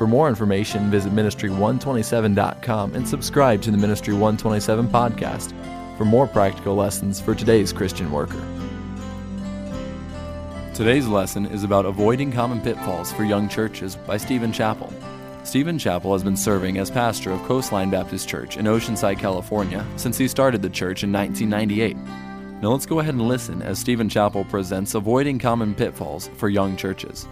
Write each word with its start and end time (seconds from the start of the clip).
For 0.00 0.06
more 0.06 0.30
information, 0.30 0.90
visit 0.90 1.12
ministry127.com 1.12 2.94
and 2.94 3.06
subscribe 3.06 3.60
to 3.60 3.70
the 3.70 3.76
Ministry 3.76 4.14
127 4.14 4.88
podcast 4.88 5.52
for 5.98 6.06
more 6.06 6.26
practical 6.26 6.74
lessons 6.74 7.20
for 7.20 7.34
today's 7.34 7.70
Christian 7.70 8.10
worker. 8.10 8.42
Today's 10.72 11.06
lesson 11.06 11.44
is 11.44 11.64
about 11.64 11.84
avoiding 11.84 12.32
common 12.32 12.62
pitfalls 12.62 13.12
for 13.12 13.24
young 13.24 13.46
churches 13.46 13.94
by 13.94 14.16
Stephen 14.16 14.54
Chappell. 14.54 14.90
Stephen 15.44 15.78
Chappell 15.78 16.14
has 16.14 16.24
been 16.24 16.34
serving 16.34 16.78
as 16.78 16.90
pastor 16.90 17.30
of 17.32 17.42
Coastline 17.42 17.90
Baptist 17.90 18.26
Church 18.26 18.56
in 18.56 18.64
Oceanside, 18.64 19.18
California 19.18 19.84
since 19.96 20.16
he 20.16 20.28
started 20.28 20.62
the 20.62 20.70
church 20.70 21.04
in 21.04 21.12
1998. 21.12 21.94
Now 22.62 22.70
let's 22.70 22.86
go 22.86 23.00
ahead 23.00 23.12
and 23.12 23.28
listen 23.28 23.60
as 23.60 23.78
Stephen 23.78 24.08
Chappell 24.08 24.46
presents 24.46 24.94
Avoiding 24.94 25.38
Common 25.38 25.74
Pitfalls 25.74 26.28
for 26.38 26.48
Young 26.48 26.74
Churches. 26.74 27.28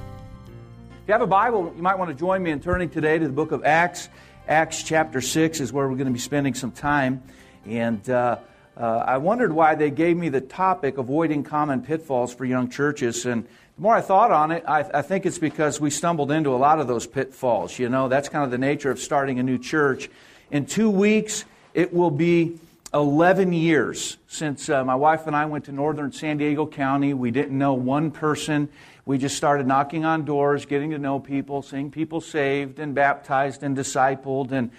If 1.09 1.12
you 1.12 1.15
have 1.15 1.23
a 1.23 1.27
Bible, 1.27 1.73
you 1.75 1.83
might 1.83 1.97
want 1.98 2.11
to 2.11 2.15
join 2.15 2.43
me 2.43 2.51
in 2.51 2.61
turning 2.61 2.91
today 2.91 3.19
to 3.19 3.27
the 3.27 3.33
book 3.33 3.51
of 3.51 3.65
Acts. 3.65 4.11
Acts 4.47 4.83
chapter 4.83 5.23
6 5.23 5.59
is 5.59 5.73
where 5.73 5.89
we're 5.89 5.95
going 5.95 6.09
to 6.09 6.12
be 6.12 6.19
spending 6.19 6.53
some 6.53 6.71
time. 6.71 7.23
And 7.65 8.11
uh, 8.11 8.37
uh, 8.77 8.83
I 8.83 9.17
wondered 9.17 9.51
why 9.51 9.75
they 9.75 9.91
gave 9.91 10.19
me 10.19 10.29
the 10.29 10.43
topic, 10.43 10.98
avoiding 10.98 11.45
common 11.45 11.81
pitfalls 11.81 12.34
for 12.34 12.45
young 12.45 12.69
churches. 12.69 13.25
And 13.25 13.45
the 13.45 13.81
more 13.81 13.95
I 13.95 14.03
thought 14.03 14.33
on 14.33 14.51
it, 14.51 14.64
I, 14.69 14.81
I 14.81 15.01
think 15.01 15.25
it's 15.25 15.39
because 15.39 15.81
we 15.81 15.89
stumbled 15.89 16.31
into 16.31 16.51
a 16.51 16.61
lot 16.61 16.79
of 16.79 16.89
those 16.89 17.06
pitfalls. 17.06 17.79
You 17.79 17.89
know, 17.89 18.09
that's 18.09 18.29
kind 18.29 18.45
of 18.45 18.51
the 18.51 18.59
nature 18.59 18.91
of 18.91 19.01
starting 19.01 19.39
a 19.39 19.42
new 19.42 19.56
church. 19.56 20.11
In 20.51 20.67
two 20.67 20.91
weeks, 20.91 21.47
it 21.73 21.95
will 21.95 22.11
be 22.11 22.61
11 22.94 23.53
years 23.53 24.17
since 24.28 24.70
uh, 24.70 24.83
my 24.83 24.94
wife 24.94 25.27
and 25.27 25.36
I 25.36 25.44
went 25.44 25.67
to 25.67 25.72
northern 25.72 26.11
San 26.11 26.39
Diego 26.39 26.67
County. 26.67 27.12
We 27.12 27.30
didn't 27.30 27.56
know 27.56 27.75
one 27.75 28.11
person 28.11 28.69
we 29.05 29.17
just 29.17 29.36
started 29.39 29.67
knocking 29.67 30.05
on 30.05 30.27
doors, 30.27 30.67
getting 30.67 30.91
to 30.91 30.98
know 30.98 31.19
people, 31.19 31.62
seeing 31.62 31.91
people 31.91 32.20
saved 32.20 32.78
and 32.78 32.95
baptized 32.95 33.62
and 33.62 33.75
discipled 33.75 34.53
and 34.53 34.70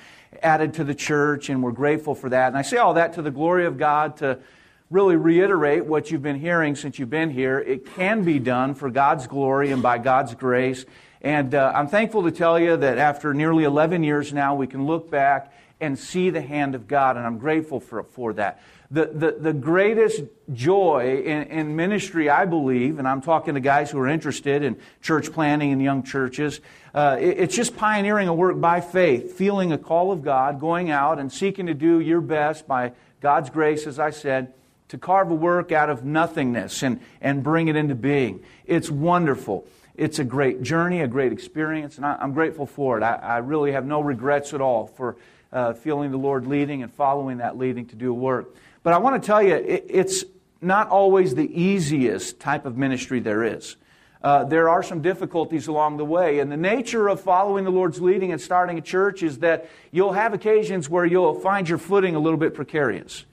added 0.44 0.76
to 0.76 0.84
the 0.84 0.94
church, 0.94 1.50
and 1.50 1.64
we're 1.64 1.72
grateful 1.72 2.14
for 2.14 2.30
that. 2.30 2.48
And 2.50 2.56
I 2.58 2.62
say 2.62 2.78
all 2.78 2.94
that 2.94 3.14
to 3.14 3.24
the 3.24 3.32
glory 3.32 3.66
of 3.66 3.80
God 3.80 4.18
to 4.18 4.38
really 4.92 5.16
reiterate 5.16 5.86
what 5.86 6.12
you've 6.12 6.22
been 6.22 6.40
hearing 6.40 6.76
since 6.76 7.00
you've 7.00 7.10
been 7.10 7.32
here. 7.32 7.60
It 7.60 7.88
can 7.96 8.24
be 8.24 8.38
done 8.38 8.76
for 8.76 8.92
God's 8.92 9.26
glory 9.26 9.72
and 9.72 9.82
by 9.82 9.98
God's 9.98 10.36
grace. 10.36 10.86
And 11.22 11.56
uh, 11.56 11.72
I'm 11.76 11.88
thankful 11.88 12.24
to 12.24 12.32
tell 12.32 12.60
you 12.60 12.78
that 12.78 13.00
after 13.00 13.34
nearly 13.34 13.64
11 13.64 14.04
years 14.04 14.32
now, 14.32 14.54
we 14.54 14.68
can 14.68 14.86
look 14.86 15.10
back 15.10 15.52
and 15.82 15.98
see 15.98 16.30
the 16.30 16.42
hand 16.42 16.76
of 16.76 16.88
God, 16.88 17.18
and 17.18 17.26
I'm 17.26 17.38
grateful 17.38 17.80
for, 17.80 18.04
for 18.04 18.34
that 18.34 18.62
the, 18.92 19.06
the, 19.06 19.32
the 19.40 19.54
greatest 19.54 20.24
joy 20.52 21.22
in, 21.24 21.44
in, 21.44 21.76
ministry, 21.76 22.28
I 22.28 22.46
believe, 22.46 22.98
and 22.98 23.08
I'm 23.08 23.22
talking 23.22 23.54
to 23.54 23.60
guys 23.60 23.92
who 23.92 24.00
are 24.00 24.08
interested 24.08 24.64
in 24.64 24.78
church 25.02 25.32
planting 25.32 25.72
and 25.72 25.82
young 25.82 26.02
churches, 26.02 26.60
uh, 26.96 27.18
it, 27.20 27.38
it's 27.38 27.56
just 27.56 27.78
pioneering 27.78 28.28
a 28.28 28.34
work 28.34 28.60
by 28.60 28.82
faith, 28.82 29.34
feeling 29.34 29.72
a 29.72 29.78
call 29.78 30.12
of 30.12 30.24
God, 30.24 30.60
going 30.60 30.90
out 30.90 31.20
and 31.20 31.32
seeking 31.32 31.68
to 31.68 31.76
do 31.76 32.00
your 32.00 32.20
best 32.20 32.68
by 32.68 32.94
God's 33.22 33.52
grace, 33.52 33.86
as 33.86 34.00
I 34.00 34.10
said, 34.10 34.54
to 34.88 34.98
carve 34.98 35.30
a 35.30 35.36
work 35.36 35.72
out 35.72 35.92
of 35.92 36.04
nothingness 36.04 36.82
and, 36.82 37.00
and 37.22 37.44
bring 37.44 37.68
it 37.68 37.76
into 37.76 37.94
being. 37.94 38.44
It's 38.66 38.90
wonderful. 38.90 39.68
It's 39.96 40.18
a 40.18 40.24
great 40.24 40.64
journey, 40.64 41.02
a 41.02 41.08
great 41.08 41.32
experience, 41.32 41.98
and 41.98 42.06
I, 42.08 42.18
am 42.22 42.34
grateful 42.34 42.66
for 42.66 42.98
it. 42.98 43.04
I, 43.04 43.16
I, 43.16 43.38
really 43.40 43.74
have 43.74 43.86
no 43.86 44.02
regrets 44.02 44.54
at 44.54 44.62
all 44.62 44.88
for 44.88 45.18
uh, 45.52 45.74
feeling 45.74 46.12
the 46.12 46.18
Lord 46.18 46.48
leading 46.48 46.84
and 46.84 46.94
following 46.94 47.38
that 47.38 47.58
leading 47.58 47.86
to 47.88 47.96
do 47.96 48.14
work. 48.14 48.56
But 48.84 48.94
I 48.94 48.98
want 48.98 49.22
to 49.22 49.26
tell 49.26 49.42
you, 49.42 49.56
it, 49.56 49.86
it's 49.90 50.24
not 50.62 50.90
always 50.90 51.36
the 51.36 51.62
easiest 51.62 52.40
type 52.40 52.66
of 52.66 52.78
ministry 52.78 53.20
there 53.20 53.44
is. 53.44 53.76
Uh, 54.22 54.44
there 54.44 54.68
are 54.68 54.84
some 54.84 55.02
difficulties 55.02 55.68
along 55.68 55.98
the 55.98 56.06
way. 56.06 56.40
And 56.40 56.52
the 56.52 56.58
nature 56.58 57.08
of 57.08 57.22
following 57.22 57.64
the 57.64 57.72
Lord's 57.72 58.02
leading 58.02 58.34
and 58.34 58.42
starting 58.42 58.78
a 58.78 58.82
church 58.82 59.24
is 59.24 59.40
that 59.40 59.70
you'll 59.92 60.14
have 60.14 60.34
occasions 60.34 60.90
where 60.90 61.06
you'll 61.06 61.40
find 61.40 61.70
your 61.70 61.78
footing 61.78 62.16
a 62.16 62.20
little 62.20 62.40
bit 62.40 62.54
precarious 62.54 63.26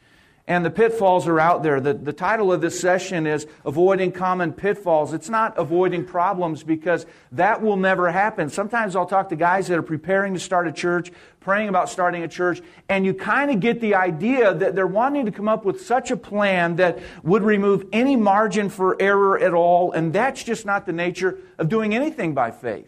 and 0.49 0.65
the 0.65 0.71
pitfalls 0.71 1.27
are 1.27 1.41
out 1.41 1.65
there. 1.65 1.81
The, 1.81 1.93
the 1.95 2.13
title 2.13 2.53
of 2.53 2.61
this 2.61 2.79
session 2.79 3.27
is 3.27 3.47
Avoiding 3.65 4.13
Common 4.13 4.53
Pitfalls. 4.53 5.13
It's 5.13 5.29
not 5.29 5.59
avoiding 5.59 6.05
problems 6.05 6.63
because 6.63 7.05
that 7.33 7.63
will 7.63 7.77
never 7.77 8.13
happen. 8.13 8.49
Sometimes 8.49 8.95
I'll 8.95 9.07
talk 9.07 9.31
to 9.31 9.37
guys 9.37 9.67
that 9.67 9.77
are 9.77 9.83
preparing 9.83 10.35
to 10.35 10.41
start 10.41 10.69
a 10.69 10.73
church, 10.73 11.11
praying 11.41 11.69
about 11.69 11.91
starting 11.91 12.23
a 12.23 12.29
church, 12.29 12.63
and 12.89 13.05
you 13.05 13.13
kind 13.13 13.51
of 13.51 13.59
get 13.59 13.81
the 13.81 13.97
idea 13.97 14.55
that 14.55 14.77
they're 14.77 14.87
wanting 14.87 15.27
to 15.27 15.33
come 15.33 15.49
up 15.49 15.65
with 15.65 15.85
such 15.85 16.13
a 16.13 16.17
plan 16.17 16.77
that 16.77 17.01
would 17.25 17.43
remove 17.43 17.85
any 17.93 18.15
margin 18.15 18.69
for 18.69 18.97
error 19.03 19.37
at 19.39 19.53
all, 19.53 19.91
and 19.91 20.13
that's 20.13 20.45
just 20.45 20.65
not 20.65 20.87
the 20.87 20.93
nature 20.93 21.39
of 21.59 21.69
doing 21.69 21.93
anything 21.93 22.35
by 22.35 22.53
faith. 22.53 22.87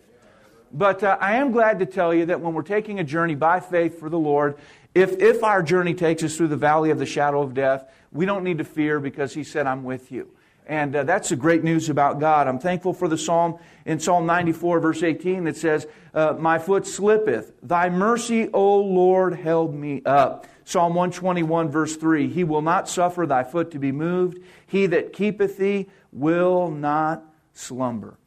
But 0.73 1.03
uh, 1.03 1.17
I 1.21 1.37
am 1.37 1.53
glad 1.53 1.79
to 1.79 1.87
tell 1.87 2.13
you 2.13 2.27
that 2.27 2.41
when 2.41 2.53
we're 2.53 2.63
taking 2.63 3.01
a 3.01 3.05
journey 3.05 3.35
by 3.35 3.61
faith 3.61 3.99
for 3.99 4.11
the 4.11 4.19
Lord, 4.19 4.59
if, 4.95 5.21
if 5.21 5.45
our 5.45 5.63
journey 5.63 5.95
takes 5.95 6.23
us 6.23 6.37
through 6.37 6.49
the 6.49 6.57
valley 6.57 6.91
of 6.91 6.99
the 6.99 7.07
shadow 7.07 7.43
of 7.43 7.55
death, 7.55 7.89
we 8.13 8.27
don't 8.27 8.45
need 8.45 8.59
to 8.59 8.65
fear 8.65 9.01
because 9.01 9.35
He 9.35 9.45
said, 9.45 9.67
I'm 9.67 9.85
with 9.85 10.11
you. 10.11 10.31
And 10.67 10.95
uh, 10.95 11.05
that's 11.05 11.31
the 11.31 11.37
great 11.37 11.65
news 11.65 11.89
about 11.89 12.21
God. 12.21 12.47
I'm 12.47 12.59
thankful 12.59 12.93
for 12.93 13.09
the 13.09 13.17
psalm 13.17 13.59
in 13.87 13.99
Psalm 13.99 14.27
94, 14.27 14.81
verse 14.81 15.03
18, 15.03 15.45
that 15.45 15.57
says, 15.57 15.87
uh, 16.13 16.35
My 16.39 16.59
foot 16.59 16.87
slippeth. 16.87 17.53
Thy 17.63 17.89
mercy, 17.89 18.51
O 18.53 18.81
Lord, 18.81 19.35
held 19.35 19.75
me 19.75 20.03
up. 20.05 20.47
Psalm 20.67 20.93
121, 20.93 21.71
verse 21.71 21.97
3 21.97 22.29
He 22.29 22.45
will 22.45 22.61
not 22.61 22.89
suffer 22.89 23.25
thy 23.25 23.45
foot 23.45 23.71
to 23.71 23.79
be 23.79 23.91
moved. 23.91 24.41
He 24.67 24.87
that 24.87 25.15
keepeth 25.15 25.57
thee 25.57 25.87
will 26.13 26.71
not 26.71 27.25
slumber. 27.55 28.19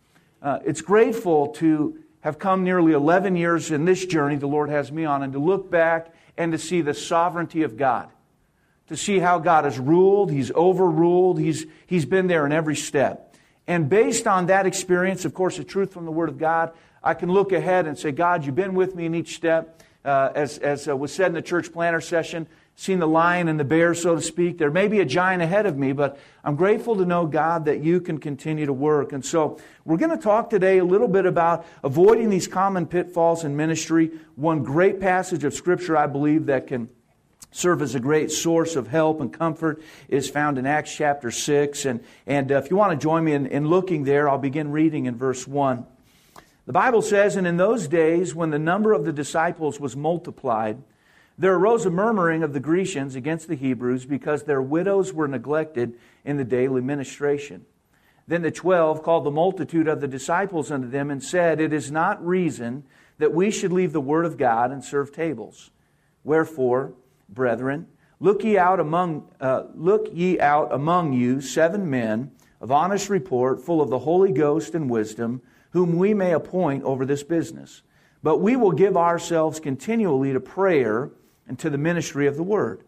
Uh, 0.42 0.58
it's 0.66 0.82
grateful 0.82 1.50
to 1.50 2.00
have 2.22 2.40
come 2.40 2.64
nearly 2.64 2.94
11 2.94 3.36
years 3.36 3.70
in 3.70 3.86
this 3.86 4.06
journey 4.06 4.36
the 4.36 4.48
Lord 4.48 4.70
has 4.70 4.92
me 4.92 5.06
on 5.06 5.22
and 5.22 5.34
to 5.34 5.40
look 5.40 5.70
back 5.70 6.12
and 6.38 6.52
to 6.52 6.58
see 6.58 6.82
the 6.82 6.94
sovereignty 6.94 7.64
of 7.64 7.78
God, 7.78 8.10
to 8.88 8.98
see 8.98 9.20
how 9.20 9.40
God 9.40 9.66
has 9.66 9.80
ruled, 9.80 10.32
He's 10.32 10.52
overruled, 10.52 11.40
He's, 11.40 11.66
he's 11.88 12.06
been 12.06 12.28
there 12.28 12.46
in 12.46 12.52
every 12.52 12.76
step. 12.76 13.36
And 13.68 13.90
based 13.90 14.28
on 14.28 14.48
that 14.48 14.66
experience, 14.66 15.26
of 15.26 15.34
course, 15.34 15.58
the 15.58 15.64
truth 15.64 15.94
from 15.94 16.06
the 16.06 16.12
Word 16.12 16.30
of 16.30 16.38
God, 16.38 16.72
I 17.04 17.14
can 17.14 17.32
look 17.32 17.52
ahead 17.52 17.88
and 17.88 17.98
say, 17.98 18.12
God, 18.12 18.46
you've 18.46 18.56
been 18.56 18.74
with 18.74 18.96
me 18.96 19.06
in 19.06 19.16
each 19.16 19.36
step. 19.36 19.82
Uh, 20.04 20.32
as 20.34 20.58
as 20.58 20.88
uh, 20.88 20.98
was 20.98 21.14
said 21.14 21.28
in 21.28 21.34
the 21.34 21.44
church 21.44 21.72
planter 21.72 22.02
session, 22.02 22.48
seen 22.76 23.00
the 23.00 23.08
lion 23.08 23.48
and 23.48 23.60
the 23.60 23.64
bear, 23.64 23.94
so 23.94 24.16
to 24.16 24.22
speak. 24.22 24.58
There 24.58 24.72
may 24.72 24.88
be 24.88 25.00
a 25.00 25.06
giant 25.06 25.44
ahead 25.44 25.66
of 25.66 25.78
me, 25.78 25.92
but 25.92 26.18
I'm 26.44 26.56
grateful 26.56 26.96
to 26.96 27.06
know, 27.06 27.26
God, 27.26 27.66
that 27.66 27.84
you 27.84 28.02
can 28.02 28.18
continue 28.18 28.66
to 28.66 28.74
work. 28.74 29.14
And 29.14 29.24
so 29.24 29.60
we're 29.86 29.98
going 29.98 30.16
to 30.16 30.22
talk 30.22 30.50
today 30.50 30.80
a 30.80 30.86
little 30.86 31.08
bit 31.08 31.26
about 31.26 31.66
avoiding 31.84 32.30
these 32.30 32.48
common 32.48 32.88
pitfalls 32.88 33.44
in 33.44 33.56
ministry. 33.56 34.12
One 34.36 34.64
great 34.64 35.00
passage 35.00 35.44
of 35.44 35.54
Scripture, 35.54 35.96
I 35.96 36.08
believe, 36.08 36.48
that 36.48 36.68
can 36.68 36.90
serve 37.52 37.82
as 37.82 37.96
a 37.96 38.00
great 38.00 38.32
source 38.32 38.76
of 38.76 38.88
help 38.88 39.22
and 39.22 39.32
comfort 39.32 39.82
is 40.08 40.30
found 40.30 40.58
in 40.58 40.66
Acts 40.66 40.96
chapter 40.96 41.30
6. 41.30 41.86
And, 41.86 42.04
and 42.26 42.52
uh, 42.52 42.56
if 42.56 42.72
you 42.72 42.78
want 42.78 43.00
to 43.00 43.04
join 43.04 43.24
me 43.24 43.34
in, 43.34 43.46
in 43.46 43.68
looking 43.68 44.06
there, 44.06 44.30
I'll 44.30 44.38
begin 44.38 44.72
reading 44.72 45.06
in 45.06 45.16
verse 45.16 45.46
1. 45.46 45.86
The 46.66 46.74
Bible 46.74 47.02
says, 47.02 47.36
And 47.36 47.46
in 47.46 47.58
those 47.58 47.88
days, 47.88 48.34
when 48.34 48.50
the 48.50 48.60
number 48.60 48.94
of 48.94 49.04
the 49.04 49.12
disciples 49.12 49.80
was 49.80 49.96
multiplied, 49.96 50.82
there 51.42 51.56
arose 51.56 51.88
a 51.88 51.90
murmuring 51.90 52.44
of 52.44 52.54
the 52.54 52.60
Grecians 52.60 53.16
against 53.16 53.48
the 53.48 53.56
Hebrews 53.56 54.06
because 54.06 54.44
their 54.44 54.62
widows 54.62 55.12
were 55.12 55.28
neglected 55.28 55.96
in 56.24 56.38
the 56.38 56.44
daily 56.44 56.82
ministration. 56.82 57.66
Then 58.28 58.44
the 58.44 58.52
twelve 58.52 59.02
called 59.02 59.24
the 59.24 59.32
multitude 59.32 59.88
of 59.88 60.02
the 60.02 60.08
disciples 60.08 60.70
unto 60.70 60.88
them 60.88 61.10
and 61.10 61.24
said, 61.24 61.60
It 61.60 61.74
is 61.74 61.92
not 61.92 62.24
reason 62.24 62.84
that 63.18 63.34
we 63.34 63.50
should 63.50 63.72
leave 63.72 63.92
the 63.92 64.00
word 64.00 64.26
of 64.26 64.38
God 64.38 64.70
and 64.70 64.84
serve 64.84 65.12
tables. 65.12 65.72
Wherefore, 66.24 66.94
brethren, 67.28 67.88
look 68.20 68.44
ye 68.44 68.60
out 68.60 68.80
among 68.80 69.28
uh, 69.40 69.64
look 69.74 70.10
ye 70.14 70.40
out 70.40 70.72
among 70.72 71.14
you 71.14 71.42
seven 71.42 71.90
men 71.90 72.32
of 72.62 72.72
honest 72.72 73.10
report, 73.10 73.64
full 73.64 73.82
of 73.82 73.90
the 73.90 74.00
Holy 74.00 74.32
Ghost 74.32 74.76
and 74.76 74.92
wisdom, 74.92 75.42
whom 75.72 75.98
we 75.98 76.14
may 76.14 76.34
appoint 76.34 76.84
over 76.84 77.04
this 77.04 77.24
business. 77.24 77.82
But 78.22 78.38
we 78.38 78.56
will 78.56 78.74
give 78.74 78.96
ourselves 78.96 79.60
continually 79.60 80.34
to 80.34 80.40
prayer 80.40 81.10
and 81.52 81.60
to 81.60 81.70
the 81.70 81.78
ministry 81.78 82.28
of 82.28 82.38
the 82.38 82.44
word. 82.44 82.82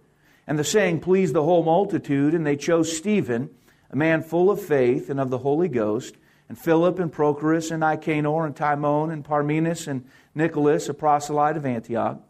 And 0.47 0.57
the 0.57 0.63
saying 0.63 1.01
pleased 1.01 1.35
the 1.35 1.43
whole 1.43 1.63
multitude, 1.63 2.33
and 2.33 2.47
they 2.47 2.55
chose 2.55 2.95
Stephen, 2.95 3.49
a 3.91 3.97
man 3.97 4.23
full 4.23 4.49
of 4.49 4.61
faith 4.61 5.09
and 5.09 5.19
of 5.19 5.29
the 5.29 5.39
Holy 5.39 5.67
Ghost, 5.67 6.15
and 6.47 6.57
Philip 6.57 6.97
and 6.97 7.11
Prochorus 7.11 7.71
and 7.71 7.81
Nicanor 7.81 8.45
and 8.45 8.55
Timon 8.55 9.11
and 9.11 9.21
Parmenas 9.21 9.89
and 9.89 10.05
Nicholas, 10.33 10.87
a 10.87 10.93
proselyte 10.93 11.57
of 11.57 11.65
Antioch, 11.65 12.21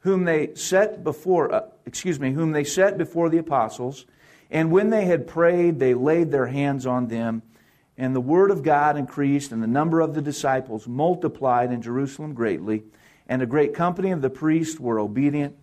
whom 0.00 0.24
they 0.24 0.54
set 0.56 1.02
before, 1.02 1.50
uh, 1.50 1.62
excuse 1.86 2.20
me, 2.20 2.32
whom 2.32 2.52
they 2.52 2.64
set 2.64 2.98
before 2.98 3.30
the 3.30 3.38
apostles. 3.38 4.04
And 4.50 4.70
when 4.72 4.90
they 4.90 5.06
had 5.06 5.26
prayed, 5.26 5.78
they 5.78 5.94
laid 5.94 6.30
their 6.30 6.48
hands 6.48 6.84
on 6.84 7.08
them. 7.08 7.40
And 7.96 8.14
the 8.14 8.20
word 8.20 8.50
of 8.50 8.62
God 8.62 8.98
increased, 8.98 9.52
and 9.52 9.62
the 9.62 9.66
number 9.66 10.02
of 10.02 10.12
the 10.12 10.20
disciples 10.20 10.86
multiplied 10.86 11.72
in 11.72 11.80
Jerusalem 11.80 12.34
greatly. 12.34 12.82
And 13.26 13.40
a 13.40 13.46
great 13.46 13.72
company 13.72 14.10
of 14.10 14.20
the 14.20 14.28
priests 14.28 14.78
were 14.78 14.98
obedient 14.98 15.56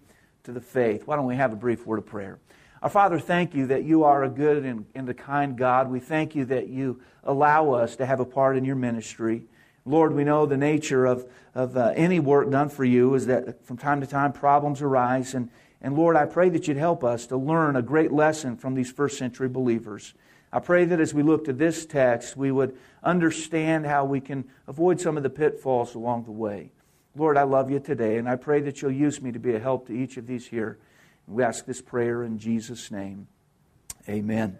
to 0.44 0.52
the 0.52 0.62
faith. 0.62 1.06
Why 1.06 1.16
don't 1.16 1.26
we 1.26 1.36
have 1.36 1.54
a 1.54 1.56
brief 1.56 1.86
word 1.86 2.00
of 2.00 2.06
prayer? 2.06 2.40
Our 2.82 2.90
Father, 2.90 3.20
thank 3.20 3.54
you 3.54 3.68
that 3.68 3.84
you 3.84 4.06
are 4.06 4.24
a 4.24 4.30
good 4.30 4.66
and, 4.66 4.86
and 4.96 5.10
a 5.10 5.14
kind 5.14 5.58
God. 5.58 5.90
We 5.90 6.00
thank 6.00 6.34
you 6.34 6.46
that 6.46 6.70
you 6.70 7.02
allow 7.24 7.72
us 7.72 7.98
to 7.98 8.06
have 8.06 8.22
a 8.22 8.26
part 8.26 8.56
in 8.56 8.64
your 8.64 8.78
ministry. 8.78 9.44
Lord, 9.86 10.14
we 10.14 10.24
know 10.24 10.46
the 10.46 10.56
nature 10.56 11.06
of, 11.06 11.30
of 11.54 11.76
uh, 11.76 11.94
any 11.96 12.20
work 12.20 12.50
done 12.50 12.70
for 12.70 12.86
you 12.86 13.16
is 13.16 13.26
that 13.26 13.66
from 13.66 13.76
time 13.78 14.00
to 14.02 14.08
time 14.08 14.32
problems 14.32 14.82
arise. 14.82 15.34
And, 15.34 15.50
and 15.82 15.98
Lord, 15.98 16.16
I 16.16 16.26
pray 16.26 16.50
that 16.50 16.68
you'd 16.68 16.78
help 16.78 17.04
us 17.04 17.28
to 17.28 17.38
learn 17.38 17.76
a 17.76 17.82
great 17.82 18.12
lesson 18.12 18.56
from 18.56 18.76
these 18.76 18.92
first 18.92 19.18
century 19.18 19.50
believers. 19.50 20.14
I 20.52 20.60
pray 20.60 20.86
that 20.86 21.00
as 21.00 21.14
we 21.14 21.22
look 21.22 21.46
to 21.46 21.54
this 21.54 21.86
text, 21.86 22.38
we 22.38 22.52
would 22.52 22.78
understand 23.04 23.86
how 23.86 24.06
we 24.06 24.22
can 24.22 24.46
avoid 24.68 25.02
some 25.02 25.18
of 25.18 25.24
the 25.24 25.30
pitfalls 25.30 25.96
along 25.96 26.24
the 26.24 26.32
way. 26.32 26.72
Lord, 27.20 27.36
I 27.36 27.44
love 27.44 27.70
you 27.70 27.82
today, 27.82 28.16
and 28.16 28.30
I 28.30 28.38
pray 28.38 28.62
that 28.62 28.82
you'll 28.82 28.94
use 28.94 29.22
me 29.22 29.34
to 29.34 29.40
be 29.40 29.54
a 29.54 29.60
help 29.60 29.88
to 29.88 29.94
each 29.94 30.16
of 30.16 30.26
these 30.26 30.48
here. 30.48 30.80
We 31.28 31.44
ask 31.44 31.66
this 31.66 31.82
prayer 31.82 32.24
in 32.24 32.40
Jesus' 32.40 32.92
name. 32.92 33.28
Amen. 34.08 34.58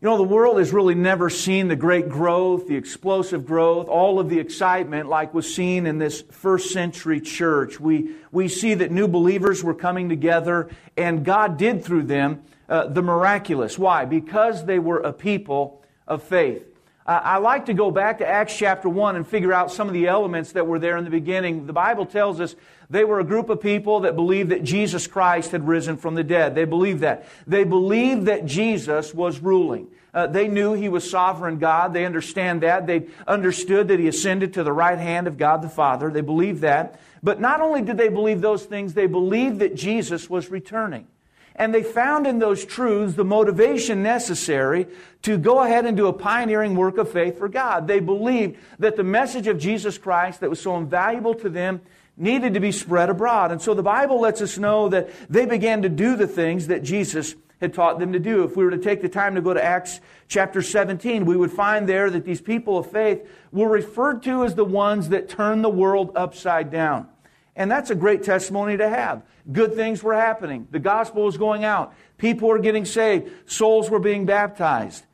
You 0.00 0.08
know, 0.08 0.16
the 0.16 0.24
world 0.24 0.58
has 0.58 0.72
really 0.72 0.96
never 0.96 1.30
seen 1.30 1.68
the 1.68 1.76
great 1.76 2.08
growth, 2.08 2.66
the 2.66 2.74
explosive 2.74 3.46
growth, 3.46 3.86
all 3.86 4.18
of 4.18 4.28
the 4.28 4.40
excitement 4.40 5.08
like 5.08 5.32
was 5.32 5.54
seen 5.54 5.86
in 5.86 5.98
this 5.98 6.22
first 6.22 6.72
century 6.72 7.20
church. 7.20 7.78
We, 7.78 8.16
we 8.32 8.48
see 8.48 8.74
that 8.74 8.90
new 8.90 9.06
believers 9.06 9.62
were 9.62 9.74
coming 9.74 10.08
together, 10.08 10.70
and 10.96 11.24
God 11.24 11.56
did 11.56 11.84
through 11.84 12.02
them 12.04 12.42
uh, 12.68 12.88
the 12.88 13.02
miraculous. 13.02 13.78
Why? 13.78 14.06
Because 14.06 14.64
they 14.64 14.80
were 14.80 14.98
a 14.98 15.12
people 15.12 15.84
of 16.08 16.24
faith. 16.24 16.66
I 17.12 17.38
like 17.38 17.66
to 17.66 17.74
go 17.74 17.90
back 17.90 18.18
to 18.18 18.28
Acts 18.28 18.56
chapter 18.56 18.88
1 18.88 19.16
and 19.16 19.26
figure 19.26 19.52
out 19.52 19.72
some 19.72 19.88
of 19.88 19.94
the 19.94 20.06
elements 20.06 20.52
that 20.52 20.68
were 20.68 20.78
there 20.78 20.96
in 20.96 21.02
the 21.02 21.10
beginning. 21.10 21.66
The 21.66 21.72
Bible 21.72 22.06
tells 22.06 22.40
us 22.40 22.54
they 22.88 23.02
were 23.04 23.18
a 23.18 23.24
group 23.24 23.50
of 23.50 23.60
people 23.60 24.00
that 24.00 24.14
believed 24.14 24.50
that 24.50 24.62
Jesus 24.62 25.08
Christ 25.08 25.50
had 25.50 25.66
risen 25.66 25.96
from 25.96 26.14
the 26.14 26.22
dead. 26.22 26.54
They 26.54 26.66
believed 26.66 27.00
that. 27.00 27.26
They 27.48 27.64
believed 27.64 28.26
that 28.26 28.46
Jesus 28.46 29.12
was 29.12 29.40
ruling. 29.40 29.88
Uh, 30.14 30.28
they 30.28 30.46
knew 30.46 30.74
he 30.74 30.88
was 30.88 31.08
sovereign 31.08 31.58
God. 31.58 31.92
They 31.92 32.04
understand 32.04 32.62
that. 32.62 32.86
They 32.86 33.08
understood 33.26 33.88
that 33.88 33.98
he 33.98 34.06
ascended 34.06 34.54
to 34.54 34.62
the 34.62 34.72
right 34.72 34.98
hand 34.98 35.26
of 35.26 35.36
God 35.36 35.62
the 35.62 35.68
Father. 35.68 36.10
They 36.10 36.20
believed 36.20 36.60
that. 36.60 37.00
But 37.24 37.40
not 37.40 37.60
only 37.60 37.82
did 37.82 37.96
they 37.96 38.08
believe 38.08 38.40
those 38.40 38.64
things, 38.64 38.94
they 38.94 39.06
believed 39.06 39.58
that 39.58 39.74
Jesus 39.74 40.30
was 40.30 40.48
returning. 40.48 41.08
And 41.56 41.74
they 41.74 41.82
found 41.82 42.26
in 42.26 42.38
those 42.38 42.64
truths 42.64 43.14
the 43.14 43.24
motivation 43.24 44.02
necessary 44.02 44.86
to 45.22 45.36
go 45.36 45.60
ahead 45.62 45.84
and 45.84 45.96
do 45.96 46.06
a 46.06 46.12
pioneering 46.12 46.74
work 46.74 46.96
of 46.96 47.10
faith 47.10 47.38
for 47.38 47.48
God. 47.48 47.86
They 47.86 48.00
believed 48.00 48.58
that 48.78 48.96
the 48.96 49.04
message 49.04 49.46
of 49.46 49.58
Jesus 49.58 49.98
Christ 49.98 50.40
that 50.40 50.50
was 50.50 50.60
so 50.60 50.76
invaluable 50.76 51.34
to 51.34 51.48
them 51.48 51.80
needed 52.16 52.54
to 52.54 52.60
be 52.60 52.72
spread 52.72 53.10
abroad. 53.10 53.50
And 53.50 53.60
so 53.60 53.74
the 53.74 53.82
Bible 53.82 54.20
lets 54.20 54.40
us 54.40 54.58
know 54.58 54.88
that 54.88 55.10
they 55.28 55.46
began 55.46 55.82
to 55.82 55.88
do 55.88 56.16
the 56.16 56.26
things 56.26 56.68
that 56.68 56.82
Jesus 56.82 57.34
had 57.60 57.74
taught 57.74 57.98
them 57.98 58.12
to 58.12 58.18
do. 58.18 58.44
If 58.44 58.56
we 58.56 58.64
were 58.64 58.70
to 58.70 58.78
take 58.78 59.02
the 59.02 59.08
time 59.08 59.34
to 59.34 59.42
go 59.42 59.52
to 59.52 59.62
Acts 59.62 60.00
chapter 60.28 60.62
17, 60.62 61.26
we 61.26 61.36
would 61.36 61.52
find 61.52 61.88
there 61.88 62.08
that 62.10 62.24
these 62.24 62.40
people 62.40 62.78
of 62.78 62.90
faith 62.90 63.28
were 63.52 63.68
referred 63.68 64.22
to 64.22 64.44
as 64.44 64.54
the 64.54 64.64
ones 64.64 65.10
that 65.10 65.28
turned 65.28 65.62
the 65.62 65.70
world 65.70 66.12
upside 66.14 66.70
down. 66.70 67.08
And 67.56 67.70
that's 67.70 67.90
a 67.90 67.94
great 67.94 68.22
testimony 68.22 68.76
to 68.78 68.88
have. 68.88 69.22
Good 69.52 69.74
things 69.74 70.02
were 70.02 70.14
happening. 70.14 70.68
The 70.70 70.78
gospel 70.78 71.24
was 71.24 71.36
going 71.36 71.64
out. 71.64 71.94
People 72.18 72.48
were 72.48 72.58
getting 72.58 72.84
saved. 72.84 73.30
Souls 73.50 73.90
were 73.90 73.98
being 73.98 74.26
baptized. 74.26 75.04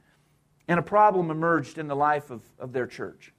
And 0.69 0.79
a 0.79 0.83
problem 0.83 1.31
emerged 1.31 1.79
in 1.79 1.87
the 1.87 1.97
life 1.97 2.31
of, 2.31 2.43
of 2.59 2.73
their 2.73 2.87
church. 2.87 3.33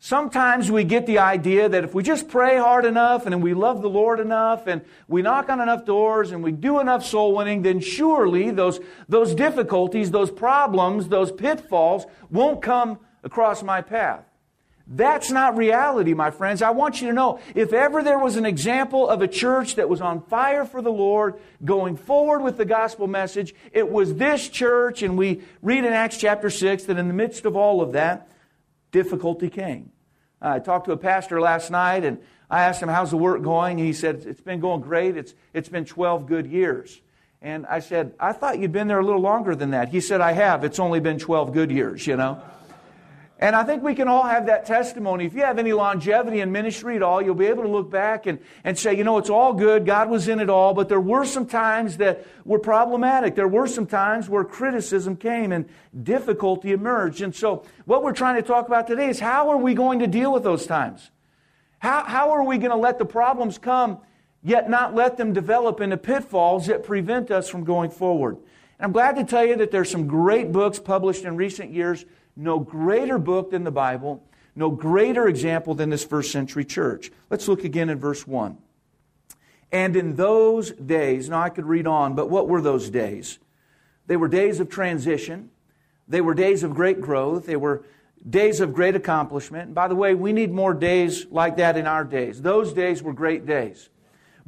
Sometimes 0.00 0.70
we 0.70 0.84
get 0.84 1.06
the 1.06 1.18
idea 1.18 1.68
that 1.68 1.82
if 1.82 1.92
we 1.92 2.04
just 2.04 2.28
pray 2.28 2.56
hard 2.56 2.84
enough 2.84 3.26
and 3.26 3.42
we 3.42 3.52
love 3.52 3.82
the 3.82 3.90
Lord 3.90 4.20
enough 4.20 4.68
and 4.68 4.82
we 5.08 5.22
knock 5.22 5.48
on 5.48 5.60
enough 5.60 5.84
doors 5.84 6.30
and 6.30 6.42
we 6.42 6.52
do 6.52 6.78
enough 6.78 7.04
soul 7.04 7.34
winning, 7.34 7.62
then 7.62 7.80
surely 7.80 8.52
those, 8.52 8.78
those 9.08 9.34
difficulties, 9.34 10.12
those 10.12 10.30
problems, 10.30 11.08
those 11.08 11.32
pitfalls 11.32 12.06
won't 12.30 12.62
come 12.62 13.00
across 13.24 13.64
my 13.64 13.82
path. 13.82 14.27
That's 14.90 15.30
not 15.30 15.58
reality, 15.58 16.14
my 16.14 16.30
friends. 16.30 16.62
I 16.62 16.70
want 16.70 17.02
you 17.02 17.08
to 17.08 17.12
know 17.12 17.40
if 17.54 17.74
ever 17.74 18.02
there 18.02 18.18
was 18.18 18.36
an 18.36 18.46
example 18.46 19.06
of 19.06 19.20
a 19.20 19.28
church 19.28 19.74
that 19.74 19.86
was 19.86 20.00
on 20.00 20.22
fire 20.22 20.64
for 20.64 20.80
the 20.80 20.90
Lord, 20.90 21.34
going 21.62 21.98
forward 21.98 22.40
with 22.40 22.56
the 22.56 22.64
gospel 22.64 23.06
message, 23.06 23.54
it 23.72 23.90
was 23.90 24.14
this 24.14 24.48
church. 24.48 25.02
And 25.02 25.18
we 25.18 25.42
read 25.60 25.84
in 25.84 25.92
Acts 25.92 26.16
chapter 26.16 26.48
6 26.48 26.84
that 26.84 26.96
in 26.96 27.06
the 27.06 27.14
midst 27.14 27.44
of 27.44 27.54
all 27.54 27.82
of 27.82 27.92
that, 27.92 28.30
difficulty 28.90 29.50
came. 29.50 29.92
I 30.40 30.58
talked 30.58 30.86
to 30.86 30.92
a 30.92 30.96
pastor 30.96 31.38
last 31.38 31.70
night 31.70 32.04
and 32.04 32.18
I 32.48 32.64
asked 32.64 32.82
him, 32.82 32.88
How's 32.88 33.10
the 33.10 33.18
work 33.18 33.42
going? 33.42 33.76
He 33.76 33.92
said, 33.92 34.24
It's 34.26 34.40
been 34.40 34.60
going 34.60 34.80
great. 34.80 35.18
It's, 35.18 35.34
it's 35.52 35.68
been 35.68 35.84
12 35.84 36.26
good 36.26 36.46
years. 36.46 36.98
And 37.42 37.66
I 37.66 37.80
said, 37.80 38.14
I 38.18 38.32
thought 38.32 38.58
you'd 38.58 38.72
been 38.72 38.88
there 38.88 39.00
a 39.00 39.04
little 39.04 39.20
longer 39.20 39.54
than 39.54 39.70
that. 39.72 39.90
He 39.90 40.00
said, 40.00 40.20
I 40.22 40.32
have. 40.32 40.64
It's 40.64 40.78
only 40.78 40.98
been 40.98 41.18
12 41.18 41.52
good 41.52 41.70
years, 41.70 42.06
you 42.06 42.16
know. 42.16 42.42
And 43.40 43.54
I 43.54 43.62
think 43.62 43.84
we 43.84 43.94
can 43.94 44.08
all 44.08 44.24
have 44.24 44.46
that 44.46 44.66
testimony. 44.66 45.24
If 45.24 45.34
you 45.34 45.42
have 45.42 45.60
any 45.60 45.72
longevity 45.72 46.40
in 46.40 46.50
ministry 46.50 46.96
at 46.96 47.02
all, 47.04 47.22
you'll 47.22 47.36
be 47.36 47.46
able 47.46 47.62
to 47.62 47.68
look 47.68 47.88
back 47.88 48.26
and, 48.26 48.40
and 48.64 48.76
say, 48.76 48.96
you 48.96 49.04
know, 49.04 49.16
it's 49.18 49.30
all 49.30 49.52
good. 49.52 49.86
God 49.86 50.10
was 50.10 50.26
in 50.26 50.40
it 50.40 50.50
all. 50.50 50.74
But 50.74 50.88
there 50.88 51.00
were 51.00 51.24
some 51.24 51.46
times 51.46 51.98
that 51.98 52.26
were 52.44 52.58
problematic. 52.58 53.36
There 53.36 53.46
were 53.46 53.68
some 53.68 53.86
times 53.86 54.28
where 54.28 54.42
criticism 54.42 55.16
came 55.16 55.52
and 55.52 55.68
difficulty 56.02 56.72
emerged. 56.72 57.22
And 57.22 57.32
so 57.32 57.64
what 57.84 58.02
we're 58.02 58.12
trying 58.12 58.34
to 58.36 58.42
talk 58.42 58.66
about 58.66 58.88
today 58.88 59.08
is 59.08 59.20
how 59.20 59.50
are 59.50 59.56
we 59.56 59.72
going 59.72 60.00
to 60.00 60.08
deal 60.08 60.32
with 60.32 60.42
those 60.42 60.66
times? 60.66 61.12
How, 61.78 62.02
how 62.02 62.30
are 62.32 62.42
we 62.42 62.58
going 62.58 62.72
to 62.72 62.76
let 62.76 62.98
the 62.98 63.04
problems 63.04 63.56
come, 63.56 63.98
yet 64.42 64.68
not 64.68 64.96
let 64.96 65.16
them 65.16 65.32
develop 65.32 65.80
into 65.80 65.96
pitfalls 65.96 66.66
that 66.66 66.82
prevent 66.82 67.30
us 67.30 67.48
from 67.48 67.62
going 67.62 67.90
forward? 67.90 68.34
And 68.34 68.86
I'm 68.86 68.92
glad 68.92 69.14
to 69.14 69.22
tell 69.22 69.44
you 69.44 69.54
that 69.58 69.70
there's 69.70 69.90
some 69.90 70.08
great 70.08 70.50
books 70.50 70.80
published 70.80 71.24
in 71.24 71.36
recent 71.36 71.72
years 71.72 72.04
no 72.38 72.60
greater 72.60 73.18
book 73.18 73.50
than 73.50 73.64
the 73.64 73.70
Bible, 73.70 74.22
no 74.54 74.70
greater 74.70 75.26
example 75.26 75.74
than 75.74 75.90
this 75.90 76.04
first 76.04 76.30
century 76.30 76.64
church. 76.64 77.10
Let's 77.28 77.48
look 77.48 77.64
again 77.64 77.90
in 77.90 77.98
verse 77.98 78.26
1. 78.26 78.56
And 79.70 79.96
in 79.96 80.14
those 80.14 80.70
days, 80.70 81.28
now 81.28 81.42
I 81.42 81.50
could 81.50 81.66
read 81.66 81.86
on, 81.86 82.14
but 82.14 82.30
what 82.30 82.48
were 82.48 82.62
those 82.62 82.88
days? 82.88 83.38
They 84.06 84.16
were 84.16 84.28
days 84.28 84.60
of 84.60 84.70
transition. 84.70 85.50
They 86.06 86.20
were 86.20 86.32
days 86.32 86.62
of 86.62 86.74
great 86.74 87.00
growth. 87.00 87.44
They 87.44 87.56
were 87.56 87.84
days 88.28 88.60
of 88.60 88.72
great 88.72 88.94
accomplishment. 88.94 89.66
And 89.66 89.74
by 89.74 89.88
the 89.88 89.94
way, 89.94 90.14
we 90.14 90.32
need 90.32 90.50
more 90.50 90.72
days 90.72 91.26
like 91.30 91.56
that 91.58 91.76
in 91.76 91.86
our 91.86 92.04
days. 92.04 92.40
Those 92.40 92.72
days 92.72 93.02
were 93.02 93.12
great 93.12 93.44
days. 93.44 93.90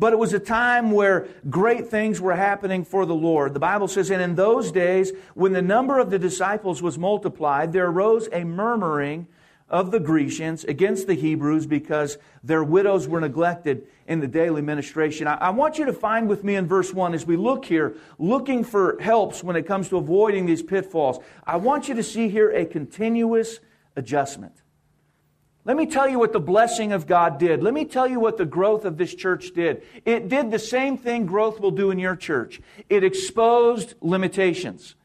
But 0.01 0.15
it 0.15 0.19
was 0.19 0.33
a 0.33 0.39
time 0.41 0.93
where 0.93 1.29
great 1.51 1.89
things 1.89 2.23
were 2.23 2.35
happening 2.35 2.87
for 2.87 3.05
the 3.05 3.15
Lord. 3.15 3.53
The 3.53 3.61
Bible 3.61 3.87
says, 3.87 4.11
And 4.11 4.23
in 4.23 4.35
those 4.35 4.73
days, 4.73 5.13
when 5.35 5.53
the 5.53 5.61
number 5.61 5.99
of 5.99 6.09
the 6.09 6.19
disciples 6.19 6.81
was 6.81 6.97
multiplied, 6.97 7.75
there 7.75 7.87
arose 7.87 8.27
a 8.33 8.43
murmuring 8.45 9.27
of 9.69 9.91
the 9.91 10.01
Grecians 10.01 10.65
against 10.65 11.07
the 11.07 11.13
Hebrews 11.13 11.67
because 11.67 12.17
their 12.43 12.65
widows 12.65 13.09
were 13.09 13.21
neglected 13.21 13.87
in 14.07 14.21
the 14.21 14.27
daily 14.27 14.63
ministration. 14.63 15.29
I, 15.29 15.51
want 15.51 15.79
you 15.79 15.85
to 15.85 15.93
find 15.93 16.31
with 16.31 16.45
me 16.45 16.57
in 16.57 16.67
verse 16.67 16.95
1 16.95 17.13
as 17.13 17.27
we 17.27 17.37
look 17.37 17.67
here, 17.67 17.95
looking 18.19 18.65
for 18.65 18.99
helps 19.03 19.45
when 19.45 19.55
it 19.55 19.67
comes 19.67 19.91
to 19.91 19.99
avoiding 19.99 20.47
these 20.47 20.63
pitfalls. 20.63 21.19
I 21.45 21.57
want 21.57 21.89
you 21.89 21.95
to 21.95 22.03
see 22.03 22.31
here 22.31 22.51
a 22.51 22.65
continuous 22.65 23.61
adjustment. 23.97 24.55
Let 25.71 25.77
me 25.77 25.87
tell 25.87 26.09
you 26.09 26.19
what 26.19 26.33
the 26.33 26.41
blessing 26.41 26.91
of 26.91 27.07
God 27.07 27.39
did. 27.39 27.63
Let 27.63 27.73
me 27.73 27.85
tell 27.85 28.09
you 28.09 28.19
what 28.19 28.37
the 28.37 28.45
growth 28.45 28.85
of 28.85 28.97
this 28.97 29.15
church 29.15 29.53
did. 29.55 29.85
It 30.05 30.29
did 30.29 30.51
the 30.51 30.59
same 30.59 30.99
thing 30.99 31.27
growth 31.27 31.61
will 31.61 31.71
do 31.71 31.93
in 31.93 31.99
your 32.01 32.17
church. 32.17 32.61
It 32.89 33.05
exposed 33.05 33.95
limitations. 34.01 34.97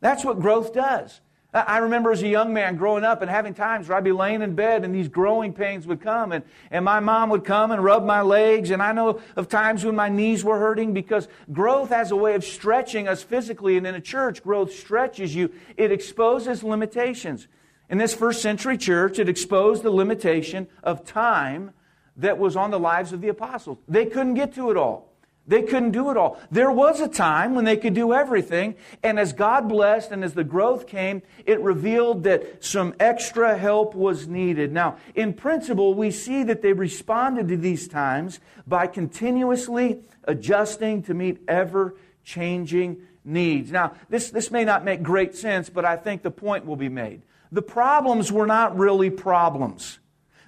That's 0.00 0.24
what 0.24 0.40
growth 0.40 0.74
does. 0.74 1.20
I 1.54 1.78
remember 1.78 2.10
as 2.10 2.20
a 2.20 2.26
young 2.26 2.52
man 2.52 2.74
growing 2.74 3.04
up 3.04 3.22
and 3.22 3.30
having 3.30 3.54
times 3.54 3.88
where 3.88 3.96
I'd 3.96 4.02
be 4.02 4.10
laying 4.10 4.42
in 4.42 4.56
bed 4.56 4.84
and 4.84 4.92
these 4.92 5.06
growing 5.06 5.52
pains 5.52 5.86
would 5.86 6.00
come 6.00 6.32
and, 6.32 6.42
and 6.72 6.84
my 6.84 6.98
mom 6.98 7.30
would 7.30 7.44
come 7.44 7.70
and 7.70 7.84
rub 7.84 8.04
my 8.04 8.22
legs. 8.22 8.70
And 8.70 8.82
I 8.82 8.90
know 8.90 9.20
of 9.36 9.48
times 9.48 9.84
when 9.84 9.94
my 9.94 10.08
knees 10.08 10.42
were 10.42 10.58
hurting 10.58 10.94
because 10.94 11.28
growth 11.52 11.90
has 11.90 12.10
a 12.10 12.16
way 12.16 12.34
of 12.34 12.42
stretching 12.42 13.06
us 13.06 13.22
physically. 13.22 13.76
And 13.76 13.86
in 13.86 13.94
a 13.94 14.00
church, 14.00 14.42
growth 14.42 14.72
stretches 14.72 15.32
you. 15.32 15.52
It 15.76 15.92
exposes 15.92 16.64
limitations. 16.64 17.46
In 17.92 17.98
this 17.98 18.14
first 18.14 18.40
century 18.40 18.78
church, 18.78 19.18
it 19.18 19.28
exposed 19.28 19.82
the 19.82 19.90
limitation 19.90 20.66
of 20.82 21.04
time 21.04 21.72
that 22.16 22.38
was 22.38 22.56
on 22.56 22.70
the 22.70 22.80
lives 22.80 23.12
of 23.12 23.20
the 23.20 23.28
apostles. 23.28 23.76
They 23.86 24.06
couldn't 24.06 24.32
get 24.32 24.54
to 24.54 24.70
it 24.70 24.78
all. 24.78 25.12
They 25.46 25.60
couldn't 25.60 25.90
do 25.90 26.10
it 26.10 26.16
all. 26.16 26.40
There 26.50 26.70
was 26.70 27.00
a 27.00 27.08
time 27.08 27.54
when 27.54 27.66
they 27.66 27.76
could 27.76 27.92
do 27.92 28.14
everything, 28.14 28.76
and 29.02 29.18
as 29.18 29.34
God 29.34 29.68
blessed 29.68 30.10
and 30.10 30.24
as 30.24 30.32
the 30.32 30.42
growth 30.42 30.86
came, 30.86 31.20
it 31.44 31.60
revealed 31.60 32.22
that 32.22 32.64
some 32.64 32.94
extra 32.98 33.58
help 33.58 33.94
was 33.94 34.26
needed. 34.26 34.72
Now, 34.72 34.96
in 35.14 35.34
principle, 35.34 35.92
we 35.92 36.12
see 36.12 36.44
that 36.44 36.62
they 36.62 36.72
responded 36.72 37.48
to 37.48 37.58
these 37.58 37.88
times 37.88 38.40
by 38.66 38.86
continuously 38.86 40.00
adjusting 40.24 41.02
to 41.02 41.12
meet 41.12 41.42
ever 41.46 41.94
changing 42.24 43.02
needs. 43.22 43.70
Now, 43.70 43.92
this, 44.08 44.30
this 44.30 44.50
may 44.50 44.64
not 44.64 44.82
make 44.82 45.02
great 45.02 45.34
sense, 45.34 45.68
but 45.68 45.84
I 45.84 45.96
think 45.96 46.22
the 46.22 46.30
point 46.30 46.64
will 46.64 46.76
be 46.76 46.88
made. 46.88 47.20
The 47.52 47.62
problems 47.62 48.32
were 48.32 48.46
not 48.46 48.76
really 48.76 49.10
problems. 49.10 49.98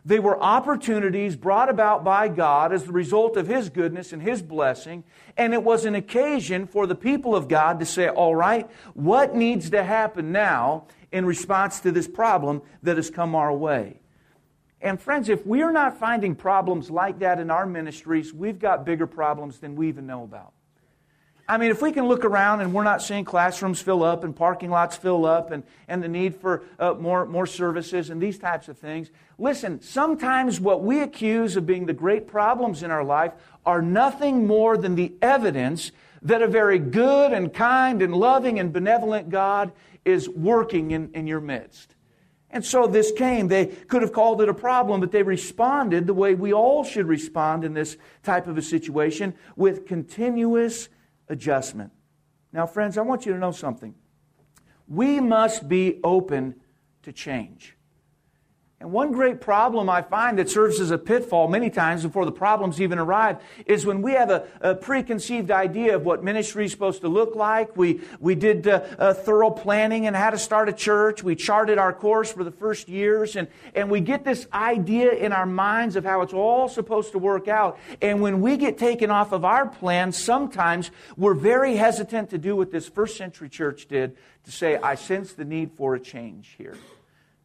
They 0.07 0.19
were 0.19 0.43
opportunities 0.43 1.37
brought 1.37 1.69
about 1.69 2.03
by 2.03 2.29
God 2.29 2.73
as 2.73 2.85
the 2.85 2.93
result 2.93 3.37
of 3.37 3.47
His 3.47 3.69
goodness 3.71 4.13
and 4.13 4.23
His 4.23 4.43
blessing. 4.43 5.05
And 5.37 5.55
it 5.55 5.63
was 5.63 5.85
an 5.85 5.95
occasion 5.95 6.67
for 6.67 6.87
the 6.87 6.95
people 6.95 7.37
of 7.37 7.47
God 7.47 7.79
to 7.81 7.87
say, 7.87 8.09
all 8.09 8.35
right, 8.35 8.69
what 8.95 9.35
needs 9.35 9.71
to 9.71 9.83
happen 9.83 10.33
now 10.33 10.87
in 11.13 11.25
response 11.25 11.81
to 11.81 11.93
this 11.93 12.09
problem 12.09 12.63
that 12.83 12.97
has 12.97 13.11
come 13.11 13.35
our 13.35 13.53
way? 13.53 14.01
And 14.81 15.01
friends, 15.01 15.31
if 15.31 15.47
we're 15.47 15.73
not 15.73 15.99
finding 15.99 16.35
problems 16.35 16.91
like 16.91 17.21
that 17.21 17.41
in 17.41 17.51
our 17.51 17.65
ministries, 17.65 18.35
we've 18.35 18.59
got 18.59 18.85
bigger 18.85 19.07
problems 19.07 19.59
than 19.59 19.77
we 19.77 19.89
even 19.89 20.07
know 20.07 20.25
about. 20.25 20.53
I 21.47 21.59
mean, 21.59 21.71
if 21.71 21.83
we 21.83 21.93
can 21.93 22.09
look 22.09 22.25
around 22.25 22.63
and 22.63 22.73
we're 22.73 22.85
not 22.85 23.03
seeing 23.03 23.25
classrooms 23.25 23.81
fill 23.81 24.03
up 24.03 24.25
and 24.25 24.35
parking 24.35 24.71
lots 24.71 24.97
fill 24.97 25.27
up 25.27 25.51
and, 25.51 25.63
and 25.89 26.03
the 26.03 26.09
need 26.09 26.37
for 26.37 26.65
uh, 26.79 26.95
more, 26.95 27.27
more 27.27 27.47
services 27.47 28.09
and 28.09 28.21
these 28.21 28.39
types 28.39 28.69
of 28.69 28.79
things, 28.79 29.11
listen, 29.37 29.83
sometimes 29.83 30.59
what 30.59 30.83
we 30.83 31.01
accuse 31.01 31.57
of 31.57 31.67
being 31.67 31.85
the 31.85 31.93
great 31.93 32.27
problems 32.27 32.83
in 32.83 32.91
our 32.91 33.05
life 33.05 33.33
are 33.67 33.83
nothing 33.83 34.47
more 34.47 34.79
than 34.79 34.95
the 34.95 35.13
evidence 35.21 35.93
that 36.23 36.41
a 36.41 36.47
very 36.47 36.79
good 36.79 37.33
and 37.33 37.53
kind 37.53 38.01
and 38.01 38.15
loving 38.15 38.59
and 38.59 38.73
benevolent 38.73 39.29
God 39.29 39.71
is 40.07 40.29
working 40.29 40.93
in, 40.93 41.11
in 41.13 41.27
your 41.27 41.41
midst. 41.41 41.95
And 42.49 42.65
so 42.65 42.87
this 42.87 43.13
came. 43.13 43.49
They 43.49 43.67
could 43.67 44.01
have 44.01 44.13
called 44.13 44.41
it 44.41 44.49
a 44.49 44.55
problem, 44.55 45.01
but 45.01 45.11
they 45.11 45.25
responded 45.25 46.07
the 46.07 46.15
way 46.15 46.35
we 46.35 46.55
all 46.55 46.85
should 46.85 47.07
respond 47.07 47.65
in 47.65 47.75
this 47.75 47.99
type 48.23 48.47
of 48.47 48.57
a 48.57 48.63
situation 48.63 49.35
with 49.57 49.87
continuous 49.87 50.89
adjustment. 51.29 51.93
Now, 52.53 52.67
friends, 52.67 52.99
I 52.99 53.03
want 53.03 53.27
you 53.27 53.33
to 53.33 53.39
know 53.39 53.51
something. 53.51 53.95
We 54.87 55.21
must 55.21 55.69
be 55.69 56.01
open 56.05 56.57
to 57.03 57.13
change. 57.13 57.77
And 58.81 58.91
one 58.93 59.13
great 59.13 59.41
problem 59.41 59.89
I 59.89 60.03
find 60.03 60.39
that 60.39 60.51
serves 60.51 60.81
as 60.81 60.91
a 60.91 60.99
pitfall 60.99 61.49
many 61.49 61.71
times 61.71 62.03
before 62.03 62.25
the 62.25 62.33
problems 62.33 62.81
even 62.81 62.99
arrive 62.99 63.39
is 63.67 63.87
when 63.87 64.03
we 64.03 64.13
have 64.13 64.31
a, 64.31 64.47
a 64.61 64.75
preconceived 64.75 65.51
idea 65.51 65.95
of 65.95 66.05
what 66.05 66.25
ministry 66.25 66.67
is 66.67 66.73
supposed 66.73 67.01
to 67.03 67.09
look 67.09 67.37
like. 67.37 67.77
We, 67.77 68.01
we 68.19 68.35
did 68.35 68.67
uh, 68.67 68.83
a 68.99 69.15
thorough 69.15 69.51
planning 69.51 70.07
and 70.07 70.17
how 70.17 70.31
to 70.31 70.39
start 70.39 70.69
a 70.69 70.73
church. 70.73 71.23
We 71.23 71.37
charted 71.37 71.79
our 71.79 71.93
course 71.93 72.33
for 72.33 72.43
the 72.43 72.51
first 72.51 72.89
years, 72.89 73.37
and, 73.37 73.49
and 73.75 73.91
we 73.91 74.01
get 74.01 74.25
this 74.25 74.47
idea 74.53 75.13
in 75.13 75.33
our 75.33 75.47
minds 75.47 75.95
of 75.95 76.05
how 76.05 76.21
it's 76.23 76.35
all 76.35 76.69
supposed 76.69 77.13
to 77.13 77.19
work 77.19 77.47
out. 77.47 77.79
And 78.03 78.21
when 78.21 78.41
we 78.41 78.57
get 78.57 78.77
taken 78.77 79.09
off 79.09 79.33
of 79.33 79.45
our 79.45 79.67
plan, 79.67 80.11
sometimes 80.11 80.91
we're 81.17 81.35
very 81.35 81.77
hesitant 81.77 82.31
to 82.31 82.39
do 82.39 82.57
what 82.57 82.73
this 82.73 82.89
first 82.89 83.17
century 83.17 83.49
church 83.49 83.87
did 83.87 84.17
to 84.45 84.53
say, 84.53 84.77
I 84.77 84.97
sense 84.97 85.33
the 85.33 85.45
need 85.45 85.71
for 85.77 85.95
a 85.95 86.01
change 86.01 86.55
here. 86.59 86.77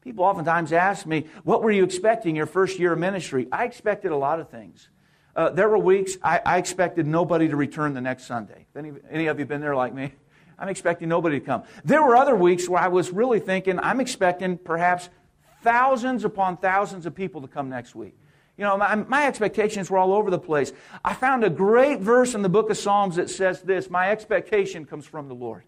People 0.09 0.25
oftentimes 0.25 0.73
ask 0.73 1.05
me, 1.05 1.27
What 1.43 1.61
were 1.61 1.69
you 1.69 1.83
expecting 1.83 2.35
your 2.35 2.47
first 2.47 2.79
year 2.79 2.93
of 2.93 2.97
ministry? 2.97 3.47
I 3.51 3.65
expected 3.65 4.11
a 4.11 4.15
lot 4.15 4.39
of 4.39 4.49
things. 4.49 4.89
Uh, 5.35 5.51
there 5.51 5.69
were 5.69 5.77
weeks 5.77 6.17
I, 6.23 6.41
I, 6.43 6.57
expected 6.57 7.05
nobody 7.05 7.47
to 7.47 7.55
return 7.55 7.93
the 7.93 8.01
next 8.01 8.25
Sunday. 8.25 8.65
Any, 8.75 8.91
any 9.11 9.27
of 9.27 9.37
you 9.37 9.45
been 9.45 9.61
there 9.61 9.75
like 9.75 9.93
me? 9.93 10.13
I'm 10.57 10.67
expecting 10.67 11.09
nobody 11.09 11.39
to 11.39 11.45
come. 11.45 11.61
There 11.85 12.01
were 12.01 12.15
other 12.15 12.35
weeks 12.35 12.67
where 12.67 12.81
I 12.81 12.87
was 12.87 13.11
really 13.11 13.39
thinking, 13.39 13.77
I'm 13.79 13.99
expecting 13.99 14.57
perhaps 14.57 15.09
thousands 15.61 16.23
upon 16.25 16.57
thousands 16.57 17.05
of 17.05 17.13
people 17.13 17.41
to 17.41 17.47
come 17.47 17.69
next 17.69 17.93
week. 17.93 18.17
You 18.57 18.63
know, 18.63 18.77
my, 18.77 18.95
my, 18.95 19.27
expectations 19.27 19.91
were 19.91 19.99
all 19.99 20.13
over 20.13 20.31
the 20.31 20.39
place. 20.39 20.73
I 21.05 21.13
found 21.13 21.43
a 21.43 21.51
great 21.51 21.99
verse 21.99 22.33
in 22.33 22.41
the 22.41 22.49
book 22.49 22.71
of 22.71 22.79
Psalms 22.79 23.17
that 23.17 23.29
says 23.29 23.61
this 23.61 23.91
My 23.91 24.09
expectation 24.09 24.85
comes 24.85 25.05
from 25.05 25.27
the 25.27 25.35
Lord. 25.35 25.65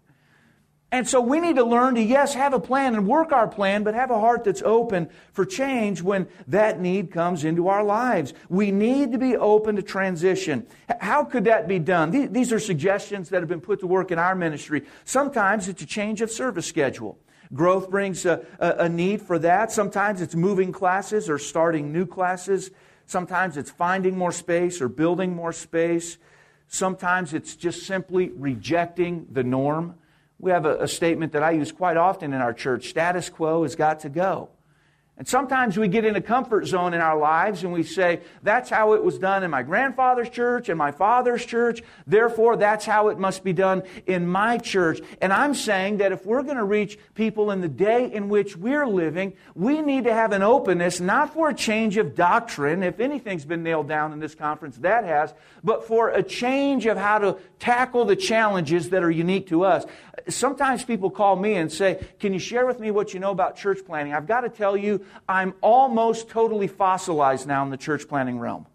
And 0.92 1.08
so 1.08 1.22
we 1.22 1.40
need 1.40 1.56
to 1.56 1.64
learn 1.64 1.94
to, 1.94 2.02
yes, 2.02 2.34
have 2.34 2.52
a 2.52 2.60
plan 2.60 2.94
and 2.94 3.08
work 3.08 3.32
our 3.32 3.48
plan, 3.48 3.82
but 3.82 3.94
have 3.94 4.10
a 4.10 4.20
heart 4.20 4.44
that's 4.44 4.60
open 4.60 5.08
for 5.32 5.46
change 5.46 6.02
when 6.02 6.28
that 6.48 6.80
need 6.80 7.10
comes 7.10 7.44
into 7.44 7.68
our 7.68 7.82
lives. 7.82 8.34
We 8.50 8.70
need 8.70 9.12
to 9.12 9.18
be 9.18 9.34
open 9.34 9.76
to 9.76 9.82
transition. 9.82 10.66
How 11.00 11.24
could 11.24 11.44
that 11.44 11.66
be 11.66 11.78
done? 11.78 12.10
These 12.30 12.52
are 12.52 12.60
suggestions 12.60 13.30
that 13.30 13.40
have 13.40 13.48
been 13.48 13.62
put 13.62 13.80
to 13.80 13.86
work 13.86 14.10
in 14.10 14.18
our 14.18 14.34
ministry. 14.34 14.84
Sometimes 15.06 15.66
it's 15.66 15.80
a 15.80 15.86
change 15.86 16.20
of 16.20 16.30
service 16.30 16.66
schedule. 16.66 17.18
Growth 17.54 17.90
brings 17.90 18.26
a, 18.26 18.44
a, 18.60 18.88
need 18.88 19.22
for 19.22 19.38
that. 19.38 19.72
Sometimes 19.72 20.20
it's 20.20 20.34
moving 20.34 20.72
classes 20.72 21.30
or 21.30 21.38
starting 21.38 21.90
new 21.90 22.04
classes. 22.04 22.70
Sometimes 23.06 23.56
it's 23.56 23.70
finding 23.70 24.16
more 24.16 24.32
space 24.32 24.82
or 24.82 24.88
building 24.88 25.34
more 25.34 25.52
space. 25.54 26.18
Sometimes 26.68 27.32
it's 27.32 27.56
just 27.56 27.86
simply 27.86 28.30
rejecting 28.30 29.26
the 29.30 29.42
norm. 29.42 29.96
We 30.42 30.50
have 30.50 30.66
a, 30.66 30.82
a 30.82 30.88
statement 30.88 31.32
that 31.32 31.42
I 31.44 31.52
use 31.52 31.70
quite 31.70 31.96
often 31.96 32.34
in 32.34 32.40
our 32.40 32.52
church 32.52 32.88
status 32.88 33.30
quo 33.30 33.62
has 33.62 33.76
got 33.76 34.00
to 34.00 34.10
go. 34.10 34.50
And 35.22 35.28
sometimes 35.28 35.78
we 35.78 35.86
get 35.86 36.04
in 36.04 36.16
a 36.16 36.20
comfort 36.20 36.66
zone 36.66 36.94
in 36.94 37.00
our 37.00 37.16
lives 37.16 37.62
and 37.62 37.72
we 37.72 37.84
say, 37.84 38.22
that's 38.42 38.68
how 38.68 38.94
it 38.94 39.04
was 39.04 39.20
done 39.20 39.44
in 39.44 39.52
my 39.52 39.62
grandfather's 39.62 40.28
church 40.28 40.68
and 40.68 40.76
my 40.76 40.90
father's 40.90 41.46
church. 41.46 41.80
Therefore, 42.08 42.56
that's 42.56 42.84
how 42.84 43.06
it 43.06 43.20
must 43.20 43.44
be 43.44 43.52
done 43.52 43.84
in 44.08 44.26
my 44.26 44.58
church. 44.58 45.00
And 45.20 45.32
I'm 45.32 45.54
saying 45.54 45.98
that 45.98 46.10
if 46.10 46.26
we're 46.26 46.42
going 46.42 46.56
to 46.56 46.64
reach 46.64 46.98
people 47.14 47.52
in 47.52 47.60
the 47.60 47.68
day 47.68 48.12
in 48.12 48.30
which 48.30 48.56
we're 48.56 48.84
living, 48.84 49.34
we 49.54 49.80
need 49.80 50.02
to 50.04 50.12
have 50.12 50.32
an 50.32 50.42
openness, 50.42 50.98
not 50.98 51.32
for 51.32 51.50
a 51.50 51.54
change 51.54 51.98
of 51.98 52.16
doctrine. 52.16 52.82
If 52.82 52.98
anything's 52.98 53.44
been 53.44 53.62
nailed 53.62 53.86
down 53.86 54.12
in 54.12 54.18
this 54.18 54.34
conference, 54.34 54.78
that 54.78 55.04
has, 55.04 55.32
but 55.62 55.86
for 55.86 56.08
a 56.08 56.24
change 56.24 56.86
of 56.86 56.96
how 56.96 57.18
to 57.18 57.38
tackle 57.60 58.06
the 58.06 58.16
challenges 58.16 58.90
that 58.90 59.04
are 59.04 59.10
unique 59.10 59.46
to 59.50 59.62
us. 59.62 59.84
Sometimes 60.28 60.84
people 60.84 61.10
call 61.10 61.36
me 61.36 61.54
and 61.54 61.70
say, 61.70 62.04
Can 62.18 62.32
you 62.32 62.40
share 62.40 62.66
with 62.66 62.80
me 62.80 62.90
what 62.90 63.14
you 63.14 63.20
know 63.20 63.30
about 63.30 63.56
church 63.56 63.78
planting? 63.86 64.14
I've 64.14 64.26
got 64.26 64.40
to 64.40 64.48
tell 64.48 64.76
you, 64.76 65.04
I'm 65.28 65.54
almost 65.60 66.28
totally 66.28 66.66
fossilized 66.66 67.46
now 67.46 67.62
in 67.64 67.70
the 67.70 67.76
church 67.76 68.08
planting 68.08 68.38
realm. 68.38 68.66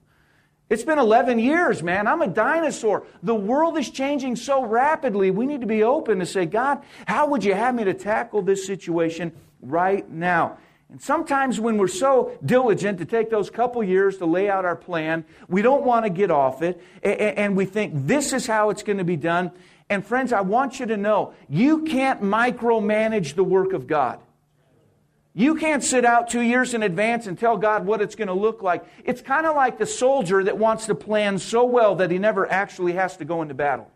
It's 0.69 0.83
been 0.83 0.99
11 0.99 1.39
years, 1.39 1.81
man. 1.81 2.07
I'm 2.07 2.21
a 2.21 2.27
dinosaur. 2.27 3.05
The 3.23 3.35
world 3.35 3.77
is 3.77 3.89
changing 3.89 4.35
so 4.35 4.65
rapidly. 4.65 5.31
We 5.31 5.45
need 5.45 5.61
to 5.61 5.67
be 5.67 5.83
open 5.83 6.19
to 6.19 6.25
say, 6.25 6.45
God, 6.45 6.83
how 7.07 7.27
would 7.27 7.45
you 7.45 7.53
have 7.53 7.73
me 7.73 7.85
to 7.85 7.93
tackle 7.93 8.41
this 8.41 8.65
situation 8.65 9.31
right 9.61 10.09
now? 10.09 10.57
And 10.89 11.01
sometimes 11.01 11.59
when 11.59 11.77
we're 11.77 11.87
so 11.87 12.37
diligent 12.45 12.97
to 12.99 13.05
take 13.05 13.29
those 13.29 13.49
couple 13.49 13.83
years 13.83 14.17
to 14.17 14.25
lay 14.25 14.49
out 14.49 14.65
our 14.65 14.75
plan, 14.75 15.25
we 15.47 15.61
don't 15.61 15.83
want 15.83 16.05
to 16.05 16.09
get 16.09 16.31
off 16.31 16.61
it, 16.61 16.81
and 17.01 17.55
we 17.55 17.65
think 17.65 17.93
this 18.05 18.33
is 18.33 18.45
how 18.47 18.69
it's 18.69 18.83
going 18.83 18.97
to 18.97 19.03
be 19.03 19.17
done. 19.17 19.51
And 19.89 20.05
friends, 20.05 20.33
I 20.33 20.41
want 20.41 20.79
you 20.81 20.85
to 20.87 20.97
know, 20.97 21.33
you 21.47 21.83
can't 21.83 22.21
micromanage 22.21 23.35
the 23.35 23.43
work 23.43 23.71
of 23.71 23.87
God. 23.87 24.19
You 25.37 25.53
can't 25.53 25.83
sit 25.83 26.03
out 26.03 26.31
two 26.31 26.41
years 26.41 26.73
in 26.73 26.81
advance 26.81 27.27
and 27.27 27.37
tell 27.37 27.57
God 27.57 27.85
what 27.85 28.01
it's 28.01 28.15
going 28.15 28.27
to 28.27 28.33
look 28.33 28.63
like. 28.63 28.83
It's 29.05 29.21
kind 29.21 29.45
of 29.45 29.55
like 29.55 29.77
the 29.77 29.85
soldier 29.85 30.43
that 30.43 30.57
wants 30.57 30.87
to 30.87 30.95
plan 30.95 31.37
so 31.37 31.63
well 31.63 31.93
that 31.97 32.09
he 32.09 32.17
never 32.17 32.51
actually 32.51 32.93
has 32.93 33.17
to 33.17 33.25
go 33.25 33.43
into 33.43 33.53
battle. 33.53 33.87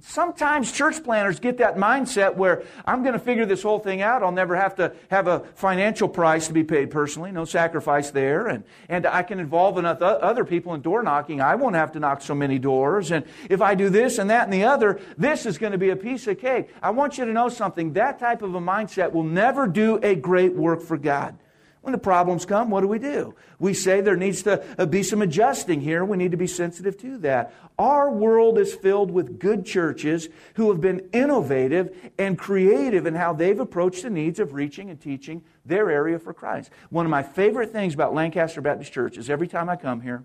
Sometimes 0.00 0.72
church 0.72 1.04
planters 1.04 1.38
get 1.38 1.58
that 1.58 1.76
mindset 1.76 2.34
where 2.34 2.62
I'm 2.86 3.02
going 3.02 3.12
to 3.12 3.18
figure 3.18 3.44
this 3.44 3.62
whole 3.62 3.78
thing 3.78 4.00
out. 4.00 4.22
I'll 4.22 4.32
never 4.32 4.56
have 4.56 4.74
to 4.76 4.94
have 5.10 5.28
a 5.28 5.40
financial 5.54 6.08
price 6.08 6.46
to 6.46 6.54
be 6.54 6.64
paid 6.64 6.90
personally, 6.90 7.30
no 7.30 7.44
sacrifice 7.44 8.10
there. 8.10 8.46
And, 8.46 8.64
and 8.88 9.04
I 9.04 9.22
can 9.22 9.38
involve 9.38 9.76
enough 9.76 10.00
other 10.00 10.46
people 10.46 10.72
in 10.72 10.80
door 10.80 11.02
knocking. 11.02 11.42
I 11.42 11.56
won't 11.56 11.76
have 11.76 11.92
to 11.92 12.00
knock 12.00 12.22
so 12.22 12.34
many 12.34 12.58
doors. 12.58 13.10
And 13.10 13.26
if 13.50 13.60
I 13.60 13.74
do 13.74 13.90
this 13.90 14.16
and 14.16 14.30
that 14.30 14.44
and 14.44 14.52
the 14.52 14.64
other, 14.64 14.98
this 15.18 15.44
is 15.44 15.58
going 15.58 15.72
to 15.72 15.78
be 15.78 15.90
a 15.90 15.96
piece 15.96 16.26
of 16.26 16.40
cake. 16.40 16.70
I 16.82 16.90
want 16.90 17.18
you 17.18 17.26
to 17.26 17.32
know 17.32 17.50
something. 17.50 17.92
That 17.92 18.18
type 18.18 18.40
of 18.40 18.54
a 18.54 18.60
mindset 18.60 19.12
will 19.12 19.24
never 19.24 19.66
do 19.66 19.98
a 20.02 20.14
great 20.14 20.54
work 20.54 20.80
for 20.80 20.96
God. 20.96 21.36
When 21.82 21.90
the 21.90 21.98
problems 21.98 22.46
come, 22.46 22.70
what 22.70 22.82
do 22.82 22.88
we 22.88 23.00
do? 23.00 23.34
We 23.58 23.74
say 23.74 24.00
there 24.00 24.16
needs 24.16 24.44
to 24.44 24.64
uh, 24.78 24.86
be 24.86 25.02
some 25.02 25.20
adjusting 25.20 25.80
here. 25.80 26.04
We 26.04 26.16
need 26.16 26.30
to 26.30 26.36
be 26.36 26.46
sensitive 26.46 26.96
to 26.98 27.18
that. 27.18 27.52
Our 27.76 28.08
world 28.08 28.56
is 28.56 28.72
filled 28.72 29.10
with 29.10 29.40
good 29.40 29.66
churches 29.66 30.28
who 30.54 30.70
have 30.70 30.80
been 30.80 31.08
innovative 31.12 32.12
and 32.18 32.38
creative 32.38 33.04
in 33.04 33.16
how 33.16 33.32
they've 33.32 33.58
approached 33.58 34.04
the 34.04 34.10
needs 34.10 34.38
of 34.38 34.54
reaching 34.54 34.90
and 34.90 35.00
teaching 35.00 35.42
their 35.66 35.90
area 35.90 36.20
for 36.20 36.32
Christ. 36.32 36.70
One 36.90 37.04
of 37.04 37.10
my 37.10 37.24
favorite 37.24 37.72
things 37.72 37.94
about 37.94 38.14
Lancaster 38.14 38.60
Baptist 38.60 38.92
Church 38.92 39.18
is 39.18 39.28
every 39.28 39.48
time 39.48 39.68
I 39.68 39.74
come 39.74 40.00
here, 40.00 40.24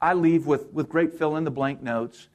I 0.00 0.14
leave 0.14 0.46
with, 0.46 0.72
with 0.72 0.88
great 0.88 1.18
fill 1.18 1.36
in 1.36 1.44
the 1.44 1.50
blank 1.50 1.82
notes. 1.82 2.28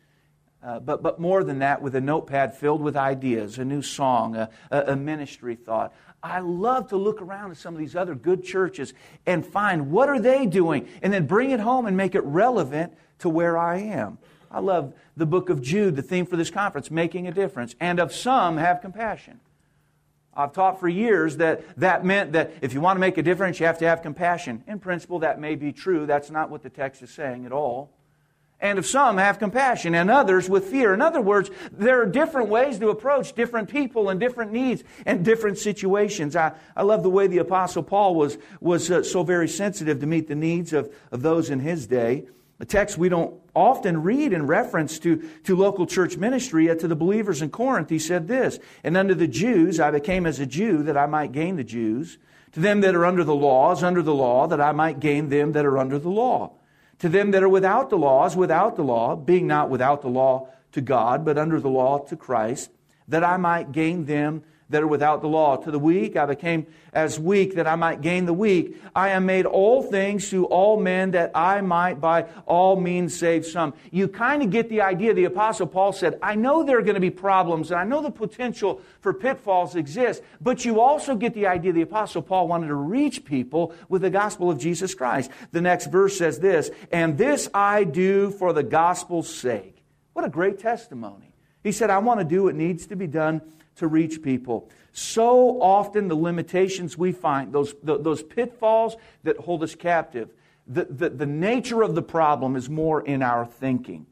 Uh, 0.63 0.79
but, 0.79 1.01
but 1.01 1.19
more 1.19 1.43
than 1.43 1.57
that, 1.59 1.81
with 1.81 1.95
a 1.95 2.01
notepad 2.01 2.55
filled 2.55 2.81
with 2.81 2.95
ideas, 2.95 3.57
a 3.57 3.65
new 3.65 3.81
song, 3.81 4.35
a, 4.35 4.49
a 4.69 4.95
ministry 4.95 5.55
thought. 5.55 5.91
I 6.23 6.39
love 6.39 6.89
to 6.89 6.97
look 6.97 7.21
around 7.21 7.51
at 7.51 7.57
some 7.57 7.73
of 7.73 7.79
these 7.79 7.95
other 7.95 8.13
good 8.13 8.43
churches 8.43 8.93
and 9.25 9.45
find 9.45 9.91
what 9.91 10.07
are 10.07 10.19
they 10.19 10.45
doing 10.45 10.87
and 11.01 11.11
then 11.11 11.25
bring 11.25 11.51
it 11.51 11.59
home 11.59 11.85
and 11.87 11.97
make 11.97 12.13
it 12.13 12.23
relevant 12.23 12.93
to 13.19 13.29
where 13.29 13.57
I 13.57 13.77
am. 13.77 14.17
I 14.51 14.59
love 14.59 14.93
the 15.17 15.25
book 15.25 15.49
of 15.49 15.61
Jude, 15.61 15.95
the 15.95 16.01
theme 16.01 16.25
for 16.25 16.35
this 16.35 16.51
conference, 16.51 16.91
making 16.91 17.27
a 17.27 17.31
difference. 17.31 17.75
And 17.79 17.99
of 17.99 18.13
some 18.13 18.57
have 18.57 18.81
compassion. 18.81 19.39
I've 20.33 20.53
taught 20.53 20.79
for 20.79 20.87
years 20.87 21.37
that 21.37 21.63
that 21.77 22.05
meant 22.05 22.33
that 22.33 22.51
if 22.61 22.73
you 22.73 22.81
want 22.81 22.97
to 22.97 23.01
make 23.01 23.17
a 23.17 23.23
difference, 23.23 23.59
you 23.59 23.65
have 23.65 23.79
to 23.79 23.87
have 23.87 24.01
compassion. 24.01 24.63
In 24.67 24.79
principle, 24.79 25.19
that 25.19 25.39
may 25.39 25.55
be 25.55 25.73
true. 25.73 26.05
That's 26.05 26.29
not 26.29 26.49
what 26.49 26.63
the 26.63 26.69
text 26.69 27.01
is 27.01 27.09
saying 27.09 27.45
at 27.45 27.51
all. 27.51 27.89
And 28.61 28.77
of 28.77 28.85
some 28.85 29.17
have 29.17 29.39
compassion, 29.39 29.95
and 29.95 30.11
others 30.11 30.47
with 30.47 30.65
fear. 30.65 30.93
In 30.93 31.01
other 31.01 31.19
words, 31.19 31.49
there 31.71 31.99
are 31.99 32.05
different 32.05 32.49
ways 32.49 32.77
to 32.77 32.89
approach 32.89 33.33
different 33.33 33.69
people 33.69 34.09
and 34.09 34.19
different 34.19 34.51
needs 34.51 34.83
and 35.05 35.25
different 35.25 35.57
situations. 35.57 36.35
I, 36.35 36.53
I 36.75 36.83
love 36.83 37.01
the 37.01 37.09
way 37.09 37.25
the 37.25 37.39
Apostle 37.39 37.81
Paul 37.81 38.13
was, 38.13 38.37
was 38.59 38.91
uh, 38.91 39.01
so 39.01 39.23
very 39.23 39.47
sensitive 39.47 39.99
to 39.99 40.05
meet 40.05 40.27
the 40.27 40.35
needs 40.35 40.73
of, 40.73 40.93
of 41.11 41.23
those 41.23 41.49
in 41.49 41.59
his 41.59 41.87
day. 41.87 42.25
A 42.59 42.65
text 42.65 42.99
we 42.99 43.09
don't 43.09 43.33
often 43.55 44.03
read 44.03 44.31
in 44.31 44.45
reference 44.45 44.99
to, 44.99 45.27
to 45.45 45.55
local 45.55 45.87
church 45.87 46.15
ministry, 46.15 46.67
yet 46.67 46.79
to 46.81 46.87
the 46.87 46.95
believers 46.95 47.41
in 47.41 47.49
Corinth, 47.49 47.89
he 47.89 47.97
said 47.97 48.27
this 48.27 48.59
And 48.83 48.95
unto 48.95 49.15
the 49.15 49.27
Jews 49.27 49.79
I 49.79 49.89
became 49.89 50.27
as 50.27 50.39
a 50.39 50.45
Jew 50.45 50.83
that 50.83 50.95
I 50.95 51.07
might 51.07 51.31
gain 51.31 51.55
the 51.55 51.63
Jews. 51.63 52.19
To 52.51 52.59
them 52.59 52.81
that 52.81 52.93
are 52.93 53.05
under 53.05 53.23
the 53.23 53.33
laws, 53.33 53.81
under 53.81 54.03
the 54.03 54.13
law, 54.13 54.45
that 54.45 54.61
I 54.61 54.73
might 54.73 54.99
gain 54.99 55.29
them 55.29 55.53
that 55.53 55.65
are 55.65 55.79
under 55.79 55.97
the 55.97 56.09
law. 56.09 56.51
To 57.01 57.09
them 57.09 57.31
that 57.31 57.41
are 57.41 57.49
without 57.49 57.89
the 57.89 57.97
laws, 57.97 58.35
without 58.35 58.75
the 58.75 58.83
law, 58.83 59.15
being 59.15 59.47
not 59.47 59.71
without 59.71 60.03
the 60.03 60.07
law 60.07 60.49
to 60.73 60.81
God, 60.81 61.25
but 61.25 61.35
under 61.35 61.59
the 61.59 61.67
law 61.67 61.97
to 62.05 62.15
Christ, 62.15 62.69
that 63.07 63.23
I 63.23 63.37
might 63.37 63.71
gain 63.71 64.05
them 64.05 64.43
that 64.71 64.81
are 64.81 64.87
without 64.87 65.21
the 65.21 65.27
law. 65.27 65.57
To 65.57 65.71
the 65.71 65.79
weak 65.79 66.17
I 66.17 66.25
became 66.25 66.65
as 66.93 67.19
weak 67.19 67.55
that 67.55 67.67
I 67.67 67.75
might 67.75 68.01
gain 68.01 68.25
the 68.25 68.33
weak. 68.33 68.81
I 68.95 69.09
am 69.09 69.25
made 69.25 69.45
all 69.45 69.83
things 69.83 70.29
to 70.31 70.45
all 70.45 70.79
men 70.79 71.11
that 71.11 71.31
I 71.35 71.61
might 71.61 72.01
by 72.01 72.23
all 72.45 72.79
means 72.79 73.17
save 73.17 73.45
some. 73.45 73.73
You 73.91 74.07
kind 74.07 74.43
of 74.43 74.49
get 74.49 74.69
the 74.69 74.81
idea. 74.81 75.13
The 75.13 75.25
Apostle 75.25 75.67
Paul 75.67 75.93
said, 75.93 76.19
I 76.21 76.35
know 76.35 76.63
there 76.63 76.77
are 76.79 76.83
going 76.83 76.95
to 76.95 77.01
be 77.01 77.11
problems 77.11 77.71
and 77.71 77.79
I 77.79 77.83
know 77.83 78.01
the 78.01 78.11
potential 78.11 78.81
for 78.99 79.13
pitfalls 79.13 79.75
exists, 79.75 80.23
but 80.41 80.65
you 80.65 80.81
also 80.81 81.15
get 81.15 81.33
the 81.33 81.47
idea 81.47 81.71
the 81.71 81.81
Apostle 81.81 82.21
Paul 82.21 82.47
wanted 82.47 82.67
to 82.67 82.75
reach 82.75 83.23
people 83.23 83.73
with 83.87 84.01
the 84.01 84.09
gospel 84.09 84.49
of 84.49 84.59
Jesus 84.59 84.93
Christ. 84.93 85.31
The 85.51 85.61
next 85.61 85.87
verse 85.87 86.17
says 86.17 86.39
this, 86.39 86.71
and 86.91 87.17
this 87.17 87.47
I 87.53 87.83
do 87.83 88.31
for 88.31 88.53
the 88.53 88.63
gospel's 88.63 89.33
sake. 89.33 89.83
What 90.13 90.25
a 90.25 90.29
great 90.29 90.59
testimony. 90.59 91.33
He 91.63 91.71
said, 91.71 91.89
I 91.89 91.99
want 91.99 92.19
to 92.19 92.25
do 92.25 92.43
what 92.43 92.55
needs 92.55 92.87
to 92.87 92.95
be 92.95 93.07
done 93.07 93.41
to 93.77 93.87
reach 93.87 94.21
people. 94.21 94.69
So 94.93 95.61
often, 95.61 96.07
the 96.07 96.15
limitations 96.15 96.97
we 96.97 97.11
find, 97.11 97.53
those, 97.53 97.73
those 97.81 98.21
pitfalls 98.21 98.97
that 99.23 99.37
hold 99.37 99.63
us 99.63 99.75
captive, 99.75 100.29
the, 100.67 100.85
the, 100.85 101.09
the 101.09 101.25
nature 101.25 101.81
of 101.81 101.95
the 101.95 102.01
problem 102.01 102.55
is 102.55 102.69
more 102.69 103.01
in 103.05 103.21
our 103.21 103.45
thinking. 103.45 104.05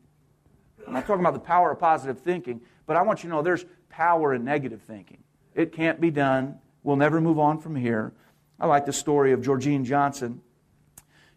I'm 0.87 0.93
not 0.93 1.05
talking 1.05 1.21
about 1.21 1.33
the 1.33 1.39
power 1.39 1.71
of 1.71 1.79
positive 1.79 2.19
thinking, 2.19 2.61
but 2.85 2.95
I 2.95 3.01
want 3.03 3.23
you 3.23 3.29
to 3.29 3.35
know 3.35 3.41
there's 3.41 3.65
power 3.89 4.33
in 4.33 4.43
negative 4.43 4.81
thinking. 4.81 5.23
It 5.53 5.73
can't 5.73 5.99
be 5.99 6.09
done. 6.09 6.59
We'll 6.83 6.95
never 6.95 7.19
move 7.19 7.37
on 7.37 7.59
from 7.59 7.75
here. 7.75 8.13
I 8.59 8.67
like 8.67 8.85
the 8.85 8.93
story 8.93 9.31
of 9.31 9.41
Georgine 9.41 9.85
Johnson. 9.85 10.41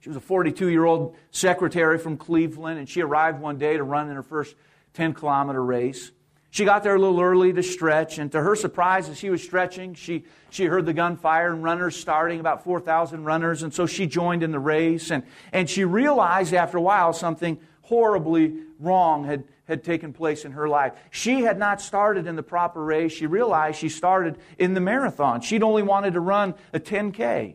She 0.00 0.08
was 0.08 0.16
a 0.16 0.20
42 0.20 0.68
year 0.68 0.84
old 0.84 1.16
secretary 1.30 1.98
from 1.98 2.16
Cleveland, 2.16 2.78
and 2.78 2.88
she 2.88 3.02
arrived 3.02 3.40
one 3.40 3.58
day 3.58 3.76
to 3.76 3.82
run 3.82 4.08
in 4.08 4.16
her 4.16 4.22
first 4.22 4.54
10 4.94 5.14
kilometer 5.14 5.62
race. 5.62 6.10
She 6.52 6.66
got 6.66 6.82
there 6.82 6.94
a 6.94 6.98
little 6.98 7.18
early 7.18 7.50
to 7.54 7.62
stretch, 7.62 8.18
and 8.18 8.30
to 8.32 8.42
her 8.42 8.54
surprise, 8.54 9.08
as 9.08 9.18
she 9.18 9.30
was 9.30 9.42
stretching, 9.42 9.94
she, 9.94 10.26
she 10.50 10.66
heard 10.66 10.84
the 10.84 10.92
gunfire 10.92 11.50
and 11.50 11.64
runners 11.64 11.96
starting, 11.96 12.40
about 12.40 12.62
4,000 12.62 13.24
runners, 13.24 13.62
and 13.62 13.72
so 13.72 13.86
she 13.86 14.06
joined 14.06 14.42
in 14.42 14.52
the 14.52 14.58
race. 14.58 15.10
And, 15.10 15.22
and 15.50 15.68
she 15.68 15.86
realized 15.86 16.52
after 16.52 16.76
a 16.76 16.82
while 16.82 17.14
something 17.14 17.58
horribly 17.80 18.58
wrong 18.78 19.24
had, 19.24 19.44
had 19.66 19.82
taken 19.82 20.12
place 20.12 20.44
in 20.44 20.52
her 20.52 20.68
life. 20.68 20.92
She 21.10 21.40
had 21.40 21.58
not 21.58 21.80
started 21.80 22.26
in 22.26 22.36
the 22.36 22.42
proper 22.42 22.84
race. 22.84 23.12
She 23.12 23.26
realized 23.26 23.78
she 23.78 23.88
started 23.88 24.36
in 24.58 24.74
the 24.74 24.80
marathon. 24.80 25.40
She'd 25.40 25.62
only 25.62 25.82
wanted 25.82 26.12
to 26.12 26.20
run 26.20 26.54
a 26.74 26.78
10K. 26.78 27.54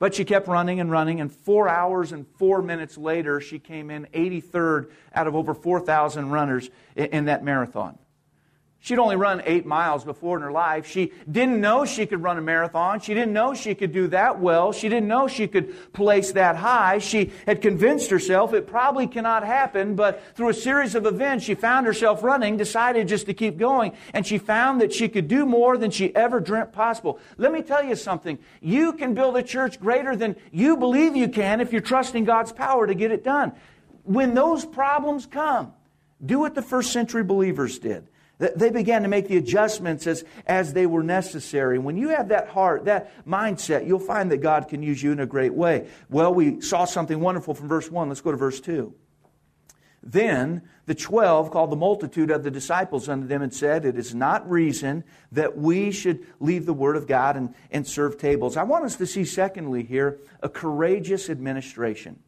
But 0.00 0.16
she 0.16 0.24
kept 0.24 0.48
running 0.48 0.80
and 0.80 0.90
running, 0.90 1.20
and 1.20 1.32
four 1.32 1.68
hours 1.68 2.10
and 2.10 2.26
four 2.36 2.62
minutes 2.62 2.98
later, 2.98 3.40
she 3.40 3.60
came 3.60 3.92
in 3.92 4.08
83rd 4.12 4.90
out 5.14 5.28
of 5.28 5.36
over 5.36 5.54
4,000 5.54 6.30
runners 6.30 6.68
in 6.96 7.26
that 7.26 7.44
marathon. 7.44 7.96
She'd 8.80 9.00
only 9.00 9.16
run 9.16 9.42
eight 9.44 9.66
miles 9.66 10.04
before 10.04 10.36
in 10.36 10.42
her 10.42 10.52
life. 10.52 10.86
She 10.86 11.12
didn't 11.30 11.60
know 11.60 11.84
she 11.84 12.06
could 12.06 12.22
run 12.22 12.38
a 12.38 12.40
marathon. 12.40 13.00
She 13.00 13.12
didn't 13.12 13.32
know 13.32 13.52
she 13.52 13.74
could 13.74 13.92
do 13.92 14.06
that 14.08 14.38
well. 14.38 14.72
She 14.72 14.88
didn't 14.88 15.08
know 15.08 15.26
she 15.26 15.48
could 15.48 15.92
place 15.92 16.30
that 16.32 16.54
high. 16.54 16.98
She 16.98 17.32
had 17.44 17.60
convinced 17.60 18.08
herself 18.10 18.54
it 18.54 18.68
probably 18.68 19.08
cannot 19.08 19.44
happen, 19.44 19.96
but 19.96 20.22
through 20.36 20.50
a 20.50 20.54
series 20.54 20.94
of 20.94 21.06
events, 21.06 21.44
she 21.44 21.56
found 21.56 21.86
herself 21.86 22.22
running, 22.22 22.56
decided 22.56 23.08
just 23.08 23.26
to 23.26 23.34
keep 23.34 23.58
going, 23.58 23.92
and 24.14 24.24
she 24.24 24.38
found 24.38 24.80
that 24.80 24.92
she 24.92 25.08
could 25.08 25.26
do 25.26 25.44
more 25.44 25.76
than 25.76 25.90
she 25.90 26.14
ever 26.14 26.38
dreamt 26.38 26.72
possible. 26.72 27.18
Let 27.36 27.52
me 27.52 27.62
tell 27.62 27.82
you 27.82 27.96
something. 27.96 28.38
You 28.60 28.92
can 28.92 29.12
build 29.12 29.36
a 29.36 29.42
church 29.42 29.80
greater 29.80 30.14
than 30.14 30.36
you 30.52 30.76
believe 30.76 31.16
you 31.16 31.28
can 31.28 31.60
if 31.60 31.72
you're 31.72 31.80
trusting 31.80 32.24
God's 32.24 32.52
power 32.52 32.86
to 32.86 32.94
get 32.94 33.10
it 33.10 33.24
done. 33.24 33.52
When 34.04 34.34
those 34.34 34.64
problems 34.64 35.26
come, 35.26 35.72
do 36.24 36.38
what 36.38 36.54
the 36.54 36.62
first 36.62 36.92
century 36.92 37.24
believers 37.24 37.80
did. 37.80 38.06
They 38.38 38.70
began 38.70 39.02
to 39.02 39.08
make 39.08 39.26
the 39.26 39.36
adjustments 39.36 40.06
as, 40.06 40.24
as 40.46 40.72
they 40.72 40.86
were 40.86 41.02
necessary. 41.02 41.78
When 41.78 41.96
you 41.96 42.10
have 42.10 42.28
that 42.28 42.48
heart, 42.48 42.84
that 42.84 43.26
mindset, 43.26 43.86
you'll 43.86 43.98
find 43.98 44.30
that 44.30 44.38
God 44.38 44.68
can 44.68 44.80
use 44.80 45.02
you 45.02 45.10
in 45.10 45.18
a 45.18 45.26
great 45.26 45.54
way. 45.54 45.88
Well, 46.08 46.32
we 46.32 46.60
saw 46.60 46.84
something 46.84 47.18
wonderful 47.18 47.54
from 47.54 47.66
verse 47.66 47.90
1. 47.90 48.08
Let's 48.08 48.20
go 48.20 48.30
to 48.30 48.36
verse 48.36 48.60
2. 48.60 48.94
Then 50.02 50.62
the 50.86 50.94
twelve 50.94 51.50
called 51.50 51.70
the 51.70 51.76
multitude 51.76 52.30
of 52.30 52.44
the 52.44 52.50
disciples 52.50 53.08
unto 53.08 53.26
them 53.26 53.42
and 53.42 53.52
said, 53.52 53.84
It 53.84 53.98
is 53.98 54.14
not 54.14 54.48
reason 54.48 55.04
that 55.32 55.58
we 55.58 55.90
should 55.90 56.24
leave 56.38 56.64
the 56.64 56.72
word 56.72 56.96
of 56.96 57.06
God 57.06 57.36
and, 57.36 57.54
and 57.70 57.86
serve 57.86 58.16
tables. 58.18 58.56
I 58.56 58.62
want 58.62 58.84
us 58.84 58.96
to 58.96 59.06
see, 59.06 59.24
secondly, 59.24 59.82
here, 59.82 60.20
a 60.40 60.48
courageous 60.48 61.28
administration. 61.28 62.20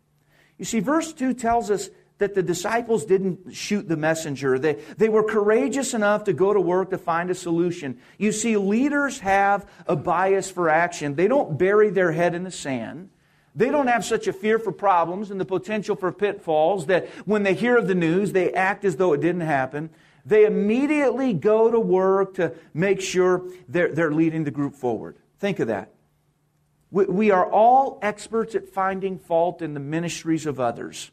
You 0.59 0.65
see, 0.65 0.81
verse 0.81 1.13
2 1.13 1.33
tells 1.33 1.71
us 1.71 1.89
that 2.21 2.35
the 2.35 2.43
disciples 2.43 3.05
didn't 3.05 3.55
shoot 3.55 3.89
the 3.89 3.97
messenger. 3.97 4.59
They, 4.59 4.75
they 4.97 5.09
were 5.09 5.25
courageous 5.25 5.93
enough 5.93 6.25
to 6.25 6.33
go 6.33 6.55
to 6.55 6.61
work 6.61 6.91
to 6.91 6.99
find 6.99 7.31
a 7.31 7.35
solution. 7.35 7.99
You 8.19 8.31
see, 8.31 8.57
leaders 8.57 9.19
have 9.21 9.69
a 9.87 9.97
bias 9.97 10.51
for 10.51 10.69
action. 10.69 11.17
They 11.17 11.29
don't 11.29 11.59
bury 11.59 11.91
their 11.91 12.13
head 12.13 12.35
in 12.35 12.45
the 12.45 12.51
sand. 12.51 13.11
They 13.55 13.71
don't 13.71 13.89
have 13.89 14.05
such 14.05 14.29
a 14.29 14.33
fear 14.33 14.59
for 14.59 14.71
problems 14.71 15.31
and 15.31 15.41
the 15.41 15.45
potential 15.45 15.97
for 15.97 16.13
pitfalls 16.13 16.87
that 16.87 17.09
when 17.27 17.43
they 17.43 17.55
hear 17.55 17.77
of 17.77 17.89
the 17.89 17.95
news, 17.95 18.33
they 18.33 18.53
act 18.53 18.85
as 18.85 18.97
though 18.97 19.13
it 19.13 19.21
didn't 19.21 19.41
happen. 19.41 19.91
They 20.25 20.45
immediately 20.45 21.33
go 21.33 21.71
to 21.71 21.81
work 21.81 22.35
to 22.35 22.55
make 22.75 23.01
sure 23.01 23.43
they're, 23.69 23.93
they're 23.93 24.13
leading 24.13 24.45
the 24.45 24.51
group 24.51 24.77
forward. 24.77 25.17
Think 25.39 25.59
of 25.59 25.69
that. 25.69 25.93
We, 26.91 27.07
we 27.07 27.31
are 27.31 27.51
all 27.51 27.99
experts 28.03 28.55
at 28.55 28.69
finding 28.69 29.19
fault 29.19 29.63
in 29.63 29.75
the 29.75 29.81
ministries 29.81 30.47
of 30.47 30.61
others. 30.61 31.11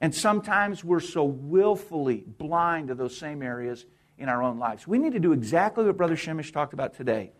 And 0.00 0.14
sometimes 0.14 0.84
we're 0.84 1.00
so 1.00 1.24
willfully 1.24 2.24
blind 2.26 2.88
to 2.88 2.94
those 2.94 3.16
same 3.16 3.42
areas 3.42 3.86
in 4.18 4.28
our 4.28 4.42
own 4.42 4.58
lives. 4.58 4.86
We 4.86 4.98
need 4.98 5.12
to 5.12 5.20
do 5.20 5.32
exactly 5.32 5.84
what 5.84 5.96
Brother 5.96 6.16
Shemish 6.16 6.52
talked 6.52 6.72
about 6.72 6.94
today. 6.94 7.32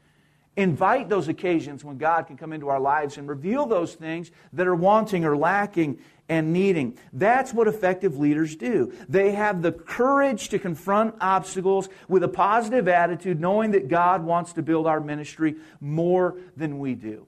Invite 0.57 1.11
those 1.11 1.29
occasions 1.29 1.85
when 1.85 1.99
God 1.99 2.27
can 2.27 2.38
come 2.38 2.55
into 2.55 2.69
our 2.69 2.81
lives 2.81 3.19
and 3.19 3.29
reveal 3.29 3.66
those 3.66 3.95
things 3.95 4.31
that 4.55 4.66
are 4.66 4.75
wanting 4.75 5.27
or 5.27 5.37
lacking 5.37 5.99
and 6.31 6.53
needing. 6.53 6.99
That's 7.12 7.53
what 7.53 7.69
effective 7.69 8.19
leaders 8.19 8.57
do. 8.57 8.92
They 9.07 9.33
have 9.33 9.61
the 9.61 9.73
courage 9.73 10.49
to 10.49 10.59
confront 10.59 11.14
obstacles 11.21 11.90
with 12.09 12.23
a 12.23 12.29
positive 12.29 12.88
attitude, 12.88 13.38
knowing 13.38 13.73
that 13.73 13.88
God 13.88 14.25
wants 14.25 14.55
to 14.55 14.62
build 14.62 14.87
our 14.87 14.99
ministry 14.99 15.57
more 15.79 16.38
than 16.57 16.79
we 16.79 16.95
do. 16.95 17.27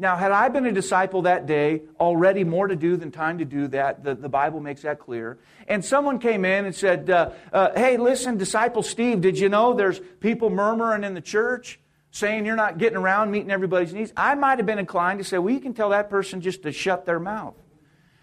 Now, 0.00 0.16
had 0.16 0.30
I 0.30 0.48
been 0.48 0.64
a 0.64 0.72
disciple 0.72 1.22
that 1.22 1.46
day, 1.46 1.82
already 1.98 2.44
more 2.44 2.68
to 2.68 2.76
do 2.76 2.96
than 2.96 3.10
time 3.10 3.38
to 3.38 3.44
do 3.44 3.66
that, 3.68 4.04
the, 4.04 4.14
the 4.14 4.28
Bible 4.28 4.60
makes 4.60 4.82
that 4.82 5.00
clear, 5.00 5.38
and 5.66 5.84
someone 5.84 6.20
came 6.20 6.44
in 6.44 6.66
and 6.66 6.74
said, 6.74 7.10
uh, 7.10 7.30
uh, 7.52 7.70
Hey, 7.74 7.96
listen, 7.96 8.36
disciple 8.36 8.84
Steve, 8.84 9.20
did 9.20 9.38
you 9.38 9.48
know 9.48 9.74
there's 9.74 10.00
people 10.20 10.50
murmuring 10.50 11.02
in 11.02 11.14
the 11.14 11.20
church 11.20 11.80
saying 12.12 12.46
you're 12.46 12.54
not 12.54 12.78
getting 12.78 12.96
around 12.96 13.32
meeting 13.32 13.50
everybody's 13.50 13.92
needs? 13.92 14.12
I 14.16 14.36
might 14.36 14.58
have 14.58 14.66
been 14.66 14.78
inclined 14.78 15.18
to 15.18 15.24
say, 15.24 15.38
Well, 15.38 15.52
you 15.52 15.60
can 15.60 15.74
tell 15.74 15.90
that 15.90 16.08
person 16.08 16.40
just 16.40 16.62
to 16.62 16.70
shut 16.70 17.04
their 17.04 17.18
mouth. 17.18 17.56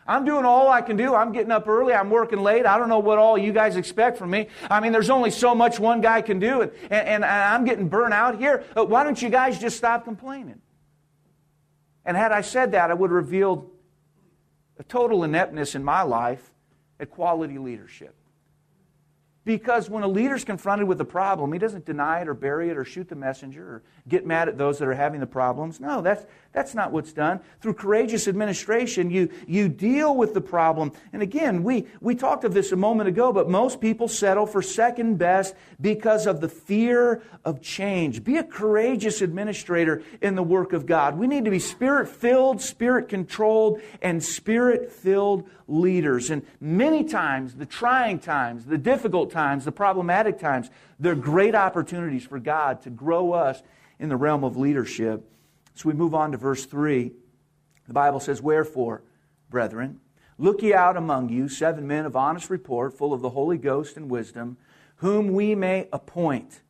I'm 0.08 0.24
doing 0.24 0.46
all 0.46 0.70
I 0.70 0.82
can 0.82 0.98
do. 0.98 1.16
I'm 1.16 1.32
getting 1.34 1.52
up 1.52 1.68
early. 1.68 1.94
I'm 1.94 2.12
working 2.12 2.40
late. 2.40 2.66
I 2.66 2.78
don't 2.78 2.90
know 2.90 3.00
what 3.00 3.18
all 3.18 3.38
you 3.38 3.52
guys 3.52 3.76
expect 3.76 4.18
from 4.18 4.30
me. 4.30 4.48
I 4.70 4.80
mean, 4.80 4.92
there's 4.92 5.10
only 5.10 5.32
so 5.32 5.56
much 5.56 5.80
one 5.80 6.00
guy 6.00 6.22
can 6.22 6.38
do, 6.40 6.62
and, 6.62 6.72
and, 6.84 7.24
and 7.24 7.26
I'm 7.26 7.66
getting 7.66 7.90
burnt 7.90 8.14
out 8.14 8.38
here. 8.38 8.64
Uh, 8.78 8.86
why 8.86 9.04
don't 9.04 9.20
you 9.20 9.30
guys 9.30 9.60
just 9.60 9.78
stop 9.78 10.06
complaining? 10.06 10.62
And 12.06 12.16
had 12.16 12.32
I 12.32 12.42
said 12.42 12.72
that, 12.74 12.92
I 12.92 12.94
would 12.94 13.10
have 13.10 13.16
revealed 13.16 13.70
a 14.78 14.84
total 14.84 15.24
ineptness 15.24 15.76
in 15.76 15.84
my 15.84 16.04
life 16.04 16.52
at 17.00 17.10
quality 17.10 17.58
leadership. 17.58 18.16
Because 19.44 19.92
when 19.92 20.02
a 20.02 20.08
leader's 20.08 20.44
confronted 20.44 20.88
with 20.88 21.00
a 21.02 21.06
problem, 21.06 21.54
he 21.54 21.60
doesn't 21.60 21.86
deny 21.86 22.22
it 22.22 22.28
or 22.28 22.34
bury 22.34 22.70
it 22.70 22.78
or 22.78 22.84
shoot 22.84 23.08
the 23.08 23.16
messenger 23.16 23.64
or 23.64 23.84
get 24.08 24.26
mad 24.26 24.50
at 24.50 24.58
those 24.58 24.80
that 24.80 24.88
are 24.88 24.94
having 24.96 25.20
the 25.20 25.28
problems. 25.28 25.80
No, 25.80 26.02
that's, 26.02 26.26
that's 26.56 26.74
not 26.74 26.94
what's 26.94 27.12
done. 27.12 27.42
Through 27.60 27.74
courageous 27.74 28.30
administration, 28.30 29.12
you, 29.12 29.30
you 29.46 29.68
deal 29.68 30.16
with 30.16 30.34
the 30.34 30.40
problem. 30.40 30.94
And 31.12 31.22
again, 31.22 31.64
we, 31.64 31.86
we 32.00 32.16
talked 32.16 32.46
of 32.46 32.54
this 32.54 32.72
a 32.72 32.78
moment 32.78 33.10
ago, 33.10 33.34
but 33.34 33.50
most 33.50 33.82
people 33.82 34.08
settle 34.08 34.48
for 34.48 34.62
second 34.62 35.18
best 35.18 35.54
because 35.82 36.26
of 36.26 36.40
the 36.40 36.48
fear 36.48 37.22
of 37.44 37.62
change. 37.62 38.24
Be 38.24 38.38
a 38.38 38.44
courageous 38.44 39.22
administrator 39.22 40.02
in 40.22 40.36
the 40.36 40.44
work 40.44 40.72
of 40.72 40.86
God. 40.86 41.18
We 41.18 41.28
need 41.28 41.44
to 41.44 41.52
be 41.52 41.60
spirit 41.60 42.08
filled, 42.08 42.62
spirit 42.62 43.10
controlled, 43.10 43.82
and 44.02 44.24
spirit 44.24 44.90
filled 44.90 45.50
leaders. 45.68 46.30
And 46.30 46.46
many 46.62 47.04
times, 47.04 47.56
the 47.56 47.66
trying 47.66 48.20
times, 48.20 48.64
the 48.64 48.78
difficult 48.78 49.30
times, 49.30 49.66
the 49.66 49.74
problematic 49.74 50.40
times, 50.40 50.70
they're 51.02 51.16
great 51.16 51.54
opportunities 51.54 52.24
for 52.24 52.40
God 52.40 52.82
to 52.84 52.90
grow 52.90 53.34
us 53.34 53.62
in 54.00 54.08
the 54.08 54.16
realm 54.16 54.46
of 54.46 54.56
leadership. 54.56 55.30
So 55.76 55.90
we 55.90 55.94
move 55.94 56.16
on 56.16 56.32
to 56.32 56.38
verse 56.38 56.66
3. 56.66 57.12
The 57.88 57.94
Bible 57.94 58.20
says, 58.20 58.42
Wherefore, 58.42 59.04
brethren, 59.50 60.00
look 60.38 60.62
ye 60.62 60.74
out 60.74 60.98
among 60.98 61.30
you 61.30 61.48
seven 61.48 61.86
men 61.86 62.06
of 62.06 62.16
honest 62.16 62.50
report, 62.50 62.98
full 62.98 63.14
of 63.14 63.22
the 63.22 63.30
Holy 63.30 63.58
Ghost 63.58 63.98
and 63.98 64.10
wisdom, 64.10 64.58
whom 64.98 65.34
we 65.34 65.54
may 65.54 65.88
appoint 65.94 66.62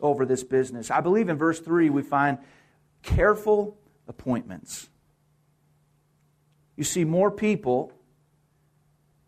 over 0.00 0.26
this 0.26 0.44
business. 0.44 0.90
I 0.90 1.00
believe 1.00 1.28
in 1.28 1.36
verse 1.36 1.58
3 1.60 1.90
we 1.90 2.02
find 2.02 2.38
careful 3.02 3.76
appointments. 4.06 4.88
You 6.76 6.84
see, 6.84 7.04
more 7.04 7.30
people 7.30 7.92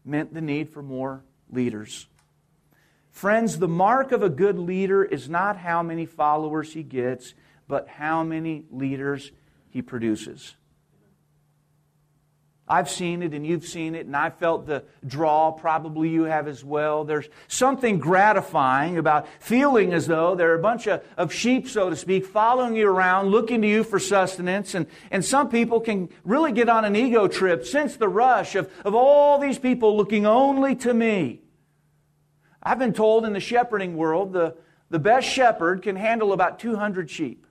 meant 0.04 0.34
the 0.34 0.42
need 0.42 0.68
for 0.68 0.82
more 0.82 1.24
leaders. 1.50 2.06
Friends, 3.10 3.58
the 3.58 3.68
mark 3.68 4.12
of 4.12 4.22
a 4.22 4.28
good 4.28 4.58
leader 4.58 5.02
is 5.02 5.28
not 5.28 5.56
how 5.56 5.82
many 5.82 6.06
followers 6.06 6.74
he 6.74 6.82
gets, 6.82 7.34
but 7.68 7.86
how 7.86 8.24
many 8.24 8.64
leaders 8.70 9.30
he 9.70 9.82
produces. 9.82 10.56
I've 12.70 12.90
seen 12.90 13.22
it 13.22 13.32
and 13.32 13.46
you've 13.46 13.64
seen 13.64 13.94
it, 13.94 14.04
and 14.04 14.14
I 14.14 14.28
felt 14.28 14.66
the 14.66 14.84
draw. 15.06 15.52
Probably 15.52 16.10
you 16.10 16.24
have 16.24 16.46
as 16.46 16.62
well. 16.62 17.04
There's 17.04 17.28
something 17.46 17.98
gratifying 17.98 18.98
about 18.98 19.26
feeling 19.40 19.94
as 19.94 20.06
though 20.06 20.34
there 20.34 20.50
are 20.50 20.58
a 20.58 20.62
bunch 20.62 20.86
of, 20.86 21.02
of 21.16 21.32
sheep, 21.32 21.68
so 21.68 21.88
to 21.88 21.96
speak, 21.96 22.26
following 22.26 22.76
you 22.76 22.88
around, 22.88 23.28
looking 23.28 23.62
to 23.62 23.68
you 23.68 23.84
for 23.84 23.98
sustenance. 23.98 24.74
And, 24.74 24.86
and 25.10 25.24
some 25.24 25.48
people 25.48 25.80
can 25.80 26.10
really 26.24 26.52
get 26.52 26.68
on 26.68 26.84
an 26.84 26.94
ego 26.94 27.26
trip, 27.26 27.64
sense 27.64 27.96
the 27.96 28.08
rush 28.08 28.54
of, 28.54 28.70
of 28.84 28.94
all 28.94 29.38
these 29.38 29.58
people 29.58 29.96
looking 29.96 30.26
only 30.26 30.76
to 30.76 30.92
me. 30.92 31.40
I've 32.62 32.78
been 32.78 32.92
told 32.92 33.24
in 33.24 33.32
the 33.32 33.40
shepherding 33.40 33.96
world 33.96 34.34
the, 34.34 34.56
the 34.90 34.98
best 34.98 35.26
shepherd 35.26 35.82
can 35.82 35.96
handle 35.96 36.34
about 36.34 36.58
200 36.58 37.08
sheep. 37.08 37.46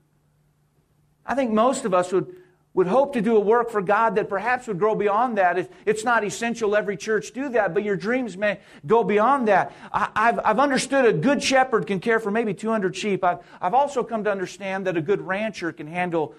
I 1.28 1.36
think 1.36 1.52
most 1.52 1.86
of 1.86 1.94
us 1.94 2.12
would 2.12 2.34
would 2.78 2.86
hope 2.86 3.14
to 3.14 3.24
do 3.24 3.36
a 3.36 3.40
work 3.40 3.72
for 3.72 3.82
God 3.82 4.14
that 4.18 4.30
perhaps 4.30 4.68
would 4.68 4.78
grow 4.78 4.94
beyond 4.94 5.40
that. 5.40 5.68
It's 5.84 6.04
not 6.04 6.24
essential 6.24 6.76
every 6.76 6.96
church 6.96 7.32
do 7.32 7.50
that, 7.50 7.74
but 7.74 7.84
your 7.84 7.96
dreams 7.96 8.38
may 8.38 8.60
go 8.86 9.04
beyond 9.04 9.48
that. 9.48 9.76
I've, 9.92 10.40
I've 10.46 10.60
understood 10.60 11.06
a 11.06 11.12
good 11.12 11.42
shepherd 11.42 11.88
can 11.88 12.00
care 12.00 12.20
for 12.20 12.30
maybe 12.30 12.54
200 12.54 12.96
sheep. 12.96 13.24
I've, 13.24 13.40
I've 13.60 13.74
also 13.74 14.04
come 14.04 14.24
to 14.26 14.32
understand 14.32 14.86
that 14.86 14.96
a 14.96 15.02
good 15.02 15.22
rancher 15.22 15.72
can 15.72 15.88
handle 15.88 16.36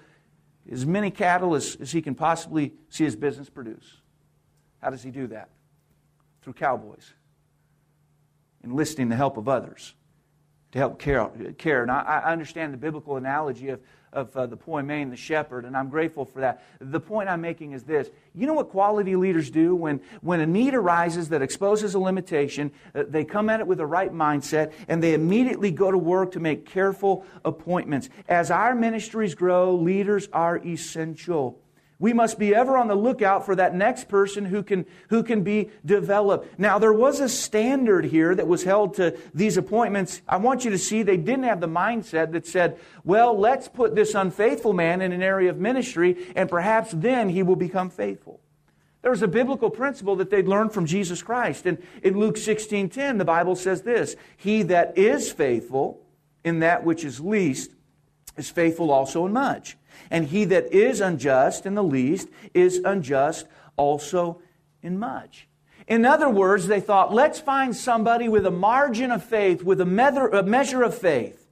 as 0.70 0.87
many 0.87 1.11
cattle 1.11 1.57
as, 1.57 1.77
as 1.81 1.90
he 1.90 2.01
can 2.01 2.14
possibly 2.14 2.72
see 2.88 3.03
his 3.03 3.16
business 3.16 3.51
produce. 3.51 3.96
How 4.81 4.90
does 4.90 5.03
he 5.03 5.11
do 5.11 5.27
that? 5.27 5.48
Through 6.42 6.53
cowboys, 6.53 7.14
enlisting 8.62 9.09
the 9.09 9.16
help 9.16 9.37
of 9.38 9.48
others 9.48 9.92
to 10.70 10.79
help 10.79 11.01
care. 11.01 11.29
care. 11.59 11.83
And 11.83 11.90
I, 11.90 12.20
I 12.24 12.33
understand 12.33 12.72
the 12.72 12.79
biblical 12.79 13.16
analogy 13.16 13.70
of 13.70 13.81
of 14.12 14.37
uh, 14.37 14.47
the 14.47 14.57
poimen, 14.57 15.11
the 15.11 15.16
shepherd, 15.16 15.64
and 15.64 15.77
I'm 15.77 15.88
grateful 15.88 16.25
for 16.25 16.40
that. 16.40 16.62
The 16.81 17.01
point 17.01 17.29
I'm 17.29 17.40
making 17.40 17.73
is 17.73 17.85
this. 17.85 18.11
You 18.35 18.47
know 18.47 18.55
what 18.55 18.71
quality 18.71 19.16
leaders 19.16 19.51
do? 19.51 19.75
When, 19.75 20.01
when 20.21 20.40
a 20.40 20.47
need 20.47 20.75
arises 20.75 21.29
that 21.31 21.42
exposes 21.42 21.94
a 21.94 21.99
limitation, 21.99 22.71
uh, 22.94 23.05
they 23.09 23.25
come 23.25 23.51
at 23.51 23.61
it 23.61 23.66
with 23.66 23.79
the 23.79 23.87
right 23.87 24.12
mindset, 24.12 24.73
and 24.88 25.03
they 25.03 25.14
immediately 25.14 25.71
go 25.71 25.90
to 25.90 25.99
work 25.99 26.33
to 26.33 26.40
make 26.40 26.66
careful 26.66 27.27
appointments. 27.44 28.09
As 28.29 28.51
our 28.51 28.75
ministries 28.75 29.35
grow, 29.35 29.75
leaders 29.75 30.29
are 30.33 30.59
essential. 30.59 31.61
We 32.00 32.12
must 32.12 32.38
be 32.38 32.54
ever 32.54 32.76
on 32.76 32.87
the 32.87 32.94
lookout 32.94 33.44
for 33.44 33.56
that 33.56 33.74
next 33.74 34.08
person 34.08 34.44
who 34.44 34.62
can, 34.62 34.87
who 35.08 35.24
can 35.24 35.42
be 35.42 35.70
developed. 35.84 36.56
Now, 36.58 36.78
there 36.78 36.92
was 36.92 37.18
a 37.18 37.28
standard 37.28 38.04
here 38.04 38.37
that 38.37 38.46
was 38.46 38.62
held 38.62 38.94
to 38.94 39.18
these 39.34 39.56
appointments. 39.56 40.22
I 40.28 40.37
want 40.37 40.64
you 40.64 40.70
to 40.70 40.78
see 40.78 41.02
they 41.02 41.16
didn't 41.16 41.42
have 41.42 41.61
the 41.61 41.66
mindset 41.66 42.32
that 42.32 42.46
said, 42.46 42.78
well, 43.02 43.37
let's 43.37 43.66
put 43.66 43.96
this 43.96 44.14
unfaithful 44.14 44.74
man 44.74 45.00
in 45.00 45.11
an 45.11 45.22
area 45.22 45.50
of 45.50 45.58
ministry, 45.58 46.32
and 46.37 46.48
perhaps 46.48 46.92
then 46.92 47.30
he 47.30 47.42
will 47.42 47.56
become 47.56 47.90
faithful. 47.90 48.40
There 49.02 49.11
was 49.11 49.22
a 49.22 49.28
biblical 49.28 49.70
principle 49.70 50.16
that 50.16 50.30
they'd 50.30 50.46
learned 50.46 50.72
from 50.72 50.87
Jesus 50.87 51.22
Christ. 51.22 51.66
And 51.66 51.78
in 52.02 52.18
Luke 52.18 52.37
16 52.37 52.90
10, 52.90 53.18
the 53.18 53.24
Bible 53.24 53.56
says 53.56 53.82
this 53.82 54.16
He 54.37 54.62
that 54.64 54.98
is 54.98 55.32
faithful 55.32 56.00
in 56.44 56.61
that 56.61 56.84
which 56.84 57.04
is 57.04 57.18
least 57.18 57.72
is 58.37 58.50
faithful 58.50 58.90
also 58.90 59.24
in 59.26 59.32
much. 59.32 59.78
And 60.11 60.26
he 60.26 60.44
that 60.46 60.72
is 60.72 61.00
unjust 61.00 61.66
in 61.66 61.74
the 61.74 61.82
least 61.82 62.28
is 62.54 62.80
unjust 62.84 63.46
also 63.76 64.40
in 64.82 64.98
much. 64.98 65.48
In 65.87 66.04
other 66.04 66.28
words, 66.28 66.66
they 66.66 66.80
thought, 66.80 67.14
let's 67.14 67.40
find 67.40 67.74
somebody 67.74 68.28
with 68.28 68.44
a 68.44 68.50
margin 68.50 69.11
of 69.11 69.24
faith, 69.24 69.62
with 69.62 69.80
a 69.80 69.87
measure 69.87 70.82
of 70.82 70.94
faith, 70.96 71.46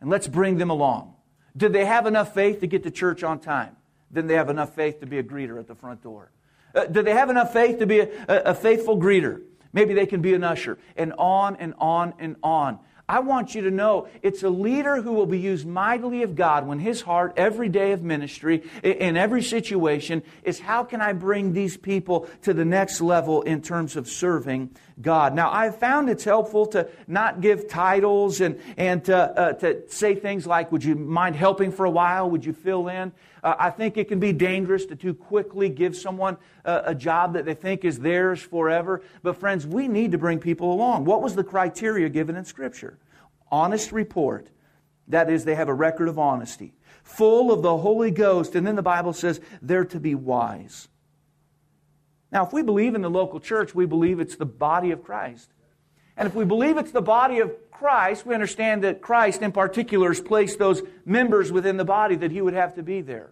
and 0.00 0.10
let's 0.10 0.26
bring 0.26 0.58
them 0.58 0.70
along. 0.70 1.14
Did 1.56 1.72
they 1.72 1.84
have 1.84 2.06
enough 2.06 2.34
faith 2.34 2.60
to 2.60 2.66
get 2.66 2.82
to 2.84 2.90
church 2.90 3.22
on 3.22 3.38
time? 3.38 3.76
Then 4.10 4.26
they 4.26 4.34
have 4.34 4.48
enough 4.48 4.74
faith 4.74 5.00
to 5.00 5.06
be 5.06 5.18
a 5.18 5.22
greeter 5.22 5.58
at 5.58 5.68
the 5.68 5.74
front 5.74 6.02
door. 6.02 6.30
Uh, 6.74 6.86
do 6.86 7.02
they 7.02 7.12
have 7.12 7.30
enough 7.30 7.52
faith 7.52 7.78
to 7.78 7.86
be 7.86 8.00
a, 8.00 8.08
a, 8.28 8.36
a 8.50 8.54
faithful 8.54 8.98
greeter? 8.98 9.42
Maybe 9.72 9.94
they 9.94 10.06
can 10.06 10.22
be 10.22 10.34
an 10.34 10.44
usher. 10.44 10.78
And 10.96 11.12
on 11.18 11.56
and 11.56 11.74
on 11.78 12.14
and 12.18 12.36
on. 12.42 12.78
I 13.10 13.20
want 13.20 13.54
you 13.54 13.62
to 13.62 13.70
know 13.70 14.06
it's 14.22 14.42
a 14.42 14.50
leader 14.50 15.00
who 15.00 15.14
will 15.14 15.26
be 15.26 15.38
used 15.38 15.66
mightily 15.66 16.22
of 16.24 16.34
God 16.34 16.66
when 16.66 16.78
his 16.78 17.00
heart, 17.00 17.32
every 17.38 17.70
day 17.70 17.92
of 17.92 18.02
ministry, 18.02 18.64
in 18.82 19.16
every 19.16 19.42
situation, 19.42 20.22
is 20.42 20.60
how 20.60 20.84
can 20.84 21.00
I 21.00 21.14
bring 21.14 21.54
these 21.54 21.78
people 21.78 22.28
to 22.42 22.52
the 22.52 22.66
next 22.66 23.00
level 23.00 23.40
in 23.40 23.62
terms 23.62 23.96
of 23.96 24.08
serving 24.08 24.76
God. 25.00 25.34
Now, 25.34 25.50
I've 25.50 25.78
found 25.78 26.10
it's 26.10 26.24
helpful 26.24 26.66
to 26.66 26.88
not 27.06 27.40
give 27.40 27.68
titles 27.68 28.40
and, 28.40 28.60
and 28.76 29.04
to, 29.04 29.16
uh, 29.16 29.52
to 29.54 29.88
say 29.88 30.14
things 30.14 30.46
like, 30.46 30.72
Would 30.72 30.82
you 30.84 30.96
mind 30.96 31.36
helping 31.36 31.70
for 31.70 31.86
a 31.86 31.90
while? 31.90 32.28
Would 32.30 32.44
you 32.44 32.52
fill 32.52 32.88
in? 32.88 33.12
Uh, 33.42 33.54
I 33.58 33.70
think 33.70 33.96
it 33.96 34.08
can 34.08 34.20
be 34.20 34.32
dangerous 34.32 34.86
to 34.86 34.96
too 34.96 35.14
quickly 35.14 35.68
give 35.68 35.96
someone 35.96 36.36
a, 36.64 36.82
a 36.86 36.94
job 36.94 37.34
that 37.34 37.44
they 37.44 37.54
think 37.54 37.84
is 37.84 37.98
theirs 37.98 38.40
forever. 38.40 39.02
But, 39.22 39.36
friends, 39.36 39.66
we 39.66 39.88
need 39.88 40.12
to 40.12 40.18
bring 40.18 40.38
people 40.38 40.72
along. 40.72 41.04
What 41.04 41.22
was 41.22 41.34
the 41.34 41.44
criteria 41.44 42.08
given 42.08 42.36
in 42.36 42.44
Scripture? 42.44 42.98
Honest 43.50 43.92
report. 43.92 44.48
That 45.08 45.30
is, 45.30 45.44
they 45.44 45.54
have 45.54 45.68
a 45.68 45.74
record 45.74 46.08
of 46.08 46.18
honesty, 46.18 46.74
full 47.02 47.50
of 47.50 47.62
the 47.62 47.76
Holy 47.78 48.10
Ghost. 48.10 48.54
And 48.54 48.66
then 48.66 48.76
the 48.76 48.82
Bible 48.82 49.12
says 49.12 49.40
they're 49.62 49.86
to 49.86 50.00
be 50.00 50.14
wise. 50.14 50.88
Now, 52.30 52.44
if 52.44 52.52
we 52.52 52.62
believe 52.62 52.94
in 52.94 53.00
the 53.00 53.08
local 53.08 53.40
church, 53.40 53.74
we 53.74 53.86
believe 53.86 54.20
it's 54.20 54.36
the 54.36 54.44
body 54.44 54.90
of 54.90 55.02
Christ. 55.02 55.50
And 56.18 56.26
if 56.26 56.34
we 56.34 56.44
believe 56.44 56.76
it's 56.76 56.90
the 56.90 57.00
body 57.00 57.38
of 57.38 57.52
Christ, 57.70 58.26
we 58.26 58.34
understand 58.34 58.82
that 58.82 59.00
Christ 59.00 59.40
in 59.40 59.52
particular 59.52 60.08
has 60.08 60.20
placed 60.20 60.58
those 60.58 60.82
members 61.06 61.52
within 61.52 61.76
the 61.76 61.84
body 61.84 62.16
that 62.16 62.32
he 62.32 62.42
would 62.42 62.54
have 62.54 62.74
to 62.74 62.82
be 62.82 63.00
there. 63.00 63.30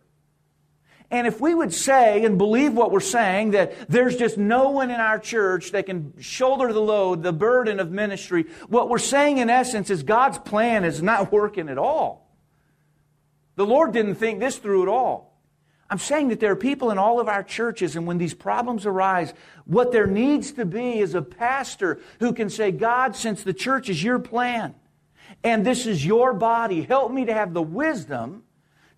And 1.10 1.26
if 1.26 1.40
we 1.40 1.52
would 1.52 1.74
say 1.74 2.24
and 2.24 2.38
believe 2.38 2.72
what 2.72 2.92
we're 2.92 3.00
saying, 3.00 3.50
that 3.50 3.88
there's 3.88 4.16
just 4.16 4.38
no 4.38 4.70
one 4.70 4.90
in 4.90 5.00
our 5.00 5.18
church 5.18 5.72
that 5.72 5.86
can 5.86 6.14
shoulder 6.20 6.72
the 6.72 6.80
load, 6.80 7.24
the 7.24 7.32
burden 7.32 7.80
of 7.80 7.90
ministry, 7.90 8.46
what 8.68 8.88
we're 8.88 8.98
saying 8.98 9.38
in 9.38 9.50
essence 9.50 9.90
is 9.90 10.04
God's 10.04 10.38
plan 10.38 10.84
is 10.84 11.02
not 11.02 11.32
working 11.32 11.68
at 11.68 11.78
all. 11.78 12.32
The 13.56 13.66
Lord 13.66 13.92
didn't 13.92 14.16
think 14.16 14.38
this 14.38 14.58
through 14.58 14.82
at 14.82 14.88
all. 14.88 15.25
I'm 15.88 15.98
saying 15.98 16.28
that 16.28 16.40
there 16.40 16.50
are 16.52 16.56
people 16.56 16.90
in 16.90 16.98
all 16.98 17.20
of 17.20 17.28
our 17.28 17.42
churches, 17.42 17.94
and 17.94 18.06
when 18.06 18.18
these 18.18 18.34
problems 18.34 18.86
arise, 18.86 19.32
what 19.66 19.92
there 19.92 20.06
needs 20.06 20.52
to 20.52 20.64
be 20.64 20.98
is 20.98 21.14
a 21.14 21.22
pastor 21.22 22.00
who 22.18 22.32
can 22.32 22.50
say, 22.50 22.72
God, 22.72 23.14
since 23.14 23.44
the 23.44 23.54
church 23.54 23.88
is 23.88 24.02
your 24.02 24.18
plan, 24.18 24.74
and 25.44 25.64
this 25.64 25.86
is 25.86 26.04
your 26.04 26.32
body, 26.32 26.82
help 26.82 27.12
me 27.12 27.24
to 27.26 27.34
have 27.34 27.54
the 27.54 27.62
wisdom 27.62 28.42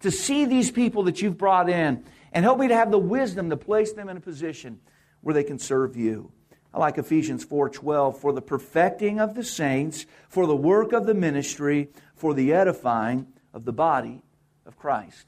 to 0.01 0.11
see 0.11 0.44
these 0.44 0.70
people 0.70 1.03
that 1.05 1.20
you've 1.20 1.37
brought 1.37 1.68
in, 1.68 2.05
and 2.33 2.44
help 2.44 2.59
me 2.59 2.68
to 2.68 2.74
have 2.74 2.90
the 2.90 2.98
wisdom 2.98 3.51
to 3.51 3.57
place 3.57 3.92
them 3.92 4.09
in 4.09 4.16
a 4.16 4.20
position 4.20 4.81
where 5.20 5.35
they 5.35 5.44
can 5.44 5.59
serve 5.59 5.96
you. 5.96 6.33
I 6.72 6.79
like 6.79 6.98
Ephesians 6.98 7.44
4:12 7.44 8.18
for 8.18 8.33
the 8.33 8.42
perfecting 8.42 9.18
of 9.18 9.35
the 9.35 9.42
saints, 9.42 10.07
for 10.29 10.46
the 10.46 10.57
work 10.57 10.92
of 10.92 11.07
the 11.07 11.14
ministry, 11.14 11.88
for 12.14 12.35
the 12.35 12.53
edifying 12.53 13.27
of 13.53 13.64
the 13.64 13.72
body 13.72 14.22
of 14.66 14.79
Christ. 14.79 15.27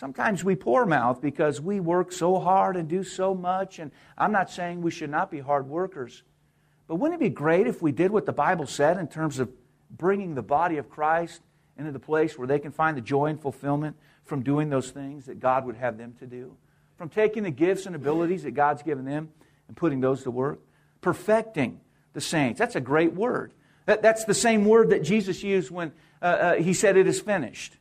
Sometimes 0.00 0.42
we 0.42 0.56
poor 0.56 0.86
mouth 0.86 1.20
because 1.20 1.60
we 1.60 1.78
work 1.78 2.10
so 2.10 2.38
hard 2.38 2.74
and 2.74 2.88
do 2.88 3.04
so 3.04 3.34
much, 3.34 3.78
and 3.78 3.90
I'm 4.16 4.32
not 4.32 4.50
saying 4.50 4.80
we 4.80 4.90
should 4.90 5.10
not 5.10 5.30
be 5.30 5.40
hard 5.40 5.68
workers. 5.68 6.22
But 6.88 6.94
wouldn't 6.94 7.20
it 7.20 7.22
be 7.22 7.28
great 7.28 7.66
if 7.66 7.82
we 7.82 7.92
did 7.92 8.10
what 8.10 8.24
the 8.24 8.32
Bible 8.32 8.66
said 8.66 8.96
in 8.96 9.08
terms 9.08 9.38
of 9.38 9.50
bringing 9.90 10.34
the 10.34 10.42
body 10.42 10.78
of 10.78 10.88
Christ 10.88 11.42
into 11.76 11.92
the 11.92 11.98
place 11.98 12.38
where 12.38 12.46
they 12.46 12.58
can 12.58 12.72
find 12.72 12.96
the 12.96 13.02
joy 13.02 13.26
and 13.26 13.38
fulfillment 13.38 13.94
from 14.24 14.42
doing 14.42 14.70
those 14.70 14.90
things 14.90 15.26
that 15.26 15.38
God 15.38 15.66
would 15.66 15.76
have 15.76 15.98
them 15.98 16.14
to 16.20 16.26
do? 16.26 16.56
From 16.96 17.10
taking 17.10 17.42
the 17.42 17.50
gifts 17.50 17.84
and 17.84 17.94
abilities 17.94 18.44
that 18.44 18.52
God's 18.52 18.82
given 18.82 19.04
them 19.04 19.28
and 19.68 19.76
putting 19.76 20.00
those 20.00 20.22
to 20.22 20.30
work? 20.30 20.60
Perfecting 21.02 21.78
the 22.14 22.22
saints. 22.22 22.58
That's 22.58 22.74
a 22.74 22.80
great 22.80 23.12
word. 23.12 23.52
That, 23.84 24.00
that's 24.00 24.24
the 24.24 24.32
same 24.32 24.64
word 24.64 24.88
that 24.88 25.02
Jesus 25.02 25.42
used 25.42 25.70
when 25.70 25.92
uh, 26.22 26.24
uh, 26.24 26.54
he 26.54 26.72
said, 26.72 26.96
It 26.96 27.06
is 27.06 27.20
finished. 27.20 27.76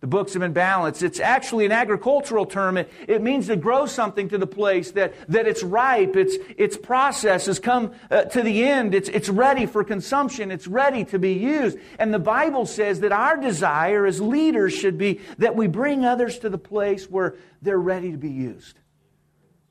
The 0.00 0.06
books 0.06 0.34
have 0.34 0.40
been 0.40 0.52
balanced. 0.52 1.02
It's 1.02 1.20
actually 1.20 1.64
an 1.64 1.72
agricultural 1.72 2.44
term. 2.44 2.76
It, 2.76 2.92
it, 3.08 3.22
means 3.22 3.46
to 3.46 3.56
grow 3.56 3.86
something 3.86 4.28
to 4.28 4.36
the 4.36 4.46
place 4.46 4.90
that, 4.90 5.14
that 5.30 5.46
it's 5.46 5.62
ripe, 5.62 6.16
its, 6.16 6.36
its 6.58 6.76
process 6.76 7.46
has 7.46 7.58
come 7.58 7.92
uh, 8.10 8.24
to 8.24 8.42
the 8.42 8.64
end, 8.64 8.94
it's, 8.94 9.08
it's 9.08 9.30
ready 9.30 9.64
for 9.64 9.82
consumption, 9.84 10.50
it's 10.50 10.66
ready 10.66 11.04
to 11.06 11.18
be 11.18 11.32
used. 11.32 11.78
And 11.98 12.12
the 12.12 12.18
Bible 12.18 12.66
says 12.66 13.00
that 13.00 13.10
our 13.12 13.38
desire 13.38 14.04
as 14.04 14.20
leaders 14.20 14.74
should 14.74 14.98
be 14.98 15.20
that 15.38 15.56
we 15.56 15.66
bring 15.66 16.04
others 16.04 16.38
to 16.40 16.50
the 16.50 16.58
place 16.58 17.10
where 17.10 17.36
they're 17.62 17.78
ready 17.78 18.12
to 18.12 18.18
be 18.18 18.30
used. 18.30 18.78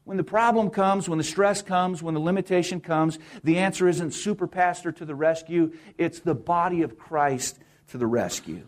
When 0.05 0.17
the 0.17 0.23
problem 0.23 0.71
comes, 0.71 1.07
when 1.07 1.19
the 1.19 1.23
stress 1.23 1.61
comes, 1.61 2.01
when 2.01 2.13
the 2.15 2.19
limitation 2.19 2.81
comes, 2.81 3.19
the 3.43 3.59
answer 3.59 3.87
isn't 3.87 4.11
super 4.11 4.47
pastor 4.47 4.91
to 4.91 5.05
the 5.05 5.15
rescue, 5.15 5.73
it's 5.99 6.19
the 6.19 6.35
body 6.35 6.81
of 6.81 6.97
Christ 6.97 7.59
to 7.89 7.99
the 7.99 8.07
rescue. 8.07 8.67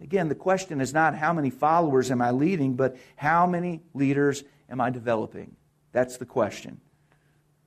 Again, 0.00 0.28
the 0.28 0.34
question 0.34 0.80
is 0.80 0.92
not 0.92 1.14
how 1.14 1.32
many 1.32 1.50
followers 1.50 2.10
am 2.10 2.20
I 2.20 2.30
leading, 2.30 2.74
but 2.74 2.96
how 3.16 3.46
many 3.46 3.80
leaders 3.94 4.44
am 4.68 4.80
I 4.80 4.90
developing? 4.90 5.56
That's 5.92 6.18
the 6.18 6.26
question. 6.26 6.80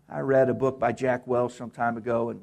I 0.07 0.19
read 0.19 0.49
a 0.49 0.53
book 0.53 0.79
by 0.79 0.91
Jack 0.91 1.25
Welch 1.27 1.53
some 1.53 1.71
time 1.71 1.97
ago, 1.97 2.29
and 2.29 2.41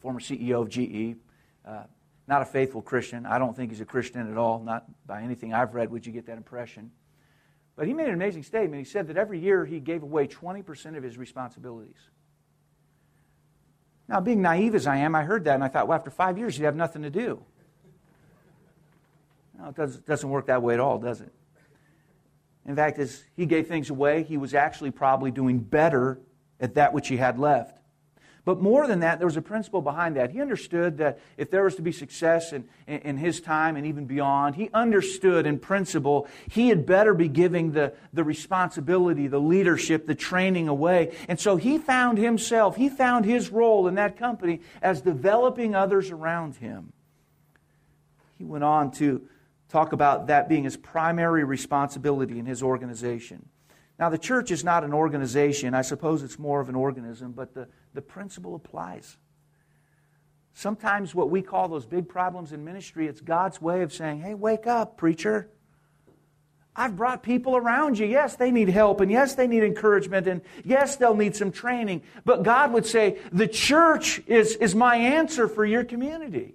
former 0.00 0.20
CEO 0.20 0.62
of 0.62 0.68
GE. 0.68 1.18
Uh, 1.66 1.84
not 2.26 2.42
a 2.42 2.44
faithful 2.44 2.82
Christian. 2.82 3.26
I 3.26 3.38
don't 3.38 3.56
think 3.56 3.70
he's 3.70 3.80
a 3.80 3.84
Christian 3.84 4.30
at 4.30 4.36
all. 4.36 4.60
Not 4.60 4.84
by 5.06 5.22
anything 5.22 5.52
I've 5.52 5.74
read 5.74 5.90
would 5.90 6.06
you 6.06 6.12
get 6.12 6.26
that 6.26 6.36
impression. 6.36 6.90
But 7.76 7.86
he 7.86 7.92
made 7.92 8.08
an 8.08 8.14
amazing 8.14 8.44
statement. 8.44 8.84
He 8.84 8.90
said 8.90 9.08
that 9.08 9.16
every 9.16 9.40
year 9.40 9.64
he 9.64 9.80
gave 9.80 10.02
away 10.02 10.28
20% 10.28 10.96
of 10.96 11.02
his 11.02 11.18
responsibilities. 11.18 11.96
Now, 14.08 14.20
being 14.20 14.42
naive 14.42 14.74
as 14.74 14.86
I 14.86 14.98
am, 14.98 15.14
I 15.14 15.24
heard 15.24 15.44
that 15.44 15.54
and 15.54 15.64
I 15.64 15.68
thought, 15.68 15.88
well, 15.88 15.96
after 15.96 16.10
five 16.10 16.38
years, 16.38 16.58
you'd 16.58 16.66
have 16.66 16.76
nothing 16.76 17.02
to 17.02 17.10
do. 17.10 17.42
No, 19.58 19.68
it 19.68 19.74
doesn't, 19.74 20.06
doesn't 20.06 20.28
work 20.28 20.46
that 20.46 20.62
way 20.62 20.74
at 20.74 20.80
all, 20.80 20.98
does 20.98 21.20
it? 21.20 21.32
In 22.66 22.76
fact, 22.76 22.98
as 22.98 23.24
he 23.36 23.46
gave 23.46 23.68
things 23.68 23.90
away, 23.90 24.22
he 24.22 24.36
was 24.36 24.54
actually 24.54 24.90
probably 24.90 25.30
doing 25.30 25.58
better 25.58 26.18
at 26.60 26.74
that 26.74 26.92
which 26.92 27.08
he 27.08 27.16
had 27.16 27.38
left. 27.38 27.78
But 28.44 28.60
more 28.60 28.86
than 28.86 29.00
that, 29.00 29.18
there 29.18 29.26
was 29.26 29.38
a 29.38 29.42
principle 29.42 29.80
behind 29.80 30.16
that. 30.16 30.30
He 30.30 30.40
understood 30.40 30.98
that 30.98 31.18
if 31.38 31.50
there 31.50 31.64
was 31.64 31.76
to 31.76 31.82
be 31.82 31.92
success 31.92 32.52
in, 32.52 32.68
in, 32.86 33.16
his 33.16 33.40
time 33.40 33.76
and 33.76 33.86
even 33.86 34.04
beyond, 34.04 34.54
he 34.54 34.68
understood 34.74 35.46
in 35.46 35.58
principle 35.58 36.28
he 36.50 36.68
had 36.68 36.84
better 36.84 37.14
be 37.14 37.28
giving 37.28 37.72
the, 37.72 37.94
the 38.12 38.22
responsibility, 38.22 39.28
the 39.28 39.40
leadership, 39.40 40.06
the 40.06 40.14
training 40.14 40.68
away. 40.68 41.14
And 41.26 41.40
so 41.40 41.56
he 41.56 41.78
found 41.78 42.18
himself, 42.18 42.76
he 42.76 42.90
found 42.90 43.24
his 43.24 43.50
role 43.50 43.88
in 43.88 43.94
that 43.94 44.18
company 44.18 44.60
as 44.82 45.00
developing 45.00 45.74
others 45.74 46.10
around 46.10 46.56
him. 46.56 46.92
He 48.36 48.44
went 48.44 48.64
on 48.64 48.90
to 48.92 49.26
talk 49.74 49.92
about 49.92 50.28
that 50.28 50.48
being 50.48 50.62
his 50.62 50.76
primary 50.76 51.42
responsibility 51.42 52.38
in 52.38 52.46
his 52.46 52.62
organization. 52.62 53.48
Now, 53.98 54.08
the 54.08 54.18
church 54.18 54.52
is 54.52 54.62
not 54.62 54.84
an 54.84 54.94
organization. 54.94 55.74
I 55.74 55.82
suppose 55.82 56.22
it's 56.22 56.38
more 56.38 56.60
of 56.60 56.68
an 56.68 56.76
organism, 56.76 57.32
but 57.32 57.54
the, 57.54 57.66
the 57.92 58.00
principle 58.00 58.54
applies. 58.54 59.16
Sometimes 60.52 61.12
what 61.12 61.28
we 61.28 61.42
call 61.42 61.66
those 61.66 61.86
big 61.86 62.08
problems 62.08 62.52
in 62.52 62.64
ministry, 62.64 63.08
it's 63.08 63.20
God's 63.20 63.60
way 63.60 63.82
of 63.82 63.92
saying, 63.92 64.20
hey, 64.20 64.34
wake 64.34 64.68
up, 64.68 64.96
preacher. 64.96 65.50
I've 66.76 66.94
brought 66.94 67.24
people 67.24 67.56
around 67.56 67.98
you. 67.98 68.06
Yes, 68.06 68.36
they 68.36 68.52
need 68.52 68.68
help, 68.68 69.00
and 69.00 69.10
yes, 69.10 69.34
they 69.34 69.48
need 69.48 69.64
encouragement, 69.64 70.28
and 70.28 70.40
yes, 70.64 70.94
they'll 70.94 71.16
need 71.16 71.34
some 71.34 71.50
training. 71.50 72.02
But 72.24 72.44
God 72.44 72.72
would 72.72 72.86
say, 72.86 73.18
the 73.32 73.48
church 73.48 74.22
is, 74.28 74.54
is 74.54 74.76
my 74.76 74.94
answer 74.94 75.48
for 75.48 75.64
your 75.64 75.82
community. 75.82 76.54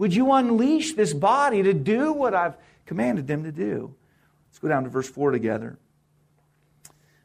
Would 0.00 0.14
you 0.14 0.32
unleash 0.32 0.94
this 0.94 1.12
body 1.12 1.62
to 1.62 1.74
do 1.74 2.14
what 2.14 2.34
I've 2.34 2.56
commanded 2.86 3.26
them 3.26 3.44
to 3.44 3.52
do? 3.52 3.94
Let's 4.48 4.58
go 4.58 4.66
down 4.66 4.84
to 4.84 4.88
verse 4.88 5.10
4 5.10 5.30
together. 5.30 5.78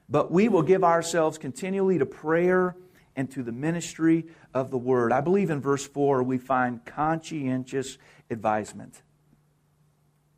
But 0.10 0.30
we 0.30 0.50
will 0.50 0.62
give 0.62 0.84
ourselves 0.84 1.38
continually 1.38 2.00
to 2.00 2.06
prayer 2.06 2.76
and 3.16 3.32
to 3.32 3.44
the 3.44 3.54
ministry 3.54 4.26
of 4.54 4.72
the 4.72 4.78
word. 4.78 5.14
I 5.14 5.22
believe 5.22 5.52
in 5.52 5.62
verse 5.62 5.88
4 5.88 6.22
we 6.24 6.38
find 6.38 6.84
conscientious 6.84 7.98
advisement. 8.30 9.02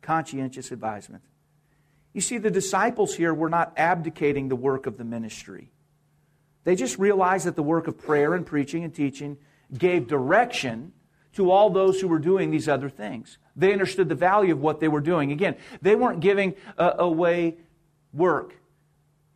Conscientious 0.00 0.70
advisement. 0.70 1.24
You 2.12 2.20
see, 2.20 2.38
the 2.38 2.52
disciples 2.52 3.16
here 3.16 3.34
were 3.34 3.50
not 3.50 3.72
abdicating 3.76 4.48
the 4.48 4.54
work 4.54 4.86
of 4.86 4.96
the 4.96 5.02
ministry. 5.02 5.72
They 6.62 6.76
just 6.76 7.00
realized 7.00 7.46
that 7.46 7.56
the 7.56 7.64
work 7.64 7.88
of 7.88 7.98
prayer 7.98 8.32
and 8.32 8.46
preaching 8.46 8.84
and 8.84 8.94
teaching 8.94 9.38
gave 9.76 10.06
direction 10.06 10.92
to 11.34 11.50
all 11.50 11.70
those 11.70 12.00
who 12.00 12.08
were 12.08 12.18
doing 12.18 12.50
these 12.50 12.68
other 12.68 12.88
things. 12.88 13.38
They 13.54 13.72
understood 13.72 14.08
the 14.08 14.14
value 14.14 14.52
of 14.52 14.60
what 14.60 14.80
they 14.80 14.88
were 14.88 15.00
doing. 15.00 15.32
Again, 15.32 15.56
they 15.82 15.94
weren't 15.94 16.20
giving 16.20 16.54
uh, 16.76 16.94
away 16.98 17.56
work. 18.12 18.54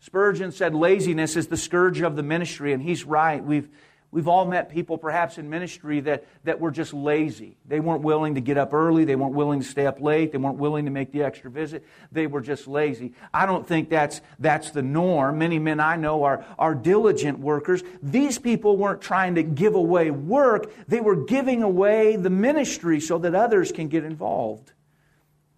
Spurgeon 0.01 0.51
said 0.51 0.75
laziness 0.75 1.37
is 1.37 1.47
the 1.47 1.57
scourge 1.57 2.01
of 2.01 2.17
the 2.17 2.23
ministry, 2.23 2.73
and 2.73 2.83
he's 2.83 3.05
right. 3.05 3.43
We've, 3.43 3.69
we've 4.13 4.29
all 4.29 4.45
met 4.45 4.69
people, 4.69 4.97
perhaps 4.99 5.39
in 5.39 5.51
ministry, 5.51 6.01
that, 6.01 6.25
that 6.45 6.61
were 6.61 6.71
just 6.71 6.95
lazy. 6.95 7.57
They 7.67 7.81
weren't 7.81 8.03
willing 8.03 8.37
to 8.37 8.41
get 8.41 8.59
up 8.59 8.73
early. 8.73 9.05
They 9.05 9.17
weren't 9.17 9.35
willing 9.35 9.61
to 9.61 9.67
stay 9.67 9.87
up 9.87 10.01
late. 10.01 10.31
They 10.31 10.39
weren't 10.39 10.59
willing 10.59 10.85
to 10.85 10.91
make 10.91 11.11
the 11.11 11.23
extra 11.23 11.51
visit. 11.51 11.85
They 12.13 12.27
were 12.29 12.43
just 12.43 12.69
lazy. 12.69 13.15
I 13.35 13.47
don't 13.47 13.67
think 13.67 13.89
that's, 13.89 14.21
that's 14.39 14.71
the 14.71 14.83
norm. 14.83 15.39
Many 15.39 15.59
men 15.59 15.81
I 15.81 15.97
know 15.97 16.23
are, 16.23 16.45
are 16.59 16.75
diligent 16.75 17.41
workers. 17.41 17.83
These 18.03 18.39
people 18.39 18.77
weren't 18.77 19.01
trying 19.01 19.35
to 19.35 19.43
give 19.43 19.75
away 19.75 20.11
work, 20.11 20.73
they 20.87 21.01
were 21.01 21.17
giving 21.17 21.63
away 21.63 22.17
the 22.17 22.31
ministry 22.31 23.01
so 23.01 23.19
that 23.19 23.35
others 23.35 23.73
can 23.73 23.89
get 23.89 24.05
involved. 24.05 24.73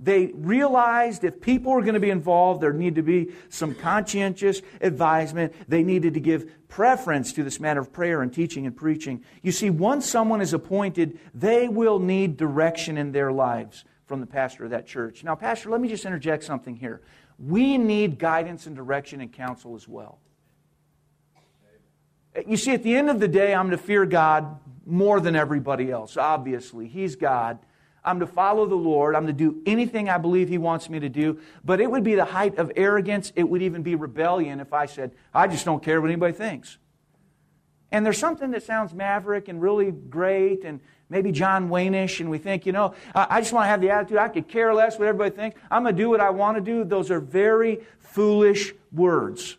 They 0.00 0.26
realized 0.35 1.22
if 1.22 1.40
people 1.40 1.72
were 1.72 1.83
going 1.83 1.94
to 1.94 2.00
be 2.00 2.11
involved, 2.11 2.61
there 2.61 2.72
needed 2.72 2.96
to 2.96 3.02
be 3.02 3.33
some 3.48 3.74
conscientious 3.74 4.61
advisement. 4.80 5.54
They 5.68 5.83
needed 5.83 6.14
to 6.14 6.20
give 6.20 6.50
preference 6.68 7.33
to 7.35 7.44
this 7.44 7.61
matter 7.61 7.80
of 7.80 7.92
prayer 7.92 8.20
and 8.20 8.33
teaching 8.33 8.66
and 8.66 8.76
preaching. 8.76 9.22
You 9.42 9.52
see, 9.52 9.70
once 9.70 10.07
someone 10.07 10.40
is 10.40 10.52
appointed, 10.52 11.18
they 11.33 11.68
will 11.68 12.00
need 12.00 12.37
direction 12.37 12.98
in 12.98 13.12
their 13.12 13.30
lives 13.30 13.85
from 14.07 14.20
the 14.20 14.26
pastor 14.26 14.64
of 14.64 14.70
that 14.70 14.87
church. 14.87 15.22
Now, 15.22 15.37
Pastor, 15.37 15.70
let 15.70 15.80
me 15.80 15.88
just 15.88 16.04
interject 16.04 16.44
something 16.44 16.76
here. 16.76 17.00
We 17.38 17.78
need 17.78 18.18
guidance 18.18 18.66
and 18.66 18.76
direction 18.76 19.20
and 19.20 19.33
counsel 19.33 19.76
as 19.76 19.88
well. 19.88 20.18
You 22.46 22.57
see, 22.57 22.72
at 22.72 22.83
the 22.83 22.96
end 22.96 23.11
of 23.11 23.20
the 23.20 23.28
day, 23.28 23.54
I'm 23.54 23.68
going 23.68 23.78
to 23.78 23.83
fear 23.83 24.04
God 24.07 24.59
more 24.85 25.20
than 25.20 25.37
everybody 25.37 25.90
else, 25.90 26.16
obviously. 26.16 26.88
He's 26.88 27.14
God. 27.14 27.61
I'm 28.04 28.20
to 28.20 28.26
follow 28.26 28.66
the 28.66 28.74
Lord. 28.74 29.14
I'm 29.14 29.26
to 29.26 29.32
do 29.32 29.62
anything 29.64 30.08
I 30.08 30.18
believe 30.18 30.48
He 30.48 30.58
wants 30.58 30.90
me 30.90 31.00
to 31.00 31.08
do. 31.08 31.40
But 31.64 31.80
it 31.80 31.90
would 31.90 32.04
be 32.04 32.14
the 32.14 32.24
height 32.24 32.58
of 32.58 32.70
arrogance. 32.76 33.32
It 33.34 33.44
would 33.44 33.62
even 33.62 33.82
be 33.82 33.94
rebellion 33.94 34.60
if 34.60 34.72
I 34.72 34.86
said, 34.86 35.12
I 35.32 35.46
just 35.46 35.64
don't 35.64 35.82
care 35.82 36.00
what 36.00 36.10
anybody 36.10 36.34
thinks. 36.34 36.78
And 37.90 38.04
there's 38.04 38.18
something 38.18 38.50
that 38.50 38.64
sounds 38.64 38.92
maverick 38.92 39.48
and 39.48 39.62
really 39.62 39.90
great 39.92 40.64
and 40.64 40.80
maybe 41.08 41.30
John 41.30 41.68
Wayne-ish, 41.68 42.20
and 42.20 42.30
we 42.30 42.38
think, 42.38 42.66
you 42.66 42.72
know, 42.72 42.94
I 43.14 43.40
just 43.40 43.52
want 43.52 43.64
to 43.64 43.68
have 43.68 43.80
the 43.80 43.90
attitude, 43.90 44.16
I 44.18 44.28
could 44.28 44.48
care 44.48 44.74
less 44.74 44.98
what 44.98 45.06
everybody 45.06 45.30
thinks. 45.36 45.60
I'm 45.70 45.84
going 45.84 45.94
to 45.94 46.02
do 46.02 46.08
what 46.08 46.18
I 46.18 46.30
want 46.30 46.56
to 46.56 46.60
do. 46.60 46.82
Those 46.82 47.10
are 47.10 47.20
very 47.20 47.82
foolish 48.00 48.72
words. 48.90 49.56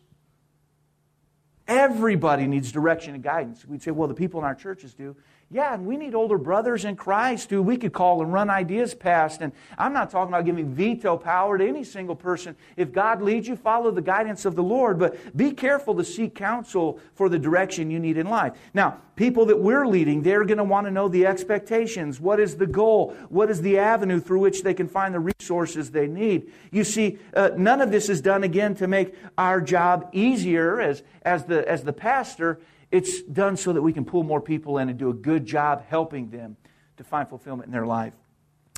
Everybody 1.67 2.45
needs 2.47 2.71
direction 2.71 3.13
and 3.13 3.23
guidance. 3.23 3.65
We'd 3.65 3.81
say, 3.81 3.91
well, 3.91 4.07
the 4.07 4.15
people 4.15 4.39
in 4.39 4.45
our 4.45 4.55
churches 4.55 4.93
do. 4.93 5.15
Yeah, 5.51 5.75
and 5.75 5.85
we 5.85 5.95
need 5.95 6.15
older 6.15 6.39
brothers 6.39 6.85
in 6.85 6.95
Christ 6.95 7.51
who 7.51 7.61
we 7.61 7.77
could 7.77 7.93
call 7.93 8.23
and 8.23 8.33
run 8.33 8.49
ideas 8.49 8.95
past. 8.95 9.41
And 9.41 9.53
I'm 9.77 9.93
not 9.93 10.09
talking 10.09 10.33
about 10.33 10.45
giving 10.45 10.73
veto 10.73 11.17
power 11.17 11.59
to 11.59 11.67
any 11.67 11.83
single 11.83 12.15
person. 12.15 12.55
If 12.75 12.91
God 12.91 13.21
leads 13.21 13.47
you, 13.47 13.55
follow 13.55 13.91
the 13.91 14.01
guidance 14.01 14.45
of 14.45 14.55
the 14.55 14.63
Lord, 14.63 14.97
but 14.97 15.37
be 15.37 15.51
careful 15.51 15.93
to 15.95 16.03
seek 16.03 16.33
counsel 16.33 16.99
for 17.13 17.29
the 17.29 17.37
direction 17.37 17.91
you 17.91 17.99
need 17.99 18.17
in 18.17 18.27
life. 18.27 18.53
Now, 18.73 18.97
people 19.15 19.45
that 19.45 19.59
we're 19.59 19.85
leading, 19.85 20.23
they're 20.23 20.45
going 20.45 20.57
to 20.57 20.63
want 20.63 20.87
to 20.87 20.91
know 20.91 21.07
the 21.07 21.27
expectations. 21.27 22.19
What 22.19 22.39
is 22.39 22.57
the 22.57 22.67
goal? 22.67 23.15
What 23.29 23.51
is 23.51 23.61
the 23.61 23.77
avenue 23.77 24.19
through 24.19 24.39
which 24.39 24.63
they 24.63 24.73
can 24.73 24.87
find 24.87 25.13
the 25.13 25.19
resources 25.19 25.91
they 25.91 26.07
need? 26.07 26.51
You 26.71 26.83
see, 26.83 27.19
uh, 27.35 27.51
none 27.55 27.81
of 27.81 27.91
this 27.91 28.09
is 28.09 28.19
done 28.19 28.43
again 28.43 28.73
to 28.75 28.87
make 28.87 29.13
our 29.37 29.61
job 29.61 30.09
easier 30.11 30.81
as, 30.81 31.03
as, 31.21 31.45
the, 31.45 31.69
as 31.69 31.83
the 31.83 31.93
pastor. 31.93 32.59
It's 32.95 33.21
done 33.23 33.57
so 33.57 33.73
that 33.73 33.81
we 33.81 33.91
can 33.91 34.05
pull 34.05 34.23
more 34.23 34.39
people 34.39 34.77
in 34.77 34.87
and 34.87 34.97
do 34.97 35.09
a 35.09 35.13
good 35.13 35.45
job 35.45 35.83
helping 35.85 36.29
them 36.29 36.55
to 36.95 37.03
find 37.03 37.27
fulfillment 37.27 37.67
in 37.67 37.73
their 37.73 37.85
life. 37.85 38.13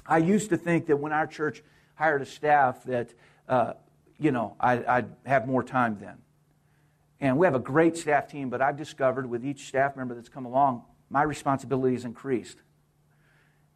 I 0.08 0.18
used 0.18 0.50
to 0.50 0.58
think 0.58 0.88
that 0.88 0.98
when 0.98 1.12
our 1.12 1.28
church 1.28 1.62
hired 1.94 2.24
a 2.24 2.26
staff 2.26 2.84
that, 2.86 3.14
uh, 3.48 3.74
you 4.18 4.32
know, 4.32 4.56
I, 4.60 5.02
would 5.02 5.16
have 5.28 5.48
more 5.48 5.62
time 5.62 6.00
then. 6.02 6.18
And 7.20 7.38
we 7.38 7.46
have 7.46 7.54
a 7.54 7.60
great 7.60 7.96
staff 7.96 8.28
team, 8.28 8.50
but 8.50 8.60
I've 8.60 8.76
discovered 8.76 9.30
with 9.30 9.46
each 9.46 9.68
staff 9.68 9.96
member 9.96 10.16
that's 10.16 10.30
come 10.30 10.46
along, 10.46 10.82
my 11.12 11.22
responsibility 11.22 11.94
has 11.94 12.04
increased. 12.04 12.58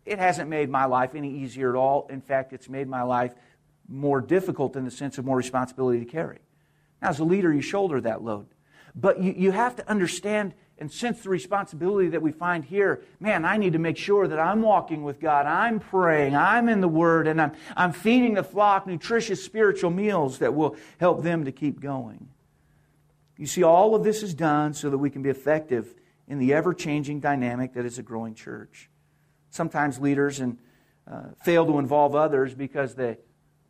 It 0.07 0.17
hasn't 0.17 0.49
made 0.49 0.71
my 0.71 0.85
life 0.85 1.13
any 1.13 1.31
easier 1.31 1.69
at 1.69 1.75
all. 1.75 2.07
In 2.09 2.19
fact, 2.19 2.51
it's 2.51 2.67
made 2.67 2.87
my 2.87 3.03
life 3.03 3.35
more 3.87 4.21
difficult 4.21 4.75
in 4.75 4.85
the 4.85 4.91
sense 4.91 5.19
of 5.19 5.25
more 5.25 5.37
responsibility 5.37 5.99
to 5.99 6.05
carry. 6.11 6.39
Now, 6.99 7.09
as 7.09 7.19
a 7.19 7.23
leader, 7.23 7.53
you 7.53 7.61
shoulder 7.61 8.01
that 8.01 8.23
load. 8.23 8.47
But 8.95 9.21
you, 9.21 9.33
you 9.37 9.51
have 9.51 9.75
to 9.77 9.89
understand 9.89 10.53
and 10.81 10.91
sense 10.91 11.21
the 11.21 11.29
responsibility 11.29 12.09
that 12.09 12.23
we 12.23 12.31
find 12.31 12.65
here. 12.65 13.03
Man, 13.19 13.45
I 13.45 13.57
need 13.57 13.73
to 13.73 13.79
make 13.79 13.97
sure 13.97 14.27
that 14.27 14.39
I'm 14.39 14.63
walking 14.63 15.03
with 15.03 15.19
God. 15.19 15.45
I'm 15.45 15.79
praying. 15.79 16.35
I'm 16.35 16.67
in 16.69 16.81
the 16.81 16.87
Word. 16.87 17.27
And 17.27 17.39
I'm, 17.39 17.51
I'm 17.77 17.93
feeding 17.93 18.33
the 18.33 18.43
flock 18.43 18.87
nutritious 18.87 19.45
spiritual 19.45 19.91
meals 19.91 20.39
that 20.39 20.55
will 20.55 20.75
help 20.99 21.21
them 21.21 21.45
to 21.45 21.51
keep 21.51 21.79
going. 21.79 22.29
You 23.37 23.45
see, 23.45 23.61
all 23.61 23.93
of 23.93 24.03
this 24.03 24.23
is 24.23 24.33
done 24.33 24.73
so 24.73 24.89
that 24.89 24.97
we 24.97 25.11
can 25.11 25.21
be 25.21 25.29
effective 25.29 25.93
in 26.27 26.39
the 26.39 26.53
ever 26.53 26.73
changing 26.73 27.19
dynamic 27.19 27.75
that 27.75 27.85
is 27.85 27.99
a 27.99 28.03
growing 28.03 28.33
church. 28.33 28.89
Sometimes 29.51 29.99
leaders 29.99 30.39
and, 30.39 30.57
uh, 31.09 31.25
fail 31.43 31.65
to 31.67 31.77
involve 31.77 32.15
others 32.15 32.55
because 32.55 32.95
they, 32.95 33.17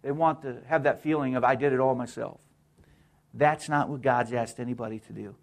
they 0.02 0.12
want 0.12 0.44
to 0.44 0.62
have 0.68 0.84
that 0.84 1.02
feeling 1.04 1.36
of, 1.36 1.44
I 1.44 1.56
did 1.56 1.74
it 1.74 1.80
all 1.80 1.96
myself. 1.96 2.40
That's 3.34 3.70
not 3.70 3.90
what 3.90 4.02
God's 4.02 4.34
asked 4.34 4.60
anybody 4.60 5.00
to 5.00 5.14
do. 5.14 5.36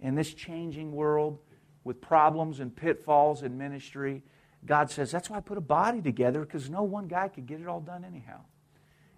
In 0.00 0.14
this 0.14 0.32
changing 0.32 0.92
world 0.92 1.38
with 1.82 2.00
problems 2.00 2.60
and 2.60 2.74
pitfalls 2.74 3.42
in 3.42 3.58
ministry, 3.58 4.22
God 4.64 4.90
says, 4.90 5.10
That's 5.10 5.28
why 5.28 5.36
I 5.36 5.40
put 5.40 5.58
a 5.58 5.62
body 5.62 6.00
together 6.00 6.40
because 6.40 6.70
no 6.70 6.82
one 6.82 7.06
guy 7.06 7.28
could 7.28 7.46
get 7.46 7.60
it 7.60 7.66
all 7.66 7.80
done 7.80 8.04
anyhow. 8.04 8.40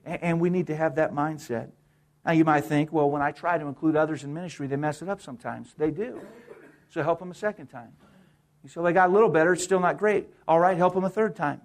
And, 0.04 0.40
we 0.40 0.50
need 0.50 0.68
to 0.68 0.76
have 0.76 0.94
that 0.96 1.12
mindset. 1.12 1.70
Now, 2.24 2.30
you 2.30 2.44
might 2.44 2.64
think, 2.64 2.92
well, 2.92 3.10
when 3.10 3.22
I 3.22 3.32
try 3.32 3.58
to 3.58 3.66
include 3.66 3.96
others 3.96 4.22
in 4.22 4.32
ministry, 4.32 4.68
they 4.68 4.76
mess 4.76 5.02
it 5.02 5.08
up 5.08 5.20
sometimes. 5.20 5.74
They 5.76 5.90
do. 5.90 6.20
So 6.90 7.02
help 7.02 7.18
them 7.18 7.32
a 7.32 7.34
second 7.34 7.66
time. 7.66 7.92
You 8.62 8.68
say, 8.68 8.74
well, 8.76 8.84
they 8.84 8.92
got 8.92 9.10
a 9.10 9.12
little 9.12 9.28
better, 9.28 9.52
it's 9.52 9.64
still 9.64 9.80
not 9.80 9.98
great. 9.98 10.28
All 10.46 10.60
right, 10.60 10.76
help 10.76 10.94
them 10.94 11.02
a 11.02 11.10
third 11.10 11.34
time 11.34 11.60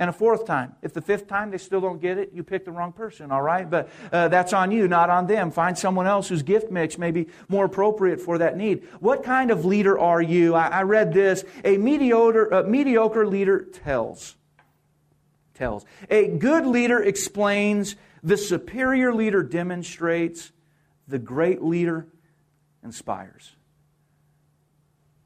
and 0.00 0.08
a 0.08 0.12
fourth 0.14 0.46
time. 0.46 0.74
If 0.80 0.94
the 0.94 1.02
fifth 1.02 1.28
time 1.28 1.50
they 1.50 1.58
still 1.58 1.82
don't 1.82 2.00
get 2.00 2.16
it, 2.16 2.30
you 2.32 2.42
picked 2.42 2.64
the 2.64 2.72
wrong 2.72 2.90
person, 2.90 3.30
all 3.30 3.42
right? 3.42 3.68
But 3.68 3.90
uh, 4.10 4.28
that's 4.28 4.54
on 4.54 4.72
you, 4.72 4.88
not 4.88 5.10
on 5.10 5.26
them. 5.26 5.50
Find 5.50 5.76
someone 5.76 6.06
else 6.06 6.26
whose 6.26 6.42
gift 6.42 6.70
mix 6.70 6.96
may 6.96 7.10
be 7.10 7.28
more 7.48 7.66
appropriate 7.66 8.18
for 8.18 8.38
that 8.38 8.56
need. 8.56 8.82
What 9.00 9.22
kind 9.22 9.50
of 9.50 9.66
leader 9.66 9.98
are 9.98 10.22
you? 10.22 10.54
I, 10.54 10.68
I 10.68 10.82
read 10.84 11.12
this. 11.12 11.44
A 11.64 11.76
mediocre, 11.76 12.46
a 12.46 12.64
mediocre 12.64 13.26
leader 13.26 13.60
tells. 13.60 14.36
Tells. 15.52 15.84
A 16.08 16.28
good 16.28 16.64
leader 16.64 17.02
explains. 17.02 17.94
The 18.22 18.38
superior 18.38 19.12
leader 19.12 19.42
demonstrates. 19.42 20.50
The 21.08 21.18
great 21.18 21.62
leader 21.62 22.06
inspires. 22.82 23.54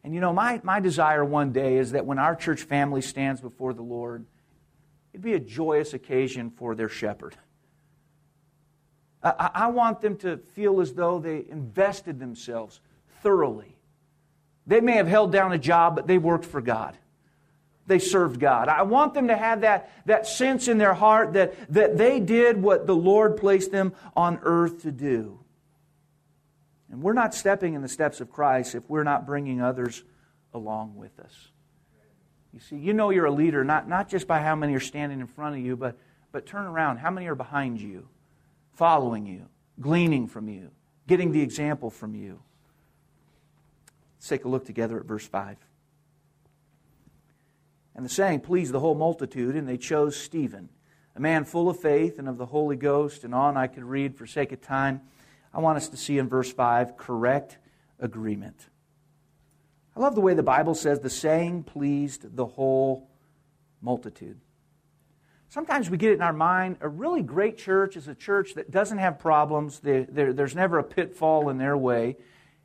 And 0.03 0.13
you 0.13 0.21
know, 0.21 0.33
my, 0.33 0.61
my 0.65 0.81
desire 0.81 1.25
one 1.25 1.53
day 1.53 1.77
is 1.77 1.93
that 1.93 2.07
when 2.07 2.19
our 2.19 2.35
church 2.35 2.63
family 2.63 3.03
stands 3.03 3.41
before 3.41 3.73
the 3.73 3.83
Lord, 3.83 4.27
It'd 5.15 5.23
be 5.23 5.35
a 5.35 5.41
joyous 5.41 5.95
occasion 5.95 6.51
for 6.51 6.75
their 6.75 6.89
shepherd. 6.89 7.37
I, 9.23 9.51
I 9.55 9.67
want 9.69 10.01
them 10.01 10.17
to 10.19 10.39
feel 10.39 10.81
as 10.81 10.93
though 10.93 11.21
they 11.21 11.45
invested 11.49 12.19
themselves 12.19 12.81
thoroughly. 13.23 13.77
They 14.67 14.81
may 14.81 14.95
have 14.95 15.07
held 15.07 15.31
down 15.31 15.53
a 15.53 15.59
job, 15.59 15.95
but 15.95 16.09
they 16.09 16.19
worked 16.19 16.45
for 16.45 16.61
God. 16.61 16.99
They 17.87 18.01
served 18.01 18.41
God. 18.41 18.67
I 18.67 18.83
want 18.83 19.15
them 19.15 19.29
to 19.29 19.37
have 19.37 19.61
that, 19.61 19.93
that 20.07 20.27
sense 20.27 20.67
in 20.67 20.79
their 20.79 20.95
heart 20.95 21.35
that, 21.35 21.55
that 21.73 21.97
they 21.97 22.19
did 22.19 22.61
what 22.61 22.89
the 22.89 22.97
Lord 22.97 23.37
placed 23.37 23.71
them 23.71 23.93
on 24.17 24.41
earth 24.43 24.83
to 24.83 24.91
do. 24.91 25.39
And 26.91 27.03
we're 27.03 27.13
not 27.13 27.35
stepping 27.35 27.75
in 27.75 27.83
the 27.83 27.89
steps 27.89 28.21
of 28.21 28.33
Christ 28.33 28.75
if 28.75 28.83
we're 28.91 29.05
not 29.05 29.27
bringing 29.27 29.63
others 29.63 30.03
along 30.53 30.97
with 30.97 31.21
us. 31.21 31.51
You 32.55 32.61
see, 32.61 32.77
you 32.77 32.93
know 32.93 33.11
you're 33.11 33.25
a 33.25 33.33
leader 33.33 33.65
not, 33.65 33.89
not 33.89 34.09
just 34.09 34.29
by 34.29 34.41
how 34.41 34.55
many 34.55 34.75
are 34.75 34.81
standing 34.81 35.19
in 35.19 35.27
front 35.27 35.57
of 35.57 35.61
you, 35.61 35.77
but, 35.77 35.99
but 36.31 36.47
turn 36.47 36.67
around. 36.67 36.99
How 36.99 37.11
many 37.11 37.27
are 37.27 37.35
behind 37.35 37.81
you, 37.81 38.09
following 38.75 39.27
you, 39.27 39.49
gleaning 39.81 40.29
from 40.29 40.49
you, 40.49 40.71
getting 41.09 41.33
the 41.33 41.43
example 41.43 41.91
from 41.91 42.15
you? 42.15 42.41
Let's 44.17 44.29
take 44.29 44.45
a 44.45 44.49
look 44.49 44.65
together 44.65 45.01
at 45.01 45.05
verse 45.05 45.27
5. 45.27 45.57
And 47.97 48.05
the 48.05 48.09
saying 48.09 48.41
pleased 48.41 48.73
the 48.73 48.81
whole 48.81 48.95
multitude, 48.95 49.57
and 49.57 49.69
they 49.69 49.77
chose 49.77 50.17
Stephen, 50.17 50.69
a 51.17 51.21
man 51.21 51.45
full 51.45 51.69
of 51.69 51.81
faith 51.81 52.21
and 52.21 52.29
of 52.29 52.39
the 52.39 52.47
Holy 52.47 52.77
Ghost, 52.77 53.25
and 53.25 53.35
on 53.35 53.57
I 53.57 53.67
could 53.67 53.85
read 53.85 54.17
for 54.17 54.29
sake 54.29 54.53
of 54.53 54.61
time. 54.61 55.01
I 55.53 55.59
want 55.59 55.77
us 55.77 55.89
to 55.89 55.97
see 55.97 56.19
in 56.19 56.29
verse 56.29 56.53
5 56.53 56.97
correct 56.97 57.59
agreement. 57.99 58.69
I 59.97 60.01
love 60.01 60.15
the 60.15 60.21
way 60.21 60.35
the 60.35 60.43
Bible 60.43 60.75
says 60.75 61.01
the 61.01 61.11
saying 61.11 61.65
pleased 61.65 62.37
the 62.37 62.47
whole 62.47 63.09
multitude. 63.81 64.41
Sometimes 65.49 65.89
we 65.89 65.99
get 65.99 66.11
it 66.11 66.15
in 66.15 66.23
our 66.23 66.33
mind 66.33 66.79
a 66.81 66.89
really 66.89 67.23
great 67.23 67.57
church 67.57 67.97
is 67.97 68.09
a 68.09 68.15
church 68.15 68.55
that 68.55 68.73
doesn't 68.73 68.99
have 68.99 69.21
problems, 69.21 69.81
there's 69.81 70.57
never 70.57 70.79
a 70.79 70.85
pitfall 70.85 71.49
in 71.49 71.59
their 71.59 71.77
way. 71.77 72.17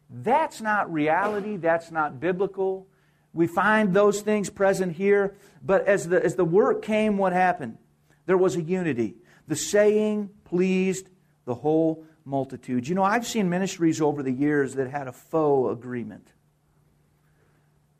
That's 0.10 0.60
not 0.60 0.92
reality, 0.92 1.58
that's 1.58 1.92
not 1.92 2.20
biblical. 2.20 2.88
We 3.32 3.46
find 3.46 3.94
those 3.94 4.22
things 4.22 4.50
present 4.50 4.96
here, 4.96 5.36
but 5.63 5.88
as 5.88 6.08
the, 6.08 6.24
as 6.24 6.34
the 6.34 6.46
work 6.46 6.82
came, 6.82 7.18
what 7.18 7.32
happened? 7.32 7.78
There 8.26 8.38
was 8.38 8.56
a 8.56 8.62
unity. 8.62 9.18
The 9.48 9.56
saying 9.56 10.32
pleased 10.46 11.10
the 11.46 11.54
whole 11.54 12.06
multitude. 12.26 12.88
You 12.88 12.96
know, 12.96 13.04
I've 13.04 13.28
seen 13.28 13.50
ministries 13.50 14.02
over 14.02 14.24
the 14.24 14.32
years 14.32 14.74
that 14.76 14.89
had 14.89 15.08
a 15.08 15.12
faux 15.12 15.72
agreement 15.72 16.34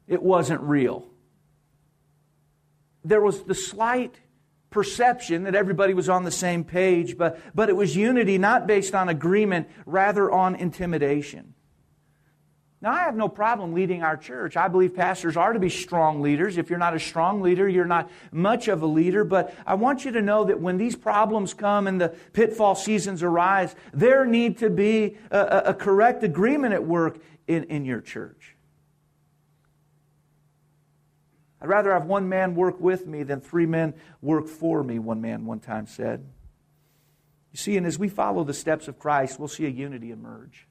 it 0.10 0.22
wasn't 0.22 0.60
real. 0.62 1.06
There 3.06 3.22
was 3.22 3.44
the 3.44 3.56
slight 3.56 4.16
perception 4.72 5.44
that 5.44 5.56
everybody 5.56 5.94
was 5.94 6.10
on 6.10 6.26
the 6.26 6.32
same 6.32 6.64
page, 6.64 7.18
but, 7.18 7.40
but 7.56 7.70
it 7.70 7.76
was 7.76 7.96
unity 7.96 8.38
not 8.38 8.68
based 8.68 8.94
on 8.94 9.08
agreement, 9.08 9.70
rather 9.86 10.30
on 10.30 10.56
intimidation. 10.56 11.54
Now, 12.82 12.92
I 12.92 13.00
have 13.02 13.16
no 13.16 13.28
problem 13.28 13.74
leading 13.74 14.04
our 14.04 14.16
church. 14.16 14.56
I 14.56 14.70
believe 14.70 14.96
pastors 14.96 15.36
are 15.36 15.52
to 15.52 15.60
be 15.60 15.70
strong 15.70 16.22
leaders. 16.22 16.58
If 16.58 16.70
you're 16.70 16.80
not 16.80 16.96
a 16.96 17.00
strong 17.00 17.42
leader, 17.42 17.68
you're 17.68 17.86
not 17.86 18.10
much 18.32 18.70
of 18.70 18.82
a 18.82 18.86
leader. 18.86 19.26
But 19.26 19.54
I 19.68 19.74
want 19.74 20.06
you 20.06 20.12
to 20.12 20.22
know 20.22 20.46
that 20.46 20.62
when 20.62 20.78
these 20.78 20.96
problems 20.96 21.54
come 21.54 21.88
and 21.88 22.00
the 22.00 22.10
pitfall 22.32 22.76
seasons 22.76 23.22
arise, 23.22 23.76
there 23.94 24.26
need 24.26 24.60
to 24.60 24.70
be 24.70 25.18
a, 25.30 25.64
a 25.66 25.74
correct 25.74 26.24
agreement 26.24 26.74
at 26.74 26.86
work 26.86 27.20
in, 27.48 27.66
in 27.66 27.84
your 27.84 28.00
church. 28.00 28.56
I'd 31.62 31.68
rather 31.70 31.92
have 31.92 32.06
one 32.06 32.30
man 32.30 32.56
work 32.56 32.80
with 32.80 33.06
me 33.06 33.24
than 33.24 33.42
three 33.42 33.66
men 33.66 33.94
work 34.22 34.48
for 34.48 34.84
me, 34.84 35.00
one 35.00 35.22
man 35.22 35.46
one 35.46 35.60
time 35.60 35.88
said. 35.88 36.26
You 37.52 37.58
see, 37.58 37.78
and 37.78 37.86
as 37.86 37.98
we 37.98 38.10
follow 38.10 38.44
the 38.44 38.54
steps 38.54 38.88
of 38.88 39.00
Christ, 39.00 39.40
we'll 39.40 39.48
see 39.48 39.66
a 39.66 39.70
unity 39.70 40.12
emerge. 40.12 40.68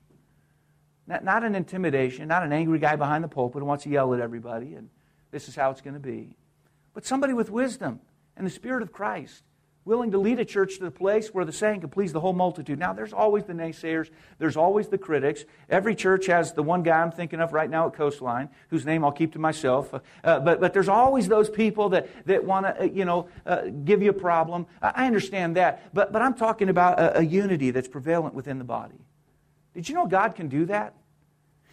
Not, 1.07 1.25
not 1.25 1.45
an 1.45 1.55
intimidation, 1.55 2.29
not 2.29 2.43
an 2.43 2.53
angry 2.53 2.79
guy 2.79 2.97
behind 2.97 3.25
the 3.25 3.29
pulpit 3.29 3.61
who 3.61 3.67
wants 3.67 3.85
to 3.85 3.91
yell 3.91 4.15
at 4.15 4.21
everybody, 4.21 4.75
and 4.75 4.89
this 5.31 5.49
is 5.49 5.57
how 5.57 5.71
it's 5.71 5.81
going 5.81 5.95
to 5.95 6.01
be. 6.01 6.37
But 6.95 7.05
somebody 7.05 7.33
with 7.33 7.51
wisdom 7.51 8.01
and 8.37 8.47
the 8.47 8.51
Spirit 8.51 8.83
of 8.83 8.93
Christ 8.93 9.43
willing 9.89 10.11
to 10.11 10.19
lead 10.19 10.39
a 10.39 10.45
church 10.45 10.77
to 10.77 10.85
the 10.85 10.91
place 10.91 11.29
where 11.29 11.47
the 11.47 11.53
saying 11.53 11.81
can 11.81 11.89
please 11.89 12.13
the 12.13 12.21
whole 12.21 12.35
multitude. 12.35 12.79
Now, 12.79 12.93
there's 12.93 13.15
always 13.15 13.45
the 13.45 13.55
naysayers, 13.55 14.11
there's 14.39 14.57
always 14.57 14.89
the 14.89 14.99
critics. 14.99 15.45
Every 15.71 15.95
church 15.95 16.27
has 16.27 16.53
the 16.53 16.63
one 16.63 16.83
guy 16.83 17.01
I'm 17.01 17.11
thinking 17.11 17.41
of 17.41 17.55
right 17.55 17.69
now 17.69 17.87
at 17.87 17.95
Coastline, 17.95 18.51
whose 18.69 18.85
name 18.85 19.03
I'll 19.03 19.11
keep 19.11 19.33
to 19.33 19.39
myself. 19.39 19.93
Uh, 19.95 20.01
but, 20.41 20.61
but 20.61 20.75
there's 20.75 20.89
always 20.89 21.27
those 21.27 21.49
people 21.49 21.89
that, 21.89 22.09
that 22.27 22.45
want 22.45 22.67
to, 22.67 22.83
uh, 22.83 22.85
you 22.85 23.07
know, 23.07 23.29
uh, 23.47 23.63
give 23.85 24.03
you 24.03 24.11
a 24.11 24.15
problem. 24.15 24.67
I 24.83 25.07
understand 25.07 25.57
that. 25.57 25.93
But, 25.95 26.13
but 26.13 26.21
I'm 26.21 26.35
talking 26.35 26.69
about 26.69 27.01
a, 27.01 27.21
a 27.21 27.23
unity 27.23 27.71
that's 27.71 27.89
prevalent 27.89 28.35
within 28.35 28.59
the 28.59 28.65
body. 28.65 29.01
Did 29.75 29.89
you 29.89 29.95
know 29.95 30.07
God 30.07 30.35
can 30.35 30.49
do 30.49 30.67
that? 30.67 30.95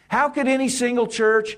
How 0.08 0.30
could 0.30 0.47
any 0.47 0.69
single 0.69 1.08
church 1.08 1.58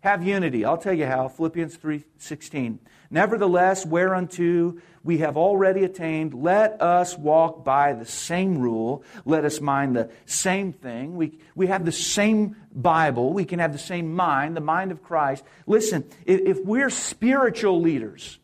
have 0.00 0.22
unity? 0.22 0.64
I'll 0.64 0.78
tell 0.78 0.92
you 0.92 1.06
how. 1.06 1.26
Philippians 1.26 1.76
3:16. 1.78 2.78
Nevertheless, 3.10 3.86
whereunto 3.86 4.76
we 5.04 5.18
have 5.18 5.36
already 5.36 5.84
attained, 5.84 6.34
let 6.34 6.82
us 6.82 7.16
walk 7.16 7.64
by 7.64 7.92
the 7.92 8.04
same 8.04 8.58
rule. 8.58 9.04
Let 9.24 9.44
us 9.44 9.60
mind 9.60 9.94
the 9.94 10.10
same 10.24 10.72
thing. 10.72 11.16
We, 11.16 11.38
we 11.54 11.68
have 11.68 11.84
the 11.84 11.92
same 11.92 12.56
Bible. 12.72 13.32
We 13.32 13.44
can 13.44 13.60
have 13.60 13.72
the 13.72 13.78
same 13.78 14.12
mind, 14.12 14.56
the 14.56 14.60
mind 14.60 14.90
of 14.90 15.02
Christ. 15.02 15.44
Listen, 15.66 16.04
if, 16.24 16.58
we're 16.64 16.90
spiritual 16.90 17.80
leaders, 17.80 18.40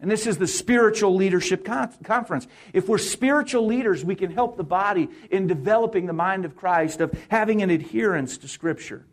and 0.00 0.08
this 0.08 0.28
is 0.28 0.38
the 0.38 0.46
spiritual 0.46 1.16
leadership 1.16 1.64
con- 1.64 1.92
conference. 2.04 2.46
If 2.72 2.88
we're 2.88 2.98
spiritual 2.98 3.66
leaders, 3.66 4.04
we 4.04 4.14
can 4.14 4.30
help 4.30 4.56
the 4.56 4.62
body 4.62 5.08
in 5.30 5.48
developing 5.48 6.06
the 6.06 6.12
mind 6.12 6.44
of 6.44 6.54
Christ, 6.54 7.00
of 7.00 7.12
having 7.28 7.62
an 7.62 7.70
adherence 7.70 8.38
to 8.38 8.48
Scripture. 8.48 9.04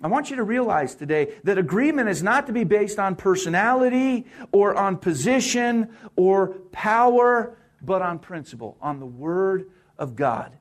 I 0.00 0.06
want 0.06 0.30
you 0.30 0.36
to 0.36 0.44
realize 0.44 0.94
today 0.94 1.34
that 1.44 1.58
agreement 1.58 2.08
is 2.08 2.22
not 2.22 2.46
to 2.46 2.52
be 2.52 2.64
based 2.64 2.98
on 2.98 3.16
personality 3.16 4.26
or 4.52 4.76
on 4.76 4.96
position 4.96 5.88
or 6.14 6.48
power, 6.70 7.58
but 7.82 8.00
on 8.00 8.20
principle, 8.20 8.76
on 8.80 9.00
the 9.00 9.06
Word 9.06 9.70
of 9.98 10.14
God. 10.14 10.56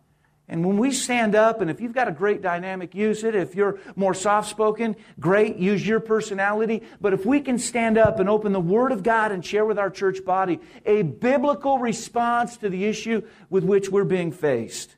And 0.49 0.65
when 0.65 0.77
we 0.77 0.91
stand 0.91 1.35
up, 1.35 1.59
and 1.59 1.69
if 1.69 1.81
you've 1.81 1.93
got 1.93 2.07
a 2.07 2.11
great 2.11 2.41
dynamic, 2.41 2.95
use 2.95 3.25
it. 3.25 3.35
If 3.35 3.53
you're 3.53 3.79
more 3.97 4.13
soft 4.13 4.49
spoken, 4.49 4.95
great, 5.19 5.57
use 5.57 5.85
your 5.85 5.99
personality. 5.99 6.83
But 7.01 7.13
if 7.13 7.25
we 7.25 7.41
can 7.41 7.59
stand 7.59 7.97
up 7.97 8.19
and 8.19 8.29
open 8.29 8.53
the 8.53 8.59
Word 8.59 8.93
of 8.93 9.03
God 9.03 9.33
and 9.33 9.45
share 9.45 9.65
with 9.65 9.77
our 9.77 9.89
church 9.89 10.23
body 10.23 10.61
a 10.85 11.01
biblical 11.01 11.79
response 11.79 12.55
to 12.57 12.69
the 12.69 12.85
issue 12.85 13.23
with 13.49 13.65
which 13.65 13.89
we're 13.89 14.05
being 14.05 14.31
faced, 14.31 14.95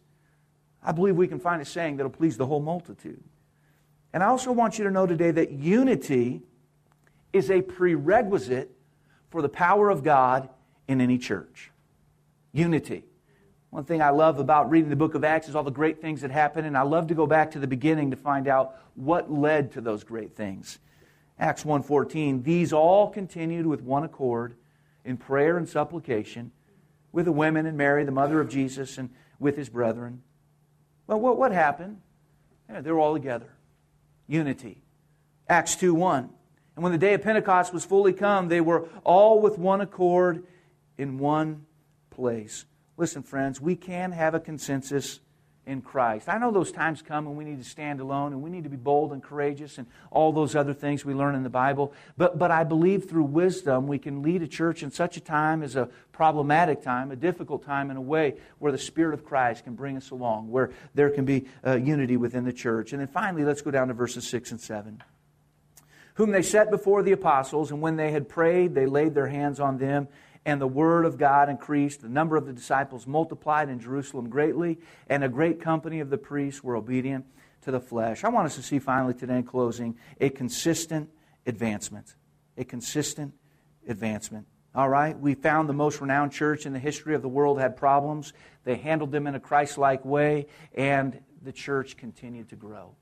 I 0.84 0.92
believe 0.92 1.16
we 1.16 1.28
can 1.28 1.40
find 1.40 1.62
a 1.62 1.66
saying 1.66 1.98
that'll 1.98 2.12
please 2.12 2.38
the 2.38 2.46
whole 2.46 2.62
multitude. 2.62 3.24
And 4.14 4.24
I 4.24 4.28
also 4.28 4.52
want 4.52 4.78
you 4.78 4.86
to 4.86 4.92
know 4.92 5.06
today 5.06 5.32
that 5.32 5.52
unity 5.52 6.42
is 7.32 7.52
a 7.52 7.62
prerequisite 7.62 8.72
for 9.30 9.42
the 9.42 9.50
power 9.50 9.90
of 9.90 10.04
God 10.04 10.50
in 10.88 11.02
any 11.02 11.18
church. 11.18 11.72
Unity. 12.52 13.04
One 13.70 13.84
thing 13.84 14.02
I 14.02 14.10
love 14.10 14.40
about 14.40 14.72
reading 14.72 14.90
the 14.90 14.96
book 14.96 15.14
of 15.14 15.24
Acts 15.24 15.48
is 15.48 15.56
all 15.56 15.64
the 15.64 15.70
great 15.70 16.02
things 16.02 16.22
that 16.22 16.32
happen, 16.32 16.66
and 16.66 16.76
I 16.76 16.82
love 16.82 17.08
to 17.08 17.14
go 17.14 17.28
back 17.28 17.52
to 17.52 17.60
the 17.60 17.68
beginning 17.68 18.10
to 18.10 18.18
find 18.18 18.48
out 18.48 18.76
what 18.96 19.32
led 19.32 19.74
to 19.74 19.82
those 19.82 20.04
great 20.04 20.36
things. 20.36 20.80
Acts 21.38 21.64
1:14, 21.64 22.44
these 22.44 22.74
all 22.74 23.10
continued 23.10 23.68
with 23.68 23.82
one 23.82 24.04
accord 24.04 24.56
in 25.06 25.18
prayer 25.18 25.56
and 25.58 25.70
supplication 25.70 26.52
with 27.12 27.26
the 27.26 27.32
women 27.32 27.66
and 27.68 27.78
Mary, 27.78 28.04
the 28.04 28.12
mother 28.12 28.42
of 28.42 28.50
Jesus, 28.50 28.98
and 28.98 29.10
with 29.40 29.56
his 29.56 29.70
brethren. 29.70 30.24
Well, 31.08 31.20
what, 31.20 31.38
what 31.38 31.52
happened? 31.52 32.02
They 32.68 32.92
were 32.92 33.00
all 33.00 33.14
together. 33.14 33.50
Unity. 34.30 34.84
Acts 35.50 35.76
2 35.76 35.94
1. 35.94 36.30
And 36.76 36.84
when 36.84 36.94
the 36.94 36.98
day 36.98 37.14
of 37.16 37.24
Pentecost 37.24 37.74
was 37.74 37.84
fully 37.84 38.14
come, 38.14 38.48
they 38.48 38.62
were 38.62 38.88
all 39.04 39.42
with 39.42 39.58
one 39.58 39.82
accord 39.82 40.46
in 40.98 41.18
one 41.18 41.66
place. 42.10 42.66
Listen, 42.96 43.24
friends, 43.24 43.60
we 43.60 43.76
can 43.76 44.12
have 44.12 44.36
a 44.36 44.40
consensus 44.40 45.20
in 45.70 45.84
Christ. 45.84 46.28
I 46.28 46.40
know 46.40 46.52
those 46.52 46.72
times 46.72 47.04
come 47.04 47.26
when 47.26 47.36
we 47.36 47.46
need 47.46 47.60
to 47.64 47.70
stand 47.70 48.00
alone 48.00 48.34
and 48.34 48.42
we 48.42 48.50
need 48.50 48.64
to 48.64 48.70
be 48.70 48.76
bold 48.76 49.14
and 49.14 49.22
courageous 49.22 49.78
and 49.78 49.86
all 50.10 50.34
those 50.34 50.56
other 50.56 50.74
things 50.74 51.06
we 51.06 51.14
learn 51.14 51.36
in 51.36 51.44
the 51.44 51.50
Bible. 51.50 51.94
But, 52.18 52.40
but 52.40 52.50
I 52.50 52.64
believe 52.64 53.08
through 53.08 53.26
wisdom 53.26 53.86
we 53.88 54.00
can 54.00 54.24
lead 54.24 54.42
a 54.42 54.48
church 54.48 54.82
in 54.82 54.90
such 54.90 55.16
a 55.16 55.22
time 55.22 55.62
as 55.62 55.76
a 55.76 55.88
problematic 56.12 56.82
time, 56.82 57.12
a 57.12 57.16
difficult 57.16 57.64
time 57.64 57.92
in 57.92 57.98
a 57.98 58.02
way 58.02 58.36
where 58.58 58.72
the 58.72 58.80
Spirit 58.80 59.14
of 59.14 59.24
Christ 59.24 59.64
can 59.64 59.76
bring 59.76 59.96
us 59.96 60.10
along, 60.10 60.50
where 60.50 60.72
there 60.96 61.12
can 61.12 61.26
be 61.26 61.46
uh, 61.66 61.76
unity 61.76 62.18
within 62.18 62.46
the 62.46 62.54
church. 62.54 62.92
And 62.92 63.00
then 63.00 63.08
finally, 63.08 63.46
let's 63.46 63.62
go 63.62 63.70
down 63.70 63.90
to 63.90 63.94
verses 63.94 64.28
6 64.28 64.52
and 64.52 64.60
7 64.60 65.04
whom 66.16 66.32
they 66.32 66.42
set 66.42 66.70
before 66.70 67.02
the 67.02 67.14
apostles, 67.14 67.72
and 67.72 67.80
when 67.80 67.96
they 67.96 68.12
had 68.12 68.28
prayed, 68.28 68.76
they 68.76 68.86
laid 68.86 69.14
their 69.14 69.28
hands 69.28 69.58
on 69.58 69.78
them, 69.78 70.06
and 70.50 70.60
the 70.60 70.68
word 70.68 71.06
of 71.06 71.18
God 71.18 71.48
increased. 71.48 72.02
The 72.02 72.10
number 72.10 72.36
of 72.36 72.48
the 72.48 72.54
disciples 72.54 73.06
multiplied 73.06 73.70
in 73.70 73.80
Jerusalem 73.80 74.30
greatly, 74.30 74.80
and 75.08 75.24
a 75.24 75.30
great 75.30 75.62
company 75.62 76.00
of 76.00 76.10
the 76.10 76.18
priests 76.18 76.64
were 76.64 76.76
obedient 76.76 77.26
to 77.62 77.72
the 77.72 77.80
flesh. 77.80 78.24
I 78.24 78.30
want 78.30 78.48
us 78.48 78.56
to 78.56 78.64
see 78.64 78.80
finally 78.80 79.14
today 79.14 79.38
in 79.38 79.44
closing 79.44 79.96
a 80.20 80.30
consistent 80.30 81.10
advancement. 81.46 82.16
A 82.58 82.66
consistent 82.66 83.34
advancement. 83.88 84.48
All 84.74 84.90
right, 84.90 85.18
we 85.18 85.36
found 85.36 85.70
the 85.70 85.74
most 85.74 86.02
renowned 86.02 86.32
church 86.32 86.66
in 86.66 86.74
the 86.74 86.80
history 86.80 87.14
of 87.14 87.22
the 87.22 87.30
world 87.30 87.60
had 87.60 87.78
problems. 87.78 88.34
They 88.64 88.76
handled 88.76 89.12
them 89.12 89.28
in 89.28 89.36
a 89.36 89.40
Christ 89.40 89.78
like 89.78 90.04
way, 90.04 90.48
and 90.74 91.22
the 91.44 91.52
church 91.52 91.96
continued 91.96 92.50
to 92.50 92.56
grow. 92.56 92.96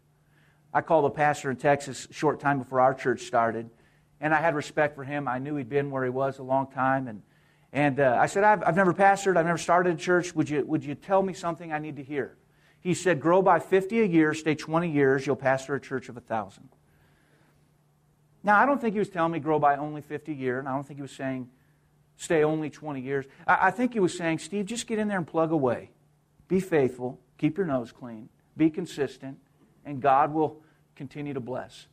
I 0.74 0.82
called 0.82 1.06
a 1.06 1.10
pastor 1.10 1.50
in 1.50 1.56
Texas 1.56 2.08
a 2.10 2.14
short 2.14 2.40
time 2.42 2.60
before 2.60 2.82
our 2.82 2.94
church 2.94 3.22
started, 3.22 3.70
and 4.20 4.34
I 4.34 4.42
had 4.42 4.54
respect 4.54 4.96
for 4.96 5.06
him. 5.06 5.28
I 5.30 5.40
knew 5.40 5.56
he'd 5.56 5.70
been 5.70 5.92
where 5.92 6.04
he 6.04 6.10
was 6.10 6.40
a 6.40 6.44
long 6.44 6.68
time, 6.68 7.08
and 7.08 7.22
and 7.78 8.00
uh, 8.00 8.18
I 8.20 8.26
said, 8.26 8.44
I've, 8.44 8.64
I've 8.64 8.76
never 8.76 8.92
pastored, 8.92 9.38
I've 9.38 9.46
never 9.46 9.60
started 9.60 9.94
a 9.94 10.00
church. 10.00 10.34
Would 10.34 10.50
you, 10.50 10.66
would 10.66 10.84
you 10.84 10.96
tell 10.96 11.22
me 11.22 11.32
something 11.32 11.72
I 11.72 11.78
need 11.78 11.98
to 11.98 12.04
hear? 12.04 12.36
He 12.80 12.96
said, 12.96 13.20
Grow 13.20 13.44
by 13.44 13.60
50 13.60 14.02
a 14.02 14.04
year, 14.04 14.34
stay 14.34 14.56
20 14.56 14.90
years, 14.90 15.28
you'll 15.28 15.36
pastor 15.36 15.76
a 15.76 15.80
church 15.80 16.10
of 16.10 16.18
a 16.18 16.20
1,000. 16.20 16.70
Now, 18.44 18.60
I 18.60 18.66
don't 18.66 18.82
think 18.82 18.94
he 18.94 19.00
was 19.00 19.10
telling 19.10 19.32
me 19.32 19.38
grow 19.38 19.60
by 19.60 19.76
only 19.76 20.02
50 20.02 20.32
a 20.32 20.36
year, 20.36 20.58
and 20.58 20.68
I 20.68 20.74
don't 20.74 20.88
think 20.88 20.98
he 20.98 21.04
was 21.04 21.12
saying 21.12 21.50
stay 22.16 22.44
only 22.44 22.72
20 22.72 23.00
years. 23.00 23.28
I, 23.46 23.68
I 23.68 23.72
think 23.72 23.94
he 23.94 24.00
was 24.00 24.18
saying, 24.18 24.40
Steve, 24.40 24.66
just 24.66 24.88
get 24.88 24.98
in 24.98 25.08
there 25.08 25.20
and 25.20 25.28
plug 25.28 25.52
away. 25.52 25.92
Be 26.48 26.60
faithful, 26.60 27.20
keep 27.38 27.58
your 27.58 27.68
nose 27.68 27.92
clean, 27.92 28.28
be 28.58 28.72
consistent, 28.72 29.38
and 29.86 30.02
God 30.02 30.34
will 30.34 30.64
continue 30.96 31.36
to 31.36 31.40
bless. 31.40 31.86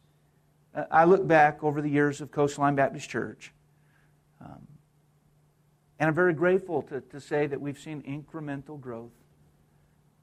Uh, 0.75 0.85
I 0.91 1.05
look 1.05 1.29
back 1.29 1.63
over 1.63 1.83
the 1.83 1.91
years 1.91 2.23
of 2.23 2.31
Coastline 2.31 2.75
Baptist 2.75 3.11
Church. 3.11 3.53
Um, 4.41 4.67
and 5.99 6.09
I'm 6.09 6.15
very 6.15 6.35
grateful 6.35 6.83
to, 6.83 7.01
to 7.01 7.21
say 7.21 7.47
that 7.47 7.61
we've 7.61 7.79
seen 7.79 8.03
incremental 8.03 8.81
growth. 8.81 9.13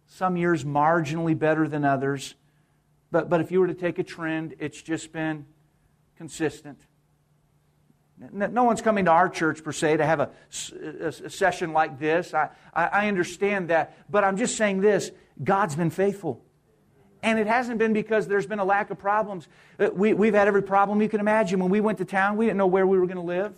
Some 0.07 0.35
years 0.35 0.63
marginally 0.63 1.37
better 1.37 1.67
than 1.67 1.85
others. 1.85 2.35
But, 3.11 3.29
but 3.29 3.41
if 3.41 3.51
you 3.51 3.59
were 3.59 3.67
to 3.67 3.73
take 3.73 3.99
a 3.99 4.03
trend, 4.03 4.55
it's 4.59 4.81
just 4.81 5.11
been 5.11 5.45
consistent. 6.17 6.79
No 8.31 8.63
one's 8.63 8.81
coming 8.81 9.05
to 9.05 9.11
our 9.11 9.29
church 9.29 9.63
per 9.63 9.71
se 9.71 9.97
to 9.97 10.05
have 10.05 10.19
a, 10.19 10.29
a, 11.01 11.07
a 11.07 11.29
session 11.29 11.73
like 11.73 11.97
this. 11.97 12.33
I, 12.33 12.49
I, 12.73 12.85
I 12.85 13.07
understand 13.07 13.69
that. 13.69 13.97
But 14.11 14.23
I'm 14.23 14.37
just 14.37 14.57
saying 14.57 14.81
this 14.81 15.11
God's 15.43 15.75
been 15.75 15.89
faithful. 15.89 16.43
And 17.23 17.39
it 17.39 17.47
hasn't 17.47 17.77
been 17.77 17.93
because 17.93 18.27
there's 18.27 18.47
been 18.47 18.59
a 18.59 18.65
lack 18.65 18.89
of 18.89 18.99
problems. 18.99 19.47
Uh, 19.79 19.89
we, 19.93 20.13
we've 20.13 20.33
had 20.33 20.47
every 20.47 20.63
problem 20.63 21.01
you 21.01 21.09
can 21.09 21.19
imagine. 21.19 21.59
When 21.59 21.69
we 21.69 21.79
went 21.79 21.99
to 21.99 22.05
town, 22.05 22.37
we 22.37 22.45
didn't 22.45 22.57
know 22.57 22.67
where 22.67 22.85
we 22.85 22.99
were 22.99 23.05
going 23.05 23.17
to 23.17 23.23
live. 23.23 23.53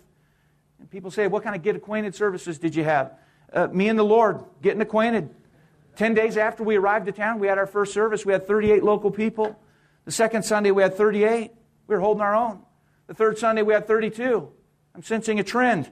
And 0.83 0.91
people 0.91 1.11
say, 1.11 1.27
What 1.27 1.43
kind 1.43 1.55
of 1.55 1.63
get 1.63 1.77
acquainted 1.77 2.13
services 2.13 2.59
did 2.59 2.75
you 2.75 2.83
have? 2.83 3.13
Uh, 3.53 3.67
me 3.67 3.87
and 3.87 3.97
the 3.97 4.03
Lord 4.03 4.43
getting 4.61 4.81
acquainted. 4.81 5.29
Ten 5.95 6.13
days 6.13 6.35
after 6.35 6.61
we 6.61 6.75
arrived 6.75 7.05
to 7.05 7.13
town, 7.13 7.39
we 7.39 7.47
had 7.47 7.57
our 7.57 7.65
first 7.65 7.93
service. 7.93 8.25
We 8.25 8.33
had 8.33 8.45
38 8.45 8.83
local 8.83 9.09
people. 9.09 9.57
The 10.03 10.11
second 10.11 10.43
Sunday, 10.43 10.71
we 10.71 10.81
had 10.81 10.95
38. 10.95 11.51
We 11.87 11.95
were 11.95 12.01
holding 12.01 12.19
our 12.19 12.35
own. 12.35 12.63
The 13.07 13.13
third 13.13 13.37
Sunday, 13.37 13.61
we 13.61 13.73
had 13.73 13.87
32. 13.87 14.51
I'm 14.93 15.03
sensing 15.03 15.39
a 15.39 15.43
trend. 15.43 15.89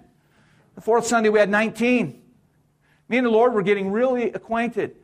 The 0.75 0.81
fourth 0.81 1.05
Sunday, 1.05 1.29
we 1.29 1.39
had 1.39 1.49
19. 1.49 2.21
Me 3.07 3.17
and 3.17 3.25
the 3.25 3.31
Lord 3.31 3.53
were 3.53 3.63
getting 3.63 3.91
really 3.91 4.33
acquainted. 4.33 4.97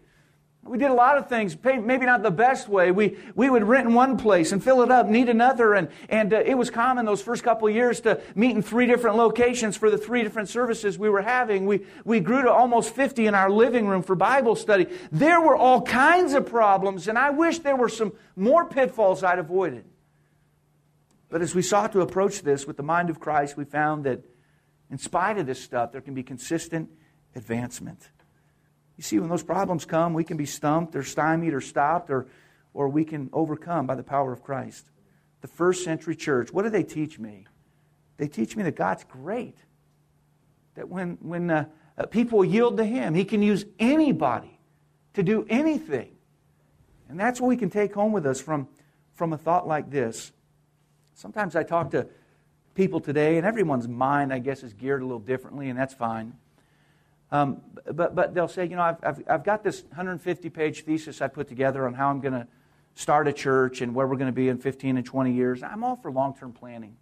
We 0.67 0.77
did 0.77 0.91
a 0.91 0.93
lot 0.93 1.17
of 1.17 1.29
things, 1.29 1.55
maybe 1.63 2.05
not 2.05 2.23
the 2.23 2.31
best 2.31 2.67
way. 2.67 2.91
We, 2.91 3.17
we 3.35 3.49
would 3.49 3.63
rent 3.63 3.87
in 3.87 3.93
one 3.93 4.17
place 4.17 4.51
and 4.51 4.63
fill 4.63 4.81
it 4.81 4.91
up, 4.91 5.07
need 5.07 5.29
another. 5.29 5.73
And, 5.73 5.89
and 6.09 6.33
uh, 6.33 6.39
it 6.45 6.55
was 6.55 6.69
common 6.69 7.05
those 7.05 7.21
first 7.21 7.43
couple 7.43 7.69
years 7.69 8.01
to 8.01 8.21
meet 8.35 8.55
in 8.55 8.61
three 8.61 8.85
different 8.85 9.15
locations 9.17 9.77
for 9.77 9.89
the 9.89 9.97
three 9.97 10.23
different 10.23 10.49
services 10.49 10.97
we 10.97 11.09
were 11.09 11.21
having. 11.21 11.65
We, 11.65 11.85
we 12.05 12.19
grew 12.19 12.41
to 12.43 12.51
almost 12.51 12.93
50 12.93 13.27
in 13.27 13.35
our 13.35 13.49
living 13.49 13.87
room 13.87 14.03
for 14.03 14.15
Bible 14.15 14.55
study. 14.55 14.87
There 15.11 15.41
were 15.41 15.55
all 15.55 15.81
kinds 15.81 16.33
of 16.33 16.45
problems, 16.45 17.07
and 17.07 17.17
I 17.17 17.29
wish 17.29 17.59
there 17.59 17.75
were 17.75 17.89
some 17.89 18.13
more 18.35 18.65
pitfalls 18.65 19.23
I'd 19.23 19.39
avoided. 19.39 19.85
But 21.29 21.41
as 21.41 21.53
we 21.53 21.61
sought 21.61 21.91
to 21.93 22.01
approach 22.01 22.41
this 22.41 22.65
with 22.65 22.77
the 22.77 22.83
mind 22.83 23.09
of 23.09 23.19
Christ, 23.19 23.57
we 23.57 23.65
found 23.65 24.05
that 24.05 24.21
in 24.89 24.97
spite 24.97 25.37
of 25.37 25.45
this 25.45 25.61
stuff, 25.61 25.91
there 25.91 26.01
can 26.01 26.13
be 26.13 26.23
consistent 26.23 26.89
advancement. 27.35 28.09
You 28.97 29.03
see, 29.03 29.19
when 29.19 29.29
those 29.29 29.43
problems 29.43 29.85
come, 29.85 30.13
we 30.13 30.23
can 30.23 30.37
be 30.37 30.45
stumped 30.45 30.95
or 30.95 31.03
stymied 31.03 31.53
or 31.53 31.61
stopped, 31.61 32.09
or, 32.09 32.27
or 32.73 32.89
we 32.89 33.05
can 33.05 33.29
overcome 33.31 33.85
by 33.85 33.95
the 33.95 34.03
power 34.03 34.33
of 34.33 34.43
Christ. 34.43 34.85
The 35.41 35.47
first 35.47 35.83
century 35.83 36.15
church, 36.15 36.51
what 36.51 36.63
do 36.63 36.69
they 36.69 36.83
teach 36.83 37.19
me? 37.19 37.45
They 38.17 38.27
teach 38.27 38.55
me 38.55 38.63
that 38.63 38.75
God's 38.75 39.03
great. 39.03 39.57
That 40.75 40.89
when, 40.89 41.17
when 41.21 41.49
uh, 41.49 41.65
uh, 41.97 42.07
people 42.07 42.43
yield 42.43 42.77
to 42.77 42.83
Him, 42.83 43.13
He 43.13 43.23
can 43.23 43.43
use 43.43 43.65
anybody 43.79 44.59
to 45.13 45.21
do 45.21 45.45
anything. 45.47 46.15
And 47.07 47.19
that's 47.19 47.39
what 47.39 47.47
we 47.47 47.57
can 47.57 47.69
take 47.69 47.93
home 47.93 48.11
with 48.11 48.25
us 48.25 48.41
from, 48.41 48.67
from 49.13 49.31
a 49.31 49.37
thought 49.37 49.67
like 49.67 49.91
this. 49.91 50.31
Sometimes 51.13 51.55
I 51.55 51.63
talk 51.63 51.91
to 51.91 52.07
people 52.73 52.99
today, 52.99 53.37
and 53.37 53.45
everyone's 53.45 53.87
mind, 53.87 54.33
I 54.33 54.39
guess, 54.39 54.63
is 54.63 54.73
geared 54.73 55.01
a 55.01 55.05
little 55.05 55.19
differently, 55.19 55.69
and 55.69 55.77
that's 55.77 55.93
fine. 55.93 56.33
Um, 57.31 57.61
but, 57.91 58.15
but 58.15 58.33
they'll 58.33 58.47
say, 58.47 58.65
you 58.65 58.75
know, 58.75 58.81
I've, 58.81 58.97
I've, 59.03 59.23
I've 59.29 59.43
got 59.43 59.63
this 59.63 59.83
150 59.83 60.49
page 60.49 60.85
thesis 60.85 61.21
I 61.21 61.27
put 61.27 61.47
together 61.47 61.85
on 61.85 61.93
how 61.93 62.09
I'm 62.09 62.21
going 62.21 62.33
to 62.33 62.47
start 62.95 63.27
a 63.27 63.33
church 63.33 63.81
and 63.81 63.93
where 63.93 64.07
we're 64.07 64.15
going 64.15 64.27
to 64.27 64.35
be 64.35 64.49
in 64.49 64.57
15 64.57 64.97
and 64.97 65.05
20 65.05 65.33
years. 65.33 65.61
I'm 65.61 65.83
all 65.83 65.95
for 65.97 66.11
long 66.11 66.35
term 66.35 66.53
planning. 66.53 66.95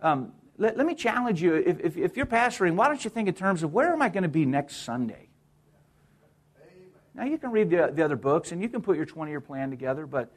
Um, 0.00 0.32
let, 0.58 0.76
let, 0.76 0.86
me 0.86 0.94
challenge 0.94 1.42
you 1.42 1.54
if, 1.54 1.80
if, 1.80 1.96
if, 1.96 2.16
you're 2.16 2.26
pastoring, 2.26 2.74
why 2.76 2.88
don't 2.88 3.02
you 3.04 3.10
think 3.10 3.28
in 3.28 3.34
terms 3.34 3.62
of 3.62 3.72
where 3.72 3.92
am 3.92 4.02
I 4.02 4.08
going 4.08 4.22
to 4.22 4.28
be 4.28 4.46
next 4.46 4.76
Sunday? 4.76 5.28
Now, 7.14 7.24
you 7.24 7.38
can 7.38 7.50
read 7.50 7.70
the, 7.70 7.90
the 7.92 8.04
other 8.04 8.16
books 8.16 8.52
and 8.52 8.60
you 8.60 8.68
can 8.68 8.82
put 8.82 8.96
your 8.96 9.06
20 9.06 9.30
year 9.30 9.40
plan 9.40 9.70
together, 9.70 10.06
but 10.06 10.32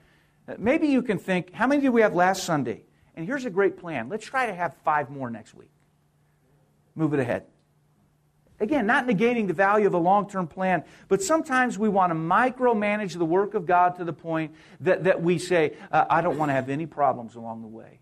uh, 0.48 0.56
maybe 0.58 0.88
you 0.88 1.02
can 1.02 1.18
think, 1.18 1.54
how 1.54 1.68
many 1.68 1.82
did 1.82 1.90
we 1.90 2.02
have 2.02 2.16
last 2.16 2.44
Sunday? 2.44 2.84
And 3.16 3.26
here's 3.26 3.46
a 3.46 3.50
great 3.50 3.78
plan. 3.78 4.08
Let's 4.08 4.26
try 4.26 4.46
to 4.46 4.54
have 4.54 4.76
five 4.86 5.10
more 5.10 5.30
next 5.30 5.54
week. 5.54 5.72
Move 6.96 7.14
it 7.14 7.20
ahead. 7.20 7.46
Again, 8.60 8.86
not 8.86 9.08
negating 9.08 9.48
the 9.48 9.54
value 9.54 9.88
of 9.88 9.94
a 9.94 10.00
long 10.00 10.30
term 10.30 10.48
plan, 10.48 10.84
but 11.08 11.22
sometimes 11.22 11.80
we 11.80 11.90
want 11.90 12.12
to 12.12 12.16
micromanage 12.16 13.18
the 13.18 13.26
work 13.26 13.54
of 13.54 13.66
God 13.66 13.96
to 13.98 14.04
the 14.04 14.14
point 14.14 14.54
that, 14.82 15.06
that 15.06 15.22
we 15.22 15.38
say, 15.38 15.76
uh, 15.92 16.06
I 16.10 16.22
don't 16.22 16.38
want 16.38 16.50
to 16.50 16.54
have 16.54 16.70
any 16.70 16.86
problems 16.86 17.36
along 17.36 17.62
the 17.62 17.68
way. 17.68 18.00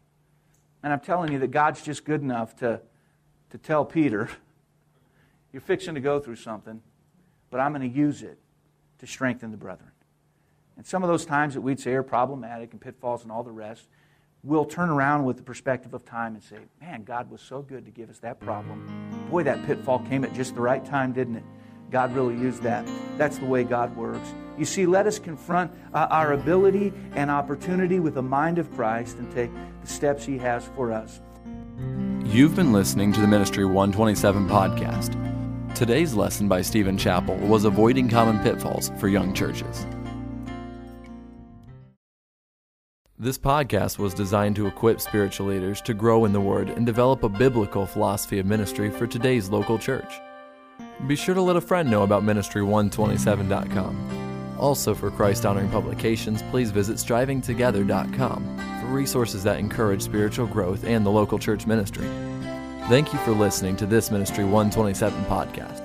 And 0.84 0.91
I'm 0.91 0.99
telling 0.99 1.32
you 1.32 1.39
that 1.39 1.51
God's 1.51 1.82
just 1.82 2.05
good 2.05 2.22
enough 2.22 2.55
to, 2.58 2.82
to 3.51 3.58
tell 3.58 3.86
Peter, 3.86 4.30
You're 5.58 5.62
fixing 5.62 5.95
to 5.95 6.01
go 6.01 6.20
through 6.20 6.36
something, 6.36 6.82
but 7.49 7.60
I'm 7.60 7.74
going 7.74 7.89
to 7.89 7.97
use 7.97 8.22
it 8.22 8.38
to 8.99 9.08
strengthen 9.08 9.51
the 9.51 9.58
brethren. 9.58 9.89
And 10.76 10.86
some 10.86 11.03
of 11.03 11.10
those 11.10 11.26
times 11.26 11.55
that 11.55 11.62
we'd 11.62 11.80
say 11.80 11.93
are 11.93 12.03
problematic 12.03 12.74
and 12.74 12.82
pitfalls 12.82 13.24
and 13.24 13.32
all 13.32 13.41
the 13.41 13.51
rest, 13.51 13.88
we'll 14.43 14.66
turn 14.66 14.89
around 14.89 15.26
with 15.26 15.38
the 15.38 15.43
perspective 15.43 15.95
of 15.95 16.05
time 16.05 16.36
and 16.36 16.43
say, 16.43 16.58
man, 16.80 17.03
God 17.03 17.32
was 17.32 17.41
so 17.41 17.64
good 17.64 17.86
to 17.86 17.91
give 17.91 18.12
us 18.12 18.20
that 18.20 18.39
problem. 18.39 19.16
Boy, 19.30 19.44
that 19.44 19.66
pitfall 19.66 20.00
came 20.00 20.24
at 20.24 20.34
just 20.34 20.56
the 20.56 20.62
right 20.62 20.86
time, 20.86 21.14
didn't 21.14 21.38
it? 21.38 21.44
God 21.92 22.14
really 22.16 22.36
used 22.36 22.64
that. 22.64 22.88
That's 23.18 23.38
the 23.38 23.46
way 23.46 23.64
God 23.64 23.96
works. 23.96 24.34
You 24.58 24.66
see, 24.66 24.86
let 24.86 25.06
us 25.06 25.20
confront 25.20 25.72
uh, 25.94 26.08
our 26.10 26.34
ability 26.34 26.92
and 27.16 27.30
opportunity 27.30 28.00
with 28.00 28.16
the 28.16 28.22
mind 28.22 28.58
of 28.58 28.72
Christ 28.74 29.18
and 29.18 29.32
take 29.32 29.52
the 29.82 29.88
steps 29.88 30.26
He 30.26 30.38
has 30.40 30.68
for 30.76 30.92
us. 30.92 31.22
You've 32.26 32.56
been 32.56 32.74
listening 32.74 33.14
to 33.14 33.22
the 33.22 33.28
Ministry 33.28 33.66
127 33.66 34.48
podcast. 34.48 35.76
Today's 35.76 36.14
lesson 36.14 36.48
by 36.48 36.62
Stephen 36.62 36.98
Chappell 36.98 37.38
was 37.38 37.64
Avoiding 37.64 38.10
Common 38.10 38.40
Pitfalls 38.40 38.92
for 39.00 39.08
Young 39.08 39.34
Churches. 39.34 39.86
This 43.20 43.39
podcast 43.39 43.97
was 43.97 44.13
designed 44.13 44.55
to 44.57 44.68
equip 44.68 45.01
spiritual 45.01 45.47
leaders 45.47 45.82
to 45.82 45.95
grow 45.95 46.26
in 46.26 46.34
the 46.34 46.39
Word 46.39 46.70
and 46.70 46.86
develop 46.86 47.24
a 47.24 47.30
biblical 47.30 47.88
philosophy 47.88 48.38
of 48.38 48.45
ministry 48.45 48.91
for 48.91 49.07
today's 49.07 49.49
local 49.49 49.80
church. 49.80 50.22
Be 51.07 51.15
sure 51.15 51.34
to 51.34 51.41
let 51.41 51.55
a 51.55 51.61
friend 51.61 51.89
know 51.89 52.03
about 52.03 52.22
Ministry127.com. 52.22 54.57
Also, 54.59 54.93
for 54.93 55.09
Christ 55.09 55.47
honoring 55.47 55.72
publications, 55.72 56.43
please 56.51 56.70
visit 56.70 56.97
strivingtogether.com 56.97 58.82
for 58.82 58.88
resources 58.88 59.43
that 59.45 59.57
encourage 59.57 60.03
spiritual 60.03 60.45
growth 60.45 60.84
and 60.84 61.03
the 61.03 61.09
local 61.09 61.39
church 61.39 61.65
ministry. 61.65 62.05
Thank 62.88 63.13
you 63.13 63.20
for 63.20 63.32
listening 63.32 63.78
to 63.78 63.88
this 63.88 64.11
Ministry 64.11 64.43
127 64.43 65.26
podcast. 65.26 65.77